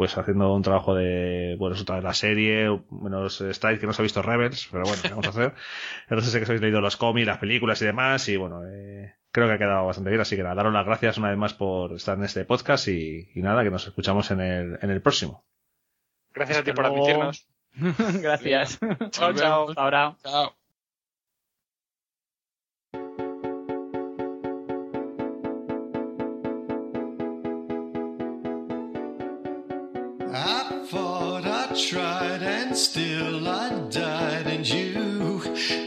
[0.00, 4.00] pues haciendo un trabajo de, bueno, otra de la serie, menos Strike, que no se
[4.00, 5.52] ha visto Rebels, pero bueno, ¿qué vamos a hacer?
[6.08, 9.14] Entonces sé que os habéis leído los cómics, las películas y demás, y bueno, eh,
[9.30, 11.52] creo que ha quedado bastante bien, así que nada, daros las gracias una vez más
[11.52, 15.02] por estar en este podcast y, y nada, que nos escuchamos en el, en el
[15.02, 15.44] próximo.
[16.32, 16.96] Gracias a ti por luego.
[16.96, 17.46] admitirnos.
[18.22, 18.78] Gracias.
[19.10, 19.68] Chao, chao.
[19.68, 20.16] Hasta ahora.
[20.24, 20.59] Chao.
[32.80, 35.42] Still I died, and you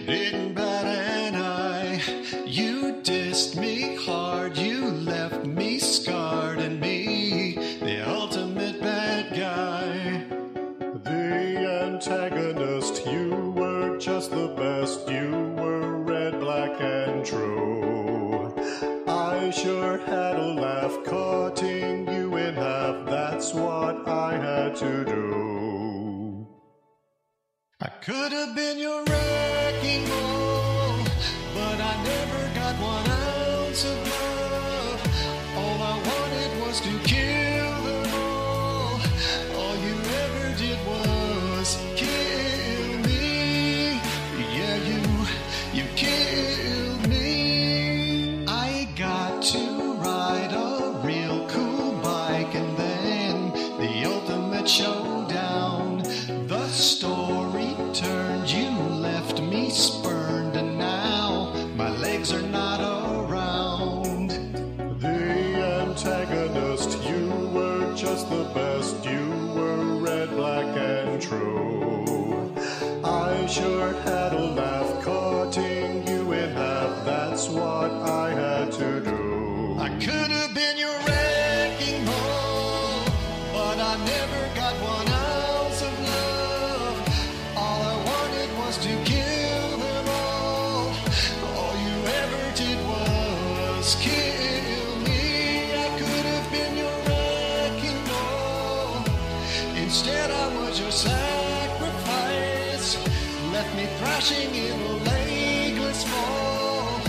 [0.06, 2.00] didn't bat an eye.
[2.46, 10.24] You dissed me hard, you left me scarred, and me, the ultimate bad guy.
[11.04, 18.54] The antagonist, you were just the best, you were red, black, and true.
[19.08, 23.08] I sure had a laugh cutting you in half.
[23.08, 25.53] That's what I had to do.
[28.06, 30.53] Could have been your wrecking ball,
[70.44, 71.83] black, and true.
[104.24, 107.02] Thrashing in a legless fall.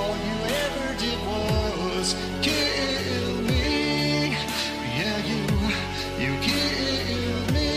[0.00, 4.34] All you ever did was kill me.
[4.98, 5.42] Yeah, you,
[6.18, 7.72] you killed me.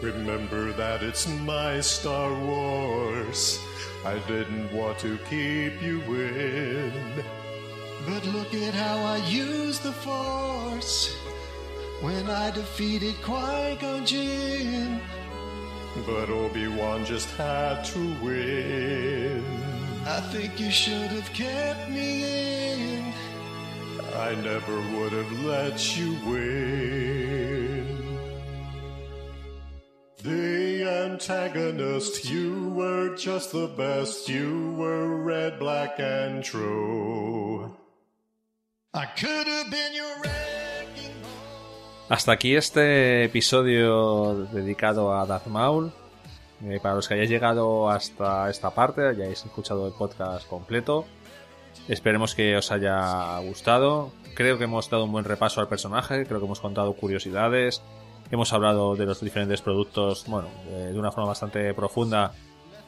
[0.00, 3.58] Remember that it's my Star Wars.
[4.04, 6.92] I didn't want to keep you in.
[8.06, 11.16] But look at how I used the Force
[12.00, 15.00] when I defeated Qui Gon Jinn.
[16.06, 19.44] But Obi Wan just had to win.
[20.06, 23.12] I think you should have kept me in.
[24.14, 27.92] I never would have let you win.
[30.22, 34.28] The antagonist, you were just the best.
[34.28, 37.76] You were red, black, and true.
[38.94, 40.81] I could have been your ball.
[42.12, 45.92] Hasta aquí este episodio dedicado a Darth Maul.
[46.62, 51.06] Eh, para los que hayáis llegado hasta esta parte, hayáis escuchado el podcast completo.
[51.88, 54.12] Esperemos que os haya gustado.
[54.34, 57.80] Creo que hemos dado un buen repaso al personaje, creo que hemos contado curiosidades,
[58.30, 62.32] hemos hablado de los diferentes productos, bueno, eh, de una forma bastante profunda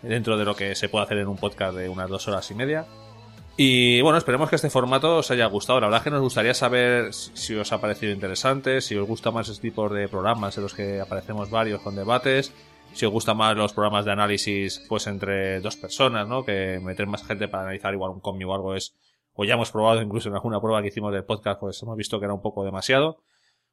[0.02, 2.54] dentro de lo que se puede hacer en un podcast de unas dos horas y
[2.54, 2.84] media.
[3.56, 5.78] Y bueno, esperemos que este formato os haya gustado.
[5.78, 9.30] La verdad es que nos gustaría saber si os ha parecido interesante, si os gusta
[9.30, 12.52] más este tipo de programas en los que aparecemos varios con debates,
[12.92, 16.44] si os gustan más los programas de análisis pues entre dos personas, ¿no?
[16.44, 18.96] Que meter más gente para analizar igual un cómic o algo es,
[19.34, 22.18] o ya hemos probado incluso en alguna prueba que hicimos del podcast, pues hemos visto
[22.18, 23.18] que era un poco demasiado.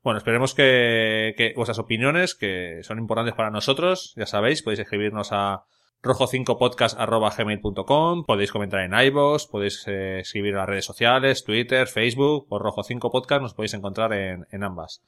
[0.04, 5.30] Bueno, esperemos que, que vuestras opiniones, que son importantes para nosotros, ya sabéis, podéis escribirnos
[5.32, 5.64] a
[6.04, 12.64] rojo5podcast.gmail.com, podéis comentar en iVoox, podéis eh, escribir en las redes sociales, Twitter, Facebook, por
[12.64, 15.02] Rojo5Podcast, nos podéis encontrar en, en ambas.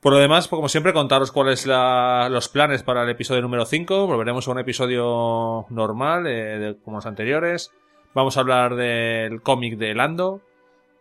[0.00, 4.06] Por lo demás, como siempre, contaros cuáles los planes para el episodio número 5.
[4.06, 7.70] Volveremos a un episodio normal, eh, como los anteriores.
[8.14, 10.40] Vamos a hablar del cómic de Lando.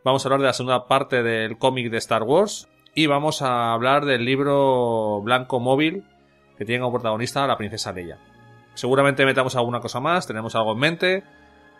[0.04, 2.68] Vamos a hablar de la segunda parte del cómic de Star Wars.
[2.94, 6.04] Y vamos a hablar del libro Blanco Móvil,
[6.58, 8.20] que tiene como protagonista a la princesa Leia.
[8.74, 11.24] Seguramente metamos alguna cosa más, tenemos algo en mente.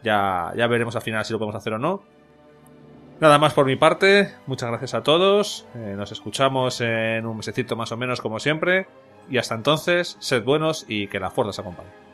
[0.04, 2.04] Ya, ya veremos al final si lo podemos hacer o no.
[3.20, 5.68] Nada más por mi parte, muchas gracias a todos.
[5.76, 8.88] eh, nos escuchamos en un mesecito más o menos como siempre.
[9.30, 12.09] Y hasta entonces, sed buenos y que la fuerza os acompañe.